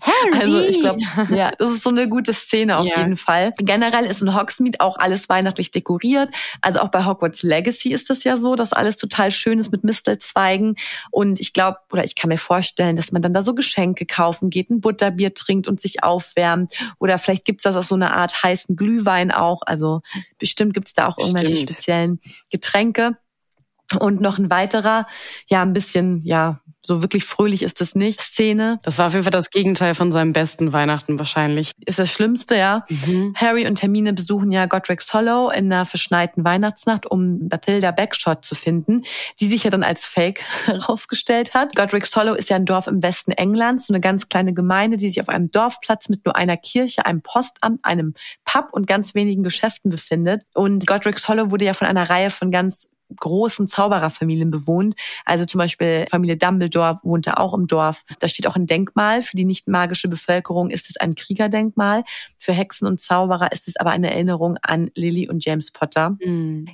Harry. 0.00 0.38
Also 0.40 0.60
ich 0.60 0.80
glaube, 0.80 1.00
ja, 1.34 1.52
das 1.58 1.70
ist 1.70 1.82
so 1.82 1.90
eine 1.90 2.08
gute 2.08 2.32
Szene 2.34 2.78
auf 2.78 2.86
Ja. 2.86 2.98
jeden 2.98 3.16
Fall. 3.16 3.52
Generell 3.58 4.04
ist 4.04 4.22
in 4.22 4.34
Hogsmeade 4.34 4.80
auch 4.80 4.96
alles 4.98 5.28
weihnachtlich 5.28 5.70
dekoriert. 5.70 6.30
Also 6.60 6.80
auch 6.80 6.88
bei 6.88 7.04
Hogwarts 7.04 7.42
Legacy 7.42 7.92
ist 7.92 8.10
es 8.10 8.24
ja 8.24 8.36
so, 8.36 8.54
dass 8.56 8.72
alles 8.72 8.96
total 8.96 9.30
schön 9.30 9.58
ist 9.58 9.72
mit 9.72 9.84
Mistelzweigen. 9.84 10.76
Und 11.10 11.40
ich 11.40 11.52
glaube, 11.52 11.78
oder 11.92 12.04
ich 12.04 12.14
kann 12.14 12.28
mir 12.28 12.38
vorstellen, 12.38 12.96
dass 12.96 13.12
man 13.12 13.22
dann 13.22 13.32
da 13.34 13.42
so 13.42 13.54
Geschenke 13.54 14.06
kaufen 14.06 14.50
geht, 14.50 14.70
ein 14.70 14.80
Butterbier 14.80 15.34
trinkt 15.34 15.68
und 15.68 15.80
sich 15.80 16.02
aufwärmt. 16.02 16.72
Oder 16.98 17.18
vielleicht 17.18 17.44
gibt's 17.44 17.64
das 17.64 17.76
aus 17.76 17.88
so 17.88 17.94
einer 17.94 18.14
Art 18.14 18.42
heißen 18.42 18.76
Glühwein 18.76 19.30
auch. 19.30 19.62
Also 19.66 20.00
bestimmt 20.38 20.74
gibt's 20.74 20.92
da 20.92 21.08
auch 21.08 21.18
irgendwelche 21.18 21.56
Stimmt. 21.56 21.70
speziellen 21.70 22.20
Getränke. 22.50 23.16
Und 24.00 24.20
noch 24.22 24.38
ein 24.38 24.48
weiterer, 24.48 25.06
ja, 25.46 25.60
ein 25.60 25.74
bisschen, 25.74 26.22
ja, 26.24 26.60
so 26.86 27.02
wirklich 27.02 27.24
fröhlich 27.24 27.62
ist 27.62 27.80
es 27.80 27.94
nicht. 27.94 28.20
Szene 28.20 28.78
Das 28.82 28.98
war 28.98 29.06
auf 29.06 29.12
jeden 29.12 29.24
Fall 29.24 29.30
das 29.30 29.50
Gegenteil 29.50 29.94
von 29.94 30.12
seinem 30.12 30.32
besten 30.32 30.72
Weihnachten 30.72 31.18
wahrscheinlich. 31.18 31.72
ist 31.86 31.98
das 31.98 32.12
Schlimmste, 32.12 32.56
ja. 32.56 32.84
Harry 33.34 33.66
und 33.66 33.80
Hermine 33.82 34.12
besuchen 34.12 34.52
ja 34.52 34.66
Godric's 34.66 35.12
Hollow 35.12 35.50
in 35.50 35.72
einer 35.72 35.86
verschneiten 35.86 36.44
Weihnachtsnacht, 36.44 37.06
um 37.06 37.48
Bathilda 37.48 37.90
Bagshot 37.90 38.44
zu 38.44 38.54
finden, 38.54 39.02
die 39.40 39.46
sich 39.46 39.64
ja 39.64 39.70
dann 39.70 39.82
als 39.82 40.04
Fake 40.04 40.42
herausgestellt 40.66 41.54
hat. 41.54 41.74
Godric's 41.74 42.14
Hollow 42.16 42.34
ist 42.34 42.50
ja 42.50 42.56
ein 42.56 42.66
Dorf 42.66 42.86
im 42.86 43.02
Westen 43.02 43.32
Englands, 43.32 43.86
so 43.86 43.92
eine 43.92 44.00
ganz 44.00 44.28
kleine 44.28 44.52
Gemeinde, 44.52 44.96
die 44.96 45.08
sich 45.08 45.20
auf 45.20 45.28
einem 45.28 45.50
Dorfplatz 45.50 46.08
mit 46.08 46.24
nur 46.24 46.36
einer 46.36 46.56
Kirche, 46.56 47.06
einem 47.06 47.22
Postamt, 47.22 47.84
einem 47.84 48.14
Pub 48.44 48.68
und 48.72 48.86
ganz 48.86 49.14
wenigen 49.14 49.42
Geschäften 49.42 49.90
befindet. 49.90 50.42
Und 50.54 50.86
Godric's 50.86 51.28
Hollow 51.28 51.50
wurde 51.50 51.64
ja 51.64 51.74
von 51.74 51.86
einer 51.86 52.08
Reihe 52.10 52.30
von 52.30 52.50
ganz 52.50 52.88
großen 53.16 53.68
Zaubererfamilien 53.68 54.50
bewohnt. 54.50 54.94
Also 55.24 55.44
zum 55.44 55.58
Beispiel 55.58 56.06
Familie 56.10 56.36
Dumbledore 56.36 57.00
wohnte 57.02 57.38
auch 57.38 57.54
im 57.54 57.66
Dorf. 57.66 58.04
Da 58.18 58.28
steht 58.28 58.46
auch 58.46 58.56
ein 58.56 58.66
Denkmal. 58.66 59.22
Für 59.22 59.36
die 59.36 59.44
nicht 59.44 59.68
magische 59.68 60.08
Bevölkerung 60.08 60.70
ist 60.70 60.90
es 60.90 60.96
ein 60.96 61.14
Kriegerdenkmal. 61.14 62.04
Für 62.38 62.52
Hexen 62.52 62.86
und 62.86 63.00
Zauberer 63.00 63.52
ist 63.52 63.68
es 63.68 63.76
aber 63.76 63.90
eine 63.90 64.12
Erinnerung 64.12 64.56
an 64.62 64.90
Lily 64.94 65.28
und 65.28 65.44
James 65.44 65.70
Potter. 65.70 66.16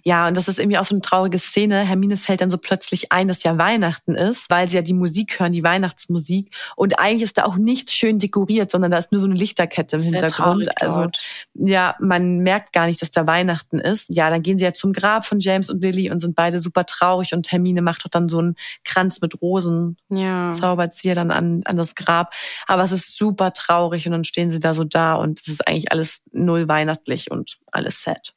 Ja, 0.05 0.29
und 0.29 0.37
das 0.37 0.49
ist 0.49 0.59
irgendwie 0.59 0.79
auch 0.79 0.85
so 0.85 0.95
eine 0.95 1.03
traurige 1.03 1.39
Szene. 1.39 1.81
Hermine 1.81 2.17
fällt 2.17 2.41
dann 2.41 2.51
so 2.51 2.59
plötzlich 2.59 3.13
ein, 3.13 3.29
dass 3.29 3.43
ja 3.43 3.59
Weihnachten 3.59 4.15
ist, 4.15 4.51
weil 4.51 4.69
sie 4.69 4.77
ja 4.77 4.83
die 4.83 4.93
Musik 4.95 5.41
hören, 5.41 5.53
die 5.53 5.63
Weihnachtsmusik. 5.63 6.55
Und 6.77 6.99
eigentlich 6.99 7.23
ist 7.23 7.39
da 7.39 7.45
auch 7.45 7.57
nichts 7.57 7.95
schön 7.95 8.19
dekoriert, 8.19 8.71
sondern 8.71 8.91
da 8.91 8.99
ist 8.99 9.13
nur 9.13 9.21
so 9.21 9.27
eine 9.27 9.35
Lichterkette 9.37 9.97
im 9.97 10.03
Hintergrund. 10.03 10.67
traurig 10.67 10.69
Also 10.81 11.01
dort. 11.03 11.21
ja, 11.55 11.95
man 12.01 12.39
merkt 12.39 12.73
gar 12.73 12.87
nicht, 12.87 13.01
dass 13.03 13.11
da 13.11 13.27
Weihnachten 13.27 13.79
ist. 13.79 14.07
Ja, 14.09 14.31
dann 14.31 14.43
gehen 14.43 14.59
sie 14.59 14.65
ja 14.65 14.73
zum 14.73 14.93
Grab 14.93 15.27
von 15.27 15.41
James 15.41 15.71
und 15.71 15.83
Lily 15.83 16.11
und 16.11 16.21
sind 16.21 16.30
beide 16.35 16.61
super 16.61 16.85
traurig 16.87 17.33
und 17.35 17.51
Hermine 17.51 17.83
macht 17.83 18.05
doch 18.05 18.11
dann 18.11 18.29
so 18.29 18.39
einen 18.39 18.57
Kranz 18.85 19.21
mit 19.21 19.41
Rosen, 19.41 19.97
Ja. 20.09 20.53
zaubert 20.53 20.95
sie 20.95 21.09
ja 21.09 21.15
dann 21.15 21.31
an, 21.31 21.63
an 21.65 21.77
das 21.77 21.95
Grab. 21.95 22.33
Aber 22.67 22.83
es 22.83 22.93
ist 22.93 23.17
super 23.17 23.53
traurig 23.53 24.07
und 24.07 24.13
dann 24.13 24.25
stehen 24.25 24.51
sie 24.51 24.61
da 24.61 24.75
so 24.75 24.85
da 24.85 25.15
und 25.15 25.41
es 25.41 25.49
ist 25.49 25.67
eigentlich 25.69 25.93
alles 25.93 26.23
null 26.33 26.69
weihnachtlich 26.69 27.31
und 27.31 27.59
alles 27.73 28.03
sad. 28.03 28.33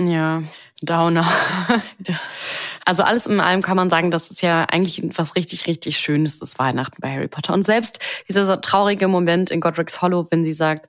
Ja, 0.00 0.42
Downer. 0.82 1.26
Also 2.86 3.02
alles 3.02 3.26
in 3.26 3.40
allem 3.40 3.62
kann 3.62 3.76
man 3.76 3.90
sagen, 3.90 4.10
dass 4.10 4.30
es 4.30 4.40
ja 4.40 4.64
eigentlich 4.64 5.02
was 5.16 5.36
richtig, 5.36 5.66
richtig 5.66 5.98
Schönes 5.98 6.38
ist, 6.38 6.58
Weihnachten 6.58 6.96
bei 7.00 7.12
Harry 7.12 7.28
Potter. 7.28 7.52
Und 7.52 7.62
selbst 7.62 8.00
dieser 8.28 8.60
traurige 8.60 9.06
Moment 9.06 9.50
in 9.50 9.60
Godric's 9.60 10.00
Hollow, 10.02 10.26
wenn 10.30 10.44
sie 10.44 10.54
sagt, 10.54 10.88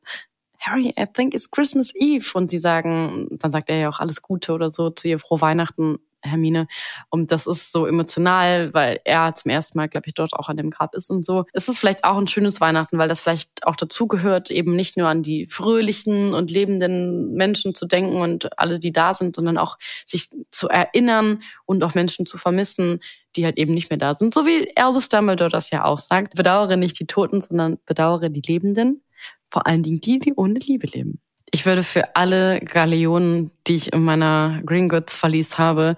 Harry, 0.59 0.93
I 0.97 1.05
think 1.13 1.33
it's 1.33 1.51
Christmas 1.51 1.93
Eve. 1.93 2.25
Und 2.33 2.49
sie 2.49 2.59
sagen, 2.59 3.27
dann 3.31 3.51
sagt 3.51 3.69
er 3.69 3.77
ja 3.77 3.89
auch 3.89 3.99
alles 3.99 4.21
Gute 4.21 4.53
oder 4.53 4.71
so 4.71 4.89
zu 4.89 5.09
ihr, 5.09 5.19
frohe 5.19 5.41
Weihnachten, 5.41 5.97
Hermine. 6.23 6.67
Und 7.10 7.31
das 7.31 7.47
ist 7.47 7.71
so 7.71 7.86
emotional, 7.86 8.73
weil 8.73 8.99
er 9.05 9.34
zum 9.36 9.51
ersten 9.51 9.77
Mal, 9.77 9.89
glaube 9.89 10.07
ich, 10.07 10.13
dort 10.13 10.34
auch 10.34 10.49
an 10.49 10.57
dem 10.57 10.69
Grab 10.69 10.95
ist 10.95 11.10
und 11.10 11.25
so. 11.25 11.45
Es 11.53 11.67
ist 11.67 11.79
vielleicht 11.79 12.03
auch 12.03 12.17
ein 12.17 12.27
schönes 12.27 12.62
Weihnachten, 12.62 12.97
weil 12.97 13.10
das 13.10 13.21
vielleicht 13.21 13.65
auch 13.65 13.75
dazugehört, 13.75 14.51
eben 14.51 14.75
nicht 14.75 14.97
nur 14.97 15.07
an 15.07 15.23
die 15.23 15.47
fröhlichen 15.47 16.34
und 16.34 16.51
lebenden 16.51 17.34
Menschen 17.34 17.75
zu 17.75 17.86
denken 17.86 18.17
und 18.17 18.57
alle, 18.60 18.79
die 18.79 18.91
da 18.91 19.13
sind, 19.13 19.36
sondern 19.36 19.57
auch 19.57 19.77
sich 20.05 20.29
zu 20.51 20.69
erinnern 20.69 21.41
und 21.65 21.84
auch 21.84 21.95
Menschen 21.95 22.25
zu 22.25 22.38
vermissen, 22.38 22.99
die 23.36 23.45
halt 23.45 23.57
eben 23.57 23.73
nicht 23.73 23.89
mehr 23.89 23.97
da 23.97 24.15
sind. 24.15 24.34
So 24.34 24.45
wie 24.45 24.75
Albus 24.75 25.10
Dumbledore 25.10 25.49
das 25.49 25.69
ja 25.69 25.86
auch 25.86 25.99
sagt. 25.99 26.36
Bedauere 26.36 26.77
nicht 26.77 26.99
die 26.99 27.07
Toten, 27.07 27.41
sondern 27.41 27.77
bedauere 27.86 28.29
die 28.29 28.41
Lebenden. 28.41 29.03
Vor 29.49 29.67
allen 29.67 29.84
Dingen 29.84 30.01
die, 30.01 30.19
die 30.19 30.34
ohne 30.34 30.60
Liebe 30.60 30.88
leben. 30.88 31.19
Ich 31.51 31.65
würde 31.65 31.83
für 31.83 32.15
alle 32.15 32.61
Galeonen, 32.61 33.51
die 33.67 33.75
ich 33.75 33.93
in 33.93 34.03
meiner 34.03 34.61
Gringotts 34.65 35.13
verlies 35.13 35.57
habe, 35.57 35.97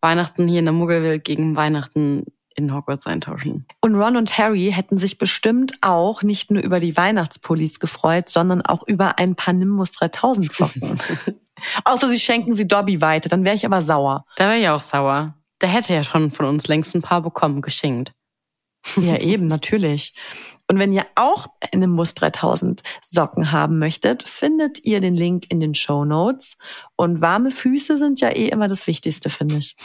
Weihnachten 0.00 0.48
hier 0.48 0.60
in 0.60 0.64
der 0.64 0.72
Muggelwelt 0.72 1.24
gegen 1.24 1.54
Weihnachten 1.54 2.24
in 2.54 2.72
Hogwarts 2.72 3.06
eintauschen. 3.06 3.66
Und 3.80 3.94
Ron 3.94 4.16
und 4.16 4.38
Harry 4.38 4.72
hätten 4.72 4.96
sich 4.96 5.18
bestimmt 5.18 5.74
auch 5.82 6.22
nicht 6.22 6.50
nur 6.50 6.62
über 6.62 6.80
die 6.80 6.96
Weihnachtspullis 6.96 7.78
gefreut, 7.80 8.30
sondern 8.30 8.62
auch 8.62 8.86
über 8.86 9.18
ein 9.18 9.34
paar 9.34 9.52
Nimbus 9.52 9.92
3000 9.92 10.52
Socken. 10.52 10.98
Außer 11.84 12.08
sie 12.08 12.18
schenken 12.18 12.54
sie 12.54 12.66
Dobby 12.66 13.00
weiter, 13.00 13.28
dann 13.28 13.44
wäre 13.44 13.54
ich 13.54 13.66
aber 13.66 13.82
sauer. 13.82 14.24
Da 14.36 14.48
wäre 14.48 14.58
ich 14.58 14.68
auch 14.68 14.80
sauer. 14.80 15.34
Der 15.60 15.68
hätte 15.68 15.94
ja 15.94 16.02
schon 16.02 16.30
von 16.30 16.46
uns 16.46 16.68
längst 16.68 16.94
ein 16.94 17.02
paar 17.02 17.22
bekommen, 17.22 17.62
geschenkt. 17.62 18.12
Ja, 18.96 19.16
eben, 19.18 19.46
natürlich. 19.46 20.14
Und 20.68 20.78
wenn 20.78 20.92
ihr 20.92 21.06
auch 21.14 21.48
eine 21.72 21.86
Nimbus 21.86 22.14
3000 22.14 22.82
Socken 23.08 23.52
haben 23.52 23.78
möchtet, 23.78 24.22
findet 24.28 24.84
ihr 24.84 25.00
den 25.00 25.14
Link 25.14 25.46
in 25.48 25.60
den 25.60 25.74
Show 25.74 26.04
Notes. 26.04 26.56
Und 26.96 27.20
warme 27.20 27.50
Füße 27.50 27.96
sind 27.96 28.20
ja 28.20 28.30
eh 28.30 28.48
immer 28.48 28.66
das 28.68 28.86
Wichtigste, 28.86 29.30
finde 29.30 29.58
ich. 29.58 29.76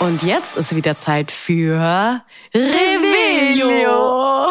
Und 0.00 0.22
jetzt 0.22 0.56
ist 0.56 0.74
wieder 0.74 0.98
Zeit 0.98 1.30
für 1.30 2.22
Revelio. 2.54 4.45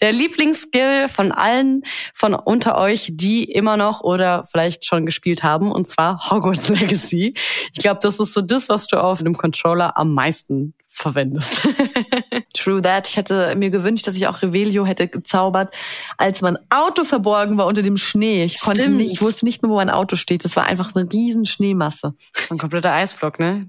Der 0.00 0.12
Lieblingsskill 0.12 1.08
von 1.08 1.32
allen 1.32 1.82
von 2.14 2.34
unter 2.34 2.78
euch, 2.78 3.10
die 3.12 3.44
immer 3.44 3.76
noch 3.76 4.00
oder 4.00 4.46
vielleicht 4.50 4.84
schon 4.84 5.06
gespielt 5.06 5.42
haben, 5.42 5.72
und 5.72 5.86
zwar 5.86 6.30
Hogwarts 6.30 6.68
Legacy. 6.80 7.34
Ich 7.72 7.78
glaube, 7.78 8.00
das 8.02 8.18
ist 8.18 8.32
so 8.32 8.40
das, 8.40 8.68
was 8.68 8.86
du 8.86 9.02
auf 9.02 9.22
dem 9.22 9.36
Controller 9.36 9.96
am 9.96 10.14
meisten 10.14 10.74
verwendest. 10.86 11.60
True 12.54 12.82
that. 12.82 13.08
Ich 13.08 13.16
hätte 13.16 13.54
mir 13.56 13.70
gewünscht, 13.70 14.06
dass 14.06 14.16
ich 14.16 14.26
auch 14.26 14.42
Revelio 14.42 14.84
hätte 14.84 15.06
gezaubert, 15.06 15.74
als 16.18 16.40
mein 16.42 16.58
Auto 16.68 17.04
verborgen 17.04 17.56
war 17.56 17.66
unter 17.66 17.82
dem 17.82 17.96
Schnee. 17.96 18.44
Ich 18.44 18.60
konnte 18.60 18.82
Stimmt. 18.82 18.96
nicht, 18.96 19.12
ich 19.14 19.22
wusste 19.22 19.44
nicht 19.44 19.62
mehr, 19.62 19.70
wo 19.70 19.76
mein 19.76 19.90
Auto 19.90 20.16
steht. 20.16 20.44
Das 20.44 20.56
war 20.56 20.66
einfach 20.66 20.90
so 20.90 20.98
eine 20.98 21.10
riesen 21.12 21.46
Schneemasse. 21.46 22.14
Ein 22.50 22.58
kompletter 22.58 22.92
Eisblock, 22.92 23.38
ne? 23.38 23.68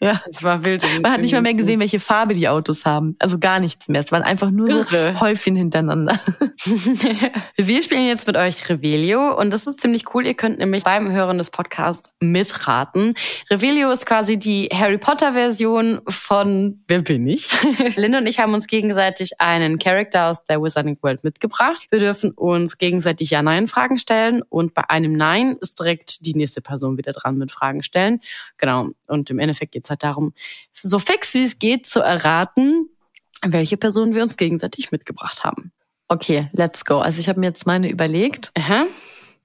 Ja. 0.00 0.22
Das 0.30 0.42
war 0.42 0.64
wild. 0.64 0.84
Man 1.02 1.12
hat 1.12 1.20
nicht 1.20 1.32
mal 1.32 1.42
mehr 1.42 1.54
gesehen, 1.54 1.80
welche 1.80 2.00
Farbe 2.00 2.34
die 2.34 2.48
Autos 2.48 2.84
haben. 2.84 3.16
Also 3.18 3.38
gar 3.38 3.60
nichts 3.60 3.88
mehr. 3.88 4.00
Es 4.00 4.12
waren 4.12 4.22
einfach 4.22 4.50
nur 4.50 4.68
Irre. 4.68 5.14
so 5.14 5.20
Häufchen 5.20 5.56
hintereinander. 5.56 6.20
Wir 7.56 7.82
spielen 7.82 8.06
jetzt 8.06 8.26
mit 8.26 8.36
euch 8.36 8.68
Revelio 8.68 9.38
und 9.38 9.52
das 9.52 9.66
ist 9.66 9.80
ziemlich 9.80 10.14
cool. 10.14 10.26
Ihr 10.26 10.34
könnt 10.34 10.58
nämlich 10.58 10.84
beim 10.84 11.10
Hören 11.10 11.38
des 11.38 11.50
Podcasts 11.50 12.12
mitraten. 12.20 13.14
Revelio 13.50 13.90
ist 13.90 14.06
quasi 14.06 14.38
die 14.38 14.68
Harry 14.72 14.98
Potter 14.98 15.32
Version 15.32 16.00
von 16.08 16.82
Wer 16.88 17.02
bin 17.02 17.26
ich? 17.26 17.48
Linda 17.96 18.18
und 18.18 18.26
ich 18.26 18.38
haben 18.38 18.54
uns 18.54 18.66
gegenseitig 18.66 19.40
einen 19.40 19.78
Charakter 19.78 20.26
aus 20.26 20.44
der 20.44 20.62
Wizarding 20.62 20.98
World 21.00 21.24
mitgebracht. 21.24 21.86
Wir 21.90 22.00
dürfen 22.00 22.32
uns 22.32 22.78
gegenseitig 22.78 23.30
Ja-Nein-Fragen 23.30 23.98
stellen 23.98 24.42
und 24.48 24.74
bei 24.74 24.88
einem 24.88 25.14
Nein 25.14 25.56
ist 25.60 25.78
direkt 25.80 26.26
die 26.26 26.34
nächste 26.34 26.60
Person 26.60 26.98
wieder 26.98 27.12
dran 27.12 27.38
mit 27.38 27.50
Fragen 27.50 27.82
stellen. 27.82 28.20
Genau. 28.58 28.90
Und 29.06 29.30
im 29.30 29.38
Endeffekt 29.38 29.72
geht 29.72 29.85
es 29.86 29.90
halt 29.90 30.02
darum, 30.02 30.32
so 30.74 30.98
fix 30.98 31.34
wie 31.34 31.44
es 31.44 31.58
geht 31.58 31.86
zu 31.86 32.00
erraten, 32.00 32.88
welche 33.42 33.76
Person 33.76 34.14
wir 34.14 34.22
uns 34.22 34.36
gegenseitig 34.36 34.92
mitgebracht 34.92 35.44
haben. 35.44 35.72
Okay, 36.08 36.48
let's 36.52 36.84
go. 36.84 36.98
Also 36.98 37.20
ich 37.20 37.28
habe 37.28 37.40
mir 37.40 37.46
jetzt 37.46 37.66
meine 37.66 37.90
überlegt. 37.90 38.52
Aha. 38.56 38.86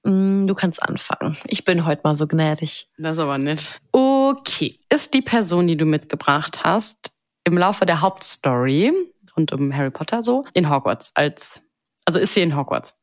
Mm, 0.04 0.46
Du 0.46 0.54
kannst 0.54 0.82
anfangen. 0.82 1.36
Ich 1.46 1.64
bin 1.64 1.84
heute 1.86 2.02
mal 2.04 2.14
so 2.16 2.26
gnädig. 2.26 2.88
Das 2.98 3.18
aber 3.18 3.38
nett. 3.38 3.80
Okay. 3.92 4.78
Ist 4.88 5.14
die 5.14 5.22
Person, 5.22 5.66
die 5.66 5.76
du 5.76 5.84
mitgebracht 5.84 6.64
hast, 6.64 7.12
im 7.44 7.58
Laufe 7.58 7.86
der 7.86 8.00
Hauptstory 8.00 8.92
rund 9.36 9.52
um 9.52 9.74
Harry 9.74 9.90
Potter 9.90 10.22
so 10.22 10.44
in 10.54 10.68
Hogwarts 10.70 11.10
als 11.14 11.62
also 12.04 12.18
ist 12.18 12.34
sie 12.34 12.42
in 12.42 12.56
Hogwarts? 12.56 12.94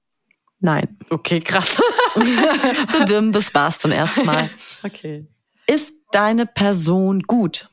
Nein. 0.59 0.97
Okay, 1.09 1.39
krass. 1.39 1.81
Dumm, 3.07 3.31
das 3.31 3.53
war's 3.53 3.79
zum 3.79 3.91
ersten 3.91 4.25
Mal. 4.25 4.49
okay. 4.83 5.25
Ist 5.67 5.93
deine 6.11 6.45
Person 6.45 7.21
gut? 7.23 7.69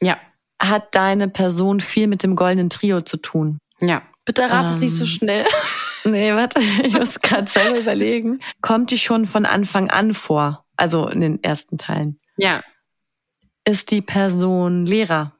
Ja. 0.00 0.18
Hat 0.60 0.94
deine 0.94 1.28
Person 1.28 1.80
viel 1.80 2.06
mit 2.06 2.22
dem 2.22 2.36
goldenen 2.36 2.70
Trio 2.70 3.00
zu 3.00 3.16
tun? 3.16 3.58
Ja. 3.80 4.02
Bitte 4.24 4.50
rat 4.50 4.68
es 4.68 4.78
nicht 4.80 4.94
so 4.94 5.04
Ähm. 5.04 5.08
schnell. 5.08 5.46
Nee, 6.02 6.34
warte, 6.34 6.60
ich 6.82 6.94
muss 6.94 7.20
gerade 7.20 7.46
selber 7.46 7.78
überlegen. 7.78 8.40
Kommt 8.62 8.90
die 8.90 8.96
schon 8.96 9.26
von 9.26 9.44
Anfang 9.44 9.90
an 9.90 10.14
vor? 10.14 10.64
Also 10.78 11.06
in 11.08 11.20
den 11.20 11.44
ersten 11.44 11.76
Teilen. 11.76 12.18
Ja. 12.38 12.62
Ist 13.66 13.90
die 13.90 14.00
Person 14.00 14.86
Lehrer? 14.86 15.36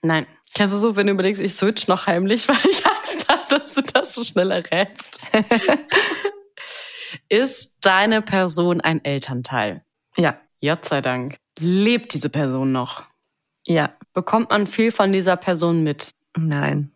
Nein. 0.00 0.26
Kennst 0.54 0.72
du 0.74 0.78
so, 0.78 0.96
wenn 0.96 1.06
du 1.06 1.12
überlegst, 1.12 1.38
ich 1.42 1.52
switch 1.54 1.86
noch 1.86 2.06
heimlich, 2.06 2.48
weil 2.48 2.56
ich 2.70 2.86
Angst 2.86 3.28
habe, 3.28 3.58
dass 3.60 3.74
du 3.74 3.82
das 3.82 4.14
so 4.14 4.24
schnell 4.24 4.50
errätst. 4.50 5.20
Ist 7.28 7.76
deine 7.82 8.22
Person 8.22 8.80
ein 8.80 9.04
Elternteil? 9.04 9.84
Ja. 10.16 10.40
Gott 10.62 10.86
sei 10.86 11.00
Dank. 11.02 11.36
Lebt 11.60 12.14
diese 12.14 12.30
Person 12.30 12.72
noch? 12.72 13.02
Ja. 13.66 13.92
Bekommt 14.14 14.50
man 14.50 14.66
viel 14.66 14.90
von 14.90 15.12
dieser 15.12 15.36
Person 15.36 15.82
mit? 15.82 16.10
Nein. 16.36 16.90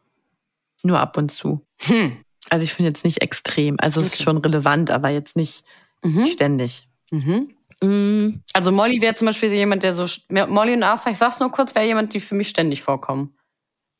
Nur 0.82 0.98
ab 0.98 1.16
und 1.16 1.30
zu. 1.30 1.60
Hm. 1.82 2.16
Also 2.50 2.64
ich 2.64 2.72
finde 2.74 2.88
jetzt 2.90 3.04
nicht 3.04 3.22
extrem. 3.22 3.76
Also 3.78 4.00
es 4.00 4.08
ist 4.14 4.22
schon 4.22 4.38
relevant, 4.38 4.90
aber 4.90 5.08
jetzt 5.10 5.36
nicht 5.36 5.64
Mhm. 6.02 6.26
ständig. 6.26 6.86
Mhm. 7.10 7.54
Mm, 7.82 8.42
Also 8.52 8.70
Molly 8.72 9.00
wäre 9.00 9.14
zum 9.14 9.26
Beispiel 9.26 9.50
jemand, 9.52 9.82
der 9.82 9.94
so... 9.94 10.06
Molly 10.28 10.74
und 10.74 10.82
Arthur, 10.82 11.12
ich 11.12 11.18
sag's 11.18 11.40
nur 11.40 11.50
kurz, 11.50 11.74
wäre 11.74 11.86
jemand, 11.86 12.12
die 12.12 12.20
für 12.20 12.34
mich 12.34 12.48
ständig 12.48 12.82
vorkommen. 12.82 13.34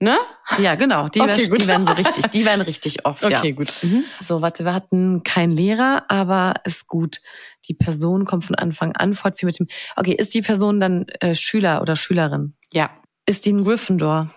Ne? 0.05 0.19
Ja, 0.59 0.75
genau. 0.75 1.09
Die, 1.09 1.21
Okay, 1.23 1.51
wär- 1.51 1.57
die 1.59 1.67
werden 1.67 1.87
so 1.87 1.93
richtig, 1.95 2.27
die 2.27 2.45
werden 2.45 2.61
richtig 2.61 3.07
oft. 3.07 3.23
ja. 3.31 3.39
Okay, 3.39 3.53
gut. 3.53 3.73
Mhm. 3.83 4.05
So, 4.21 4.43
warte, 4.43 4.65
wir 4.65 4.75
hatten 4.75 5.23
keinen 5.23 5.51
Lehrer, 5.53 6.05
aber 6.09 6.55
ist 6.65 6.87
gut. 6.87 7.23
Die 7.69 7.75
Person 7.75 8.27
kommt 8.27 8.45
von 8.45 8.55
Anfang 8.55 8.95
an 8.97 9.15
fort 9.15 9.39
viel 9.39 9.47
mit 9.47 9.59
dem. 9.59 9.67
Okay, 9.97 10.13
ist 10.13 10.35
die 10.35 10.43
Person 10.43 10.79
dann 10.81 11.07
äh, 11.21 11.35
Schüler 11.35 11.81
oder 11.81 11.97
Schülerin? 11.97 12.55
Ja. 12.73 12.91
Ist 13.27 13.47
die 13.47 13.53
ein 13.55 13.65
Gryffindor? 13.65 14.31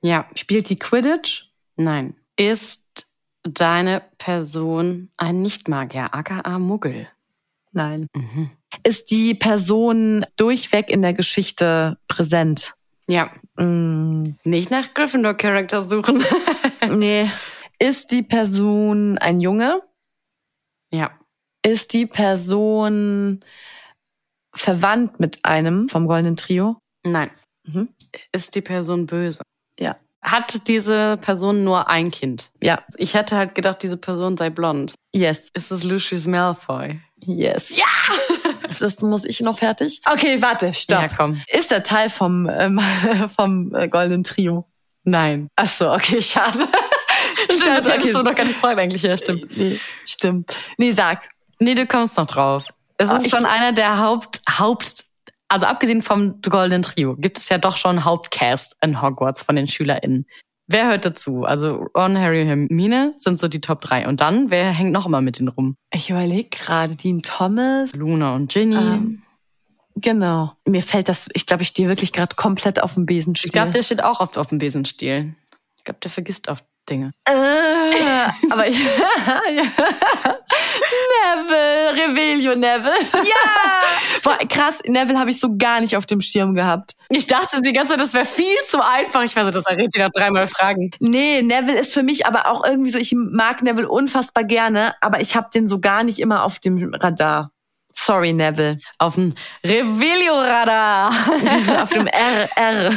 Ja. 0.00 0.26
Spielt 0.34 0.70
die 0.70 0.78
Quidditch? 0.78 1.50
Nein. 1.76 2.14
Ist 2.36 3.06
deine 3.42 4.02
Person 4.18 5.10
ein 5.18 5.42
Nichtmagier, 5.42 6.14
aka 6.14 6.58
Muggel? 6.58 7.08
Nein. 7.72 8.06
Mhm. 8.14 8.50
Ist 8.84 9.10
die 9.10 9.34
Person 9.34 10.24
durchweg 10.36 10.88
in 10.88 11.02
der 11.02 11.12
Geschichte 11.12 11.98
präsent? 12.08 12.74
Ja. 13.08 13.30
Mm, 13.56 14.30
Nicht 14.44 14.70
nach 14.70 14.94
Gryffindor-Charakter 14.94 15.82
suchen. 15.82 16.22
nee. 16.90 17.30
Ist 17.78 18.10
die 18.12 18.22
Person 18.22 19.18
ein 19.18 19.40
Junge? 19.40 19.82
ja. 20.90 21.10
Ist 21.64 21.92
die 21.92 22.06
Person 22.06 23.38
verwandt 24.52 25.20
mit 25.20 25.44
einem 25.44 25.88
vom 25.88 26.08
Goldenen 26.08 26.36
Trio? 26.36 26.76
Nein. 27.04 27.30
Mhm. 27.64 27.88
Ist 28.32 28.56
die 28.56 28.60
Person 28.62 29.06
böse? 29.06 29.42
Ja. 29.78 29.96
Hat 30.22 30.66
diese 30.66 31.18
Person 31.18 31.62
nur 31.62 31.88
ein 31.88 32.10
Kind? 32.10 32.50
Ja. 32.60 32.82
Ich 32.96 33.14
hätte 33.14 33.36
halt 33.36 33.54
gedacht, 33.54 33.80
diese 33.82 33.96
Person 33.96 34.36
sei 34.36 34.50
blond. 34.50 34.94
Yes. 35.14 35.50
Ist 35.54 35.70
es 35.70 35.84
Lucius 35.84 36.26
Malfoy? 36.26 37.00
Yes. 37.24 37.76
Ja! 37.76 37.84
Das 38.78 39.00
muss 39.00 39.24
ich 39.24 39.40
noch 39.40 39.58
fertig. 39.58 40.00
Okay, 40.10 40.40
warte, 40.42 40.72
stopp. 40.74 41.02
Ja, 41.02 41.08
komm. 41.08 41.40
Ist 41.48 41.70
der 41.70 41.82
Teil 41.82 42.10
vom, 42.10 42.48
ähm, 42.52 42.80
vom 43.36 43.74
äh, 43.74 43.88
Goldenen 43.88 44.24
Trio? 44.24 44.66
Nein. 45.04 45.48
Ach 45.56 45.66
so, 45.66 45.92
okay, 45.92 46.20
schade. 46.22 46.58
Stimmt, 47.44 47.66
das 47.78 47.86
okay. 47.86 47.98
hättest 47.98 48.14
du 48.14 48.22
noch 48.22 48.34
gar 48.34 48.44
nicht 48.44 48.54
gefragt 48.54 48.78
eigentlich. 48.78 49.02
Ja, 49.02 49.16
stimmt. 49.16 49.56
Nee, 49.56 49.80
stimmt. 50.04 50.56
Nee, 50.78 50.92
sag. 50.92 51.28
Nee, 51.58 51.74
du 51.74 51.86
kommst 51.86 52.16
noch 52.16 52.26
drauf. 52.26 52.66
Es 52.98 53.08
Ah, 53.08 53.16
ist 53.18 53.26
ich- 53.26 53.30
schon 53.30 53.44
einer 53.46 53.72
der 53.72 53.98
Haupt, 54.00 54.40
Haupt, 54.58 55.04
also 55.48 55.66
abgesehen 55.66 56.02
vom 56.02 56.40
Goldenen 56.42 56.82
Trio, 56.82 57.14
gibt 57.16 57.38
es 57.38 57.48
ja 57.48 57.58
doch 57.58 57.76
schon 57.76 58.04
Hauptcast 58.04 58.76
in 58.82 59.00
Hogwarts 59.02 59.42
von 59.42 59.56
den 59.56 59.68
SchülerInnen. 59.68 60.26
Wer 60.68 60.88
hört 60.88 61.04
dazu? 61.04 61.44
Also 61.44 61.86
Ron, 61.96 62.16
Harry 62.18 62.42
und 62.42 62.48
Hermine 62.48 63.14
sind 63.18 63.38
so 63.38 63.48
die 63.48 63.60
Top 63.60 63.80
3. 63.80 64.08
Und 64.08 64.20
dann, 64.20 64.50
wer 64.50 64.70
hängt 64.70 64.92
noch 64.92 65.06
immer 65.06 65.20
mit 65.20 65.38
denen 65.38 65.48
rum? 65.48 65.76
Ich 65.92 66.10
überlege 66.10 66.48
gerade, 66.50 66.96
Dean 66.96 67.22
Thomas. 67.22 67.92
Luna 67.92 68.34
und 68.34 68.52
Ginny. 68.52 68.76
Ähm, 68.76 69.22
Genau. 69.96 70.52
Mir 70.66 70.82
fällt 70.82 71.08
das, 71.08 71.28
ich 71.34 71.46
glaube, 71.46 71.62
ich 71.62 71.68
stehe 71.68 71.88
wirklich 71.88 72.12
gerade 72.12 72.34
komplett 72.34 72.82
auf 72.82 72.94
dem 72.94 73.06
Besenstiel. 73.06 73.48
ich 73.48 73.52
glaube, 73.52 73.70
der 73.70 73.82
steht 73.82 74.02
auch 74.02 74.20
oft 74.20 74.38
auf 74.38 74.46
dem 74.46 74.58
Besenstiel. 74.58 75.34
Ich 75.76 75.84
glaube, 75.84 76.00
der 76.00 76.10
vergisst 76.10 76.48
oft 76.48 76.64
Dinge. 76.88 77.12
Äh, 77.24 77.32
aber 78.50 78.66
ich. 78.66 78.78
Neville, 81.22 81.92
Revelio 81.94 82.56
Neville. 82.56 82.92
Ja! 83.12 83.22
Boah, 84.22 84.38
krass, 84.48 84.80
Neville 84.86 85.18
habe 85.18 85.30
ich 85.30 85.40
so 85.40 85.56
gar 85.56 85.80
nicht 85.80 85.96
auf 85.96 86.06
dem 86.06 86.20
Schirm 86.20 86.54
gehabt. 86.54 86.94
Ich 87.08 87.26
dachte 87.26 87.60
die 87.60 87.72
ganze 87.72 87.92
Zeit, 87.92 88.00
das 88.00 88.14
wäre 88.14 88.24
viel 88.24 88.56
zu 88.66 88.80
einfach. 88.84 89.22
Ich 89.22 89.36
weiß 89.36 89.44
nicht, 89.44 89.54
das 89.54 89.66
errät 89.66 89.94
dir 89.94 90.04
nach 90.04 90.12
dreimal 90.12 90.46
Fragen. 90.46 90.90
Nee, 90.98 91.42
Neville 91.42 91.78
ist 91.78 91.94
für 91.94 92.02
mich 92.02 92.26
aber 92.26 92.48
auch 92.48 92.64
irgendwie 92.64 92.90
so, 92.90 92.98
ich 92.98 93.14
mag 93.14 93.62
Neville 93.62 93.88
unfassbar 93.88 94.44
gerne, 94.44 94.94
aber 95.00 95.20
ich 95.20 95.36
habe 95.36 95.48
den 95.54 95.66
so 95.66 95.80
gar 95.80 96.04
nicht 96.04 96.18
immer 96.18 96.44
auf 96.44 96.58
dem 96.58 96.94
Radar. 96.94 97.50
Sorry, 97.94 98.32
Neville. 98.32 98.78
Auf 98.98 99.14
dem 99.16 99.34
Revelio-Radar. 99.64 101.10
auf 101.82 101.90
dem 101.90 102.06
RR. 102.06 102.92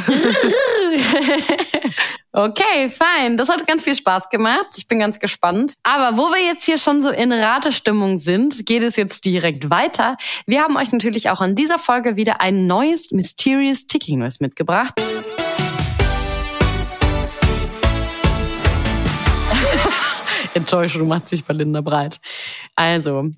Okay, 2.38 2.90
fein. 2.90 3.38
Das 3.38 3.48
hat 3.48 3.66
ganz 3.66 3.82
viel 3.82 3.94
Spaß 3.94 4.28
gemacht. 4.28 4.66
Ich 4.76 4.86
bin 4.86 4.98
ganz 4.98 5.18
gespannt. 5.18 5.72
Aber 5.82 6.18
wo 6.18 6.24
wir 6.24 6.44
jetzt 6.44 6.64
hier 6.64 6.76
schon 6.76 7.00
so 7.00 7.08
in 7.08 7.32
Ratestimmung 7.32 8.18
sind, 8.18 8.66
geht 8.66 8.82
es 8.82 8.96
jetzt 8.96 9.24
direkt 9.24 9.70
weiter. 9.70 10.18
Wir 10.44 10.60
haben 10.60 10.76
euch 10.76 10.92
natürlich 10.92 11.30
auch 11.30 11.40
in 11.40 11.54
dieser 11.54 11.78
Folge 11.78 12.16
wieder 12.16 12.42
ein 12.42 12.66
neues 12.66 13.10
Mysterious 13.10 13.86
Ticking 13.86 14.18
Noise 14.18 14.36
mitgebracht. 14.40 14.92
Enttäuschung 20.52 21.08
macht 21.08 21.30
sich 21.30 21.42
bei 21.42 21.54
Linda 21.54 21.80
breit. 21.80 22.20
Also, 22.74 23.30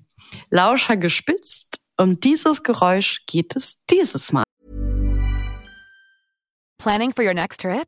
Lauscher 0.49 0.97
gespitzt. 0.97 1.79
Um 1.95 2.19
dieses 2.19 2.63
Geräusch 2.63 3.25
geht 3.27 3.55
es 3.55 3.77
dieses 3.89 4.33
Mal. 4.33 4.43
Planning 6.79 7.13
for 7.13 7.23
your 7.23 7.33
next 7.33 7.61
trip? 7.61 7.87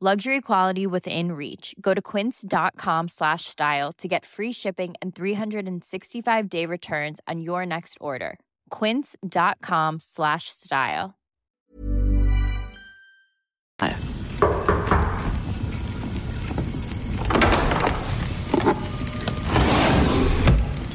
Luxury 0.00 0.40
quality 0.40 0.86
within 0.88 1.32
reach. 1.32 1.74
Go 1.80 1.94
to 1.94 2.02
quince.com 2.02 3.08
slash 3.08 3.44
style 3.44 3.92
to 3.92 4.08
get 4.08 4.26
free 4.26 4.52
shipping 4.52 4.94
and 5.00 5.14
365 5.14 6.48
day 6.48 6.66
returns 6.66 7.20
on 7.28 7.40
your 7.40 7.64
next 7.64 7.98
order. 8.00 8.38
Quince.com 8.70 10.00
slash 10.00 10.48
style. 10.48 11.14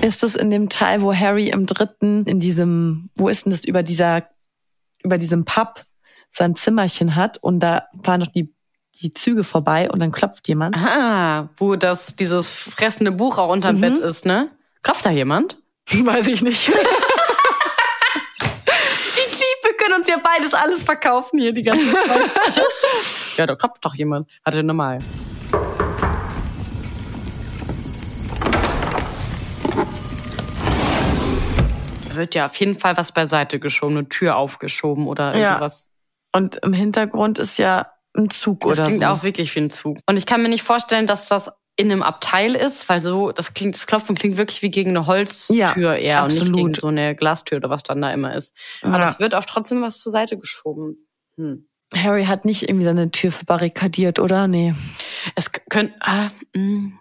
Ist 0.02 0.24
es 0.24 0.36
in 0.36 0.50
dem 0.50 0.70
Teil, 0.70 1.02
wo 1.02 1.14
Harry 1.14 1.50
im 1.50 1.66
dritten, 1.66 2.26
in 2.26 2.40
diesem, 2.40 3.10
wo 3.18 3.28
ist 3.28 3.46
denn 3.46 3.52
das, 3.52 3.66
über 3.66 3.84
dieser, 3.84 4.30
über 5.04 5.18
diesem 5.18 5.44
Pub 5.44 5.84
sein 6.32 6.56
Zimmerchen 6.56 7.16
hat 7.16 7.38
und 7.38 7.60
da 7.60 7.88
fahren 8.04 8.22
noch 8.22 8.28
die, 8.28 8.54
die 9.02 9.12
Züge 9.14 9.44
vorbei 9.44 9.90
und 9.90 10.00
dann 10.00 10.12
klopft 10.12 10.48
jemand? 10.48 10.76
Ah, 10.76 11.50
wo 11.58 11.76
das, 11.76 12.16
dieses 12.16 12.50
fressende 12.50 13.12
Buch 13.12 13.38
auch 13.38 13.50
unterm 13.50 13.78
Mhm. 13.78 13.82
Bett 13.82 14.00
ist, 14.00 14.26
ne? 14.26 14.50
Klopft 14.84 15.06
da 15.06 15.12
jemand? 15.12 15.58
Weiß 15.92 16.28
ich 16.28 16.42
nicht. 16.42 16.72
Ich 19.22 19.38
lieb, 19.38 19.64
wir 19.64 19.74
können 19.76 19.96
uns 19.96 20.08
ja 20.08 20.16
beides 20.24 20.54
alles 20.54 20.84
verkaufen 20.84 21.40
hier 21.40 21.52
die 21.54 21.62
ganze 21.62 21.92
Zeit. 21.92 22.30
ja, 23.38 23.46
da 23.46 23.56
klopft 23.56 23.84
doch 23.84 23.94
jemand. 23.94 24.30
Warte, 24.44 24.64
normal. 24.64 25.00
Da 32.10 32.16
wird 32.16 32.36
ja 32.36 32.46
auf 32.48 32.56
jeden 32.56 32.80
Fall 32.80 32.98
was 32.98 33.12
beiseite 33.12 33.60
geschoben, 33.60 33.98
eine 33.98 34.10
Tür 34.10 34.38
aufgeschoben 34.38 35.08
oder 35.08 35.36
Ja. 35.36 35.50
irgendwas. 35.50 35.90
Und 36.36 36.58
im 36.58 36.74
Hintergrund 36.74 37.40
ist 37.40 37.58
ja 37.58 37.88
ein 38.18 38.30
Zug 38.30 38.62
Das 38.62 38.72
oder 38.72 38.84
klingt 38.84 39.04
so. 39.04 39.10
auch 39.10 39.24
wirklich 39.24 39.54
wie 39.56 39.60
ein 39.60 39.70
Zug. 39.70 40.00
Und 40.06 40.18
ich 40.18 40.26
kann 40.26 40.42
mir 40.42 40.50
nicht 40.50 40.64
vorstellen, 40.64 41.08
dass 41.08 41.28
das 41.28 41.52
in 41.76 41.92
einem 41.92 42.04
Abteil 42.04 42.56
ist, 42.56 42.90
weil 42.90 43.00
so, 43.00 43.32
das 43.32 43.54
klingt, 43.54 43.76
das 43.76 43.88
Klopfen 43.88 44.16
klingt 44.16 44.36
wirklich 44.38 44.62
wie 44.62 44.70
gegen 44.70 44.90
eine 44.90 45.08
Holztür 45.08 45.56
ja, 45.56 45.96
eher 45.96 46.24
absolut. 46.24 46.48
und 46.48 46.52
nicht 46.52 46.64
gegen 46.64 46.74
so 46.74 46.88
eine 46.88 47.16
Glastür 47.16 47.58
oder 47.58 47.70
was 47.70 47.84
dann 47.84 48.02
da 48.02 48.12
immer 48.12 48.36
ist. 48.36 48.54
Aber 48.82 49.08
es 49.08 49.20
wird 49.20 49.34
auch 49.34 49.46
trotzdem 49.46 49.82
was 49.82 50.02
zur 50.02 50.12
Seite 50.12 50.38
geschoben. 50.38 51.08
Hm. 51.38 51.70
Harry 51.96 52.26
hat 52.26 52.46
nicht 52.46 52.64
irgendwie 52.64 52.86
seine 52.86 53.12
Tür 53.12 53.32
verbarrikadiert, 53.32 54.20
oder? 54.20 54.48
Nee. 54.48 54.74
Es 55.36 55.52
könnte. 55.52 55.96
Ah, 56.02 56.30
mm. 56.54 56.94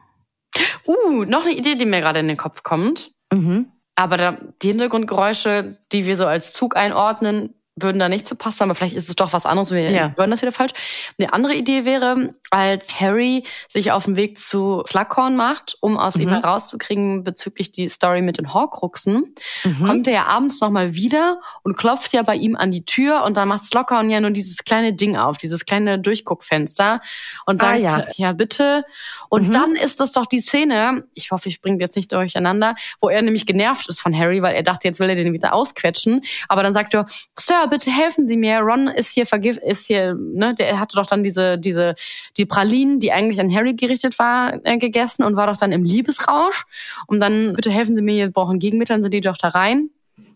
uh, 0.87 1.25
noch 1.25 1.45
eine 1.45 1.55
Idee, 1.55 1.75
die 1.75 1.85
mir 1.85 2.01
gerade 2.01 2.21
in 2.21 2.29
den 2.29 2.37
Kopf 2.37 2.63
kommt. 2.63 3.11
Mhm. 3.33 3.73
Aber 3.97 4.17
da, 4.17 4.39
die 4.63 4.69
Hintergrundgeräusche, 4.69 5.77
die 5.93 6.07
wir 6.07 6.17
so 6.17 6.27
als 6.27 6.53
Zug 6.53 6.77
einordnen, 6.77 7.55
würden 7.83 7.99
da 7.99 8.09
nicht 8.09 8.27
zu 8.27 8.37
passen, 8.37 8.65
aber 8.65 8.75
vielleicht 8.75 8.97
ist 8.97 9.09
es 9.09 9.17
doch 9.17 9.33
was 9.33 9.47
anderes. 9.47 9.71
Wir 9.71 9.91
ja. 9.91 10.13
hören 10.17 10.31
das 10.31 10.43
wieder 10.43 10.53
falsch. 10.53 10.73
Eine 11.19 11.33
andere 11.33 11.55
Idee 11.55 11.85
wäre, 11.85 12.35
als 12.51 13.01
Harry 13.01 13.45
sich 13.69 13.93
auf 13.93 14.05
den 14.05 14.17
Weg 14.17 14.39
zu 14.39 14.83
Slughorn 14.87 15.37
macht, 15.37 15.77
um 15.81 15.97
aus 15.97 16.17
mhm. 16.17 16.23
ihm 16.23 16.29
herauszukriegen 16.31 17.25
bezüglich 17.25 17.73
die 17.73 17.89
Story 17.89 18.23
mit 18.23 18.39
den 18.39 18.55
Horcruxen, 18.55 19.35
mhm. 19.65 19.87
kommt 19.87 20.07
er 20.07 20.13
ja 20.15 20.27
abends 20.27 20.61
nochmal 20.61 20.95
wieder 20.95 21.41
und 21.63 21.77
klopft 21.77 22.13
ja 22.13 22.23
bei 22.23 22.37
ihm 22.37 22.57
an 22.57 22.71
die 22.71 22.85
Tür 22.85 23.25
und 23.25 23.37
dann 23.37 23.49
macht 23.49 23.65
Slughorn 23.65 24.11
ja 24.11 24.21
nur 24.21 24.31
dieses 24.31 24.65
kleine 24.65 24.93
Ding 24.93 25.17
auf, 25.17 25.37
dieses 25.37 25.65
kleine 25.65 25.99
Durchguckfenster 25.99 27.01
und 27.47 27.63
ah, 27.63 27.67
sagt, 27.67 27.81
ah, 27.81 27.81
ja. 27.81 28.05
ja. 28.17 28.33
bitte. 28.33 28.85
Und 29.29 29.49
mhm. 29.49 29.53
dann 29.53 29.77
ist 29.77 30.01
das 30.01 30.13
doch 30.13 30.27
die 30.27 30.41
Szene, 30.41 31.05
ich 31.15 31.31
hoffe, 31.31 31.49
ich 31.49 31.61
bringe 31.61 31.79
jetzt 31.81 31.97
nicht 31.97 32.13
durcheinander, 32.13 32.75
wo 33.01 33.09
er 33.09 33.23
nämlich 33.23 33.47
genervt 33.47 33.89
ist 33.89 34.01
von 34.01 34.17
Harry, 34.17 34.43
weil 34.43 34.55
er 34.55 34.63
dachte, 34.63 34.89
jetzt 34.89 35.01
will 35.01 35.09
er 35.09 35.17
den 35.17 35.33
wieder 35.33 35.53
ausquetschen. 35.53 36.23
Aber 36.49 36.63
dann 36.63 36.73
sagt 36.73 36.95
er, 36.95 37.07
Sir, 37.39 37.68
bitte 37.69 37.91
helfen 37.91 38.27
Sie 38.27 38.37
mir. 38.37 38.59
Ron 38.61 38.89
ist 38.89 39.11
hier 39.11 39.27
vergift, 39.27 39.61
ist 39.63 39.87
hier, 39.87 40.15
ne, 40.15 40.55
der 40.55 40.79
hatte 40.81 40.97
doch 40.97 41.07
dann 41.07 41.23
diese, 41.23 41.59
diese, 41.59 41.95
die 42.37 42.47
Pralinen, 42.47 43.01
die 43.01 43.13
eigentlich 43.13 43.41
an 43.41 43.55
Harry 43.55 43.75
gerichtet 43.75 44.19
war, 44.19 44.55
äh, 44.65 44.79
gegessen 44.79 45.23
und 45.23 45.37
war 45.37 45.47
doch 45.47 45.57
dann 45.57 45.73
im 45.73 45.85
Liebesrausch. 45.85 46.65
Und 47.07 47.21
dann, 47.21 47.55
bitte 47.55 47.71
helfen 47.71 47.97
Sie 47.97 48.03
mir, 48.03 48.27
wir 48.27 48.33
brauchen 48.33 48.59
Gegenmittel, 48.59 48.95
dann 48.95 49.03
sind 49.03 49.15
die 49.15 49.21
doch 49.21 49.37
da 49.37 49.49
rein. 49.49 49.91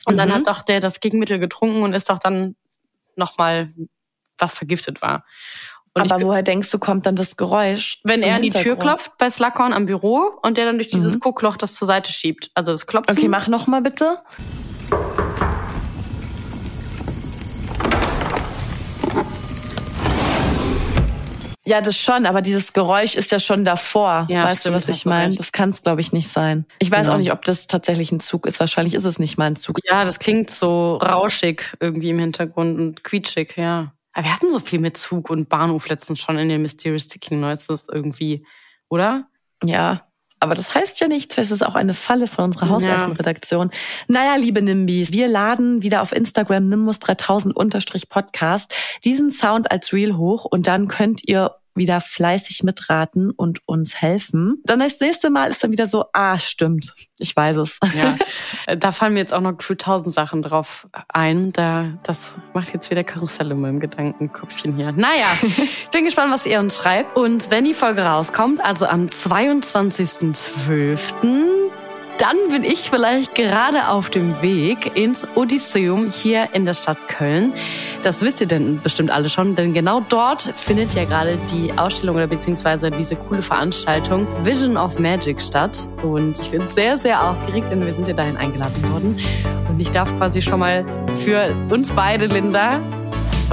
Und 0.07 0.15
mhm. 0.15 0.19
dann 0.19 0.35
hat 0.35 0.47
doch 0.47 0.63
der 0.63 0.81
das 0.81 1.01
Gegenmittel 1.01 1.39
getrunken 1.39 1.83
und 1.83 1.93
ist 1.93 2.09
doch 2.11 2.19
dann 2.19 2.57
nochmal 3.17 3.73
was 4.39 4.55
vergiftet 4.55 5.03
war. 5.03 5.25
Und 5.95 6.11
Aber 6.11 6.23
woher 6.23 6.43
denkst 6.43 6.71
du, 6.71 6.79
kommt 6.79 7.05
dann 7.05 7.17
das 7.17 7.37
Geräusch? 7.37 8.01
Wenn 8.03 8.23
er 8.23 8.37
an 8.37 8.43
die 8.43 8.51
Tür 8.51 8.77
klopft 8.77 9.13
bei 9.19 9.29
Slughorn 9.29 9.75
am 9.75 9.85
Büro 9.85 10.39
und 10.43 10.57
der 10.57 10.65
dann 10.65 10.77
durch 10.77 10.89
dieses 10.89 11.17
mhm. 11.17 11.21
Guckloch 11.21 11.57
das 11.57 11.75
zur 11.75 11.87
Seite 11.87 12.13
schiebt. 12.13 12.51
Also 12.55 12.73
das 12.73 12.87
Klopfen. 12.87 13.17
Okay, 13.17 13.29
mach 13.29 13.47
noch 13.49 13.67
mal 13.67 13.83
bitte. 13.83 14.19
Ja, 21.65 21.81
das 21.81 21.97
schon, 21.97 22.27
aber 22.27 22.43
dieses 22.43 22.73
Geräusch 22.73 23.15
ist 23.15 23.31
ja 23.31 23.39
schon 23.39 23.65
davor. 23.65 24.27
Ja, 24.29 24.45
weißt 24.45 24.63
stimmt, 24.63 24.75
du, 24.75 24.89
was 24.89 24.89
ich 24.89 25.05
meine? 25.05 25.37
Das 25.37 25.53
kann 25.53 25.71
es, 25.71 25.83
glaube 25.83 26.01
ich, 26.01 26.13
nicht 26.13 26.29
sein. 26.29 26.67
Ich 26.81 26.91
weiß 26.91 27.03
genau. 27.03 27.15
auch 27.15 27.19
nicht, 27.19 27.33
ob 27.33 27.45
das 27.45 27.69
tatsächlich 27.69 28.11
ein 28.11 28.19
Zug 28.19 28.47
ist. 28.47 28.59
Wahrscheinlich 28.59 28.95
ist 28.95 29.05
es 29.05 29.21
nicht 29.21 29.39
mal 29.39 29.47
ein 29.47 29.57
Zug. 29.57 29.79
Ja, 29.85 30.05
das 30.05 30.19
klingt 30.19 30.51
so 30.51 30.97
rauschig 30.97 31.77
irgendwie 31.79 32.11
im 32.11 32.19
Hintergrund 32.19 32.79
und 32.81 33.05
quietschig, 33.05 33.57
ja. 33.57 33.93
Aber 34.13 34.25
wir 34.25 34.35
hatten 34.35 34.51
so 34.51 34.59
viel 34.59 34.81
mit 34.81 34.97
Zug 34.97 35.31
und 35.31 35.49
Bahnhof 35.49 35.89
letztens 35.89 36.19
schon 36.19 36.37
in 36.37 36.49
den 36.49 36.63
Mysterious 36.63 37.07
Ticking 37.07 37.41
Noises 37.41 37.87
irgendwie, 37.89 38.45
oder? 38.89 39.29
Ja, 39.65 40.03
aber 40.43 40.55
das 40.55 40.75
heißt 40.75 41.01
ja 41.01 41.07
nichts, 41.07 41.39
es 41.39 41.53
ist 41.53 41.65
auch 41.65 41.77
eine 41.77 41.95
Falle 41.95 42.27
von 42.27 42.47
unserer 42.47 42.69
Hauselfenredaktion. 42.69 43.71
Ja. 43.73 43.79
Naja, 44.09 44.35
liebe 44.35 44.61
Nimbys, 44.61 45.13
wir 45.13 45.29
laden 45.29 45.83
wieder 45.83 46.03
auf 46.03 46.11
Instagram 46.13 46.69
nimbus3000-podcast 46.69 48.75
diesen 49.05 49.31
Sound 49.31 49.71
als 49.71 49.93
Reel 49.93 50.17
hoch 50.17 50.45
und 50.45 50.67
dann 50.67 50.89
könnt 50.89 51.29
ihr 51.29 51.53
wieder 51.75 52.01
fleißig 52.01 52.63
mitraten 52.63 53.31
und 53.31 53.61
uns 53.67 54.01
helfen. 54.01 54.63
Dann 54.65 54.79
das 54.81 55.01
nächste 55.01 55.31
Mal 55.31 55.51
ist 55.51 55.65
dann 55.65 55.73
wieder 55.73 55.89
so, 55.89 56.05
ah, 56.13 56.39
stimmt, 56.39 56.95
ich 57.19 57.35
weiß 57.35 57.57
es. 57.59 57.79
Ja, 57.97 58.17
äh, 58.67 58.77
da 58.77 58.93
fallen 58.93 59.15
mir 59.15 59.21
jetzt 59.21 59.33
auch 59.33 59.41
noch 59.41 59.57
gefühlt 59.57 59.81
tausend 59.81 60.13
Sachen 60.13 60.43
drauf 60.43 60.87
ein. 61.09 61.53
Da, 61.53 61.99
das 62.05 62.35
macht 62.55 62.75
jetzt 62.75 62.91
wieder 62.91 63.05
Karussell 63.05 63.51
in 63.51 63.61
meinem 63.61 63.81
Gedankenköpfchen 63.81 64.77
hier. 64.77 64.93
Naja, 64.93 65.27
ich 65.43 65.89
bin 65.91 66.05
gespannt, 66.05 66.33
was 66.33 66.47
ihr 66.47 66.61
uns 66.61 66.77
schreibt. 66.77 67.17
Und 67.17 67.51
wenn 67.51 67.65
die 67.65 67.75
Folge 67.75 68.03
rauskommt, 68.03 68.65
also 68.65 68.87
am 68.87 69.07
22.12., 69.07 71.82
dann 72.23 72.37
bin 72.51 72.63
ich 72.63 72.89
vielleicht 72.89 73.35
gerade 73.35 73.89
auf 73.89 74.09
dem 74.09 74.41
Weg 74.43 74.97
ins 74.97 75.27
Odysseum 75.35 76.09
hier 76.09 76.51
in 76.53 76.65
der 76.65 76.75
Stadt 76.75 77.09
Köln. 77.09 77.53
Das 78.05 78.23
wisst 78.23 78.41
ihr 78.41 78.47
denn 78.47 78.81
bestimmt 78.81 79.11
alle 79.11 79.29
schon, 79.29 79.57
denn 79.57 79.75
genau 79.75 80.01
dort 80.09 80.43
findet 80.55 80.95
ja 80.95 81.05
gerade 81.05 81.37
die 81.51 81.77
Ausstellung 81.77 82.15
oder 82.15 82.29
beziehungsweise 82.29 82.93
diese 82.93 83.17
coole 83.17 83.43
Veranstaltung 83.43 84.29
Vision 84.45 84.77
of 84.77 85.01
Magic 85.01 85.43
statt. 85.43 85.77
Und 86.05 86.41
ich 86.41 86.51
bin 86.51 86.65
sehr, 86.65 86.97
sehr 86.97 87.29
aufgeregt, 87.29 87.71
denn 87.71 87.85
wir 87.85 87.93
sind 87.93 88.07
ja 88.07 88.15
dahin 88.15 88.37
eingeladen 88.37 88.93
worden. 88.93 89.19
Und 89.69 89.81
ich 89.81 89.91
darf 89.91 90.17
quasi 90.17 90.41
schon 90.41 90.61
mal 90.61 90.85
für 91.17 91.53
uns 91.71 91.91
beide, 91.91 92.27
Linda, 92.27 92.79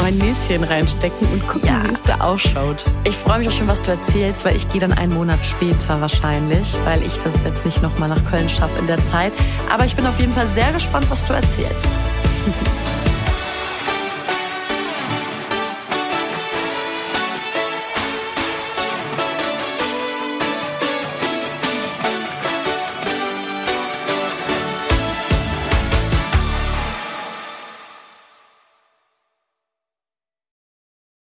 mein 0.01 0.17
Näschen 0.17 0.63
reinstecken 0.63 1.27
und 1.27 1.47
gucken, 1.47 1.67
ja. 1.67 1.83
wie 1.83 1.93
es 1.93 2.01
da 2.01 2.15
ausschaut. 2.19 2.83
Ich 3.03 3.15
freue 3.15 3.39
mich 3.39 3.49
auch 3.49 3.53
schon, 3.53 3.67
was 3.67 3.81
du 3.81 3.91
erzählst, 3.91 4.45
weil 4.45 4.55
ich 4.55 4.67
gehe 4.69 4.81
dann 4.81 4.93
einen 4.93 5.13
Monat 5.13 5.45
später 5.45 5.99
wahrscheinlich, 6.01 6.75
weil 6.85 7.03
ich 7.03 7.17
das 7.19 7.33
jetzt 7.43 7.65
nicht 7.65 7.81
nochmal 7.81 8.09
nach 8.09 8.23
Köln 8.29 8.49
schaffe 8.49 8.79
in 8.79 8.87
der 8.87 9.03
Zeit. 9.03 9.33
Aber 9.71 9.85
ich 9.85 9.95
bin 9.95 10.05
auf 10.05 10.19
jeden 10.19 10.33
Fall 10.33 10.47
sehr 10.55 10.71
gespannt, 10.71 11.07
was 11.09 11.25
du 11.25 11.33
erzählst. 11.33 11.87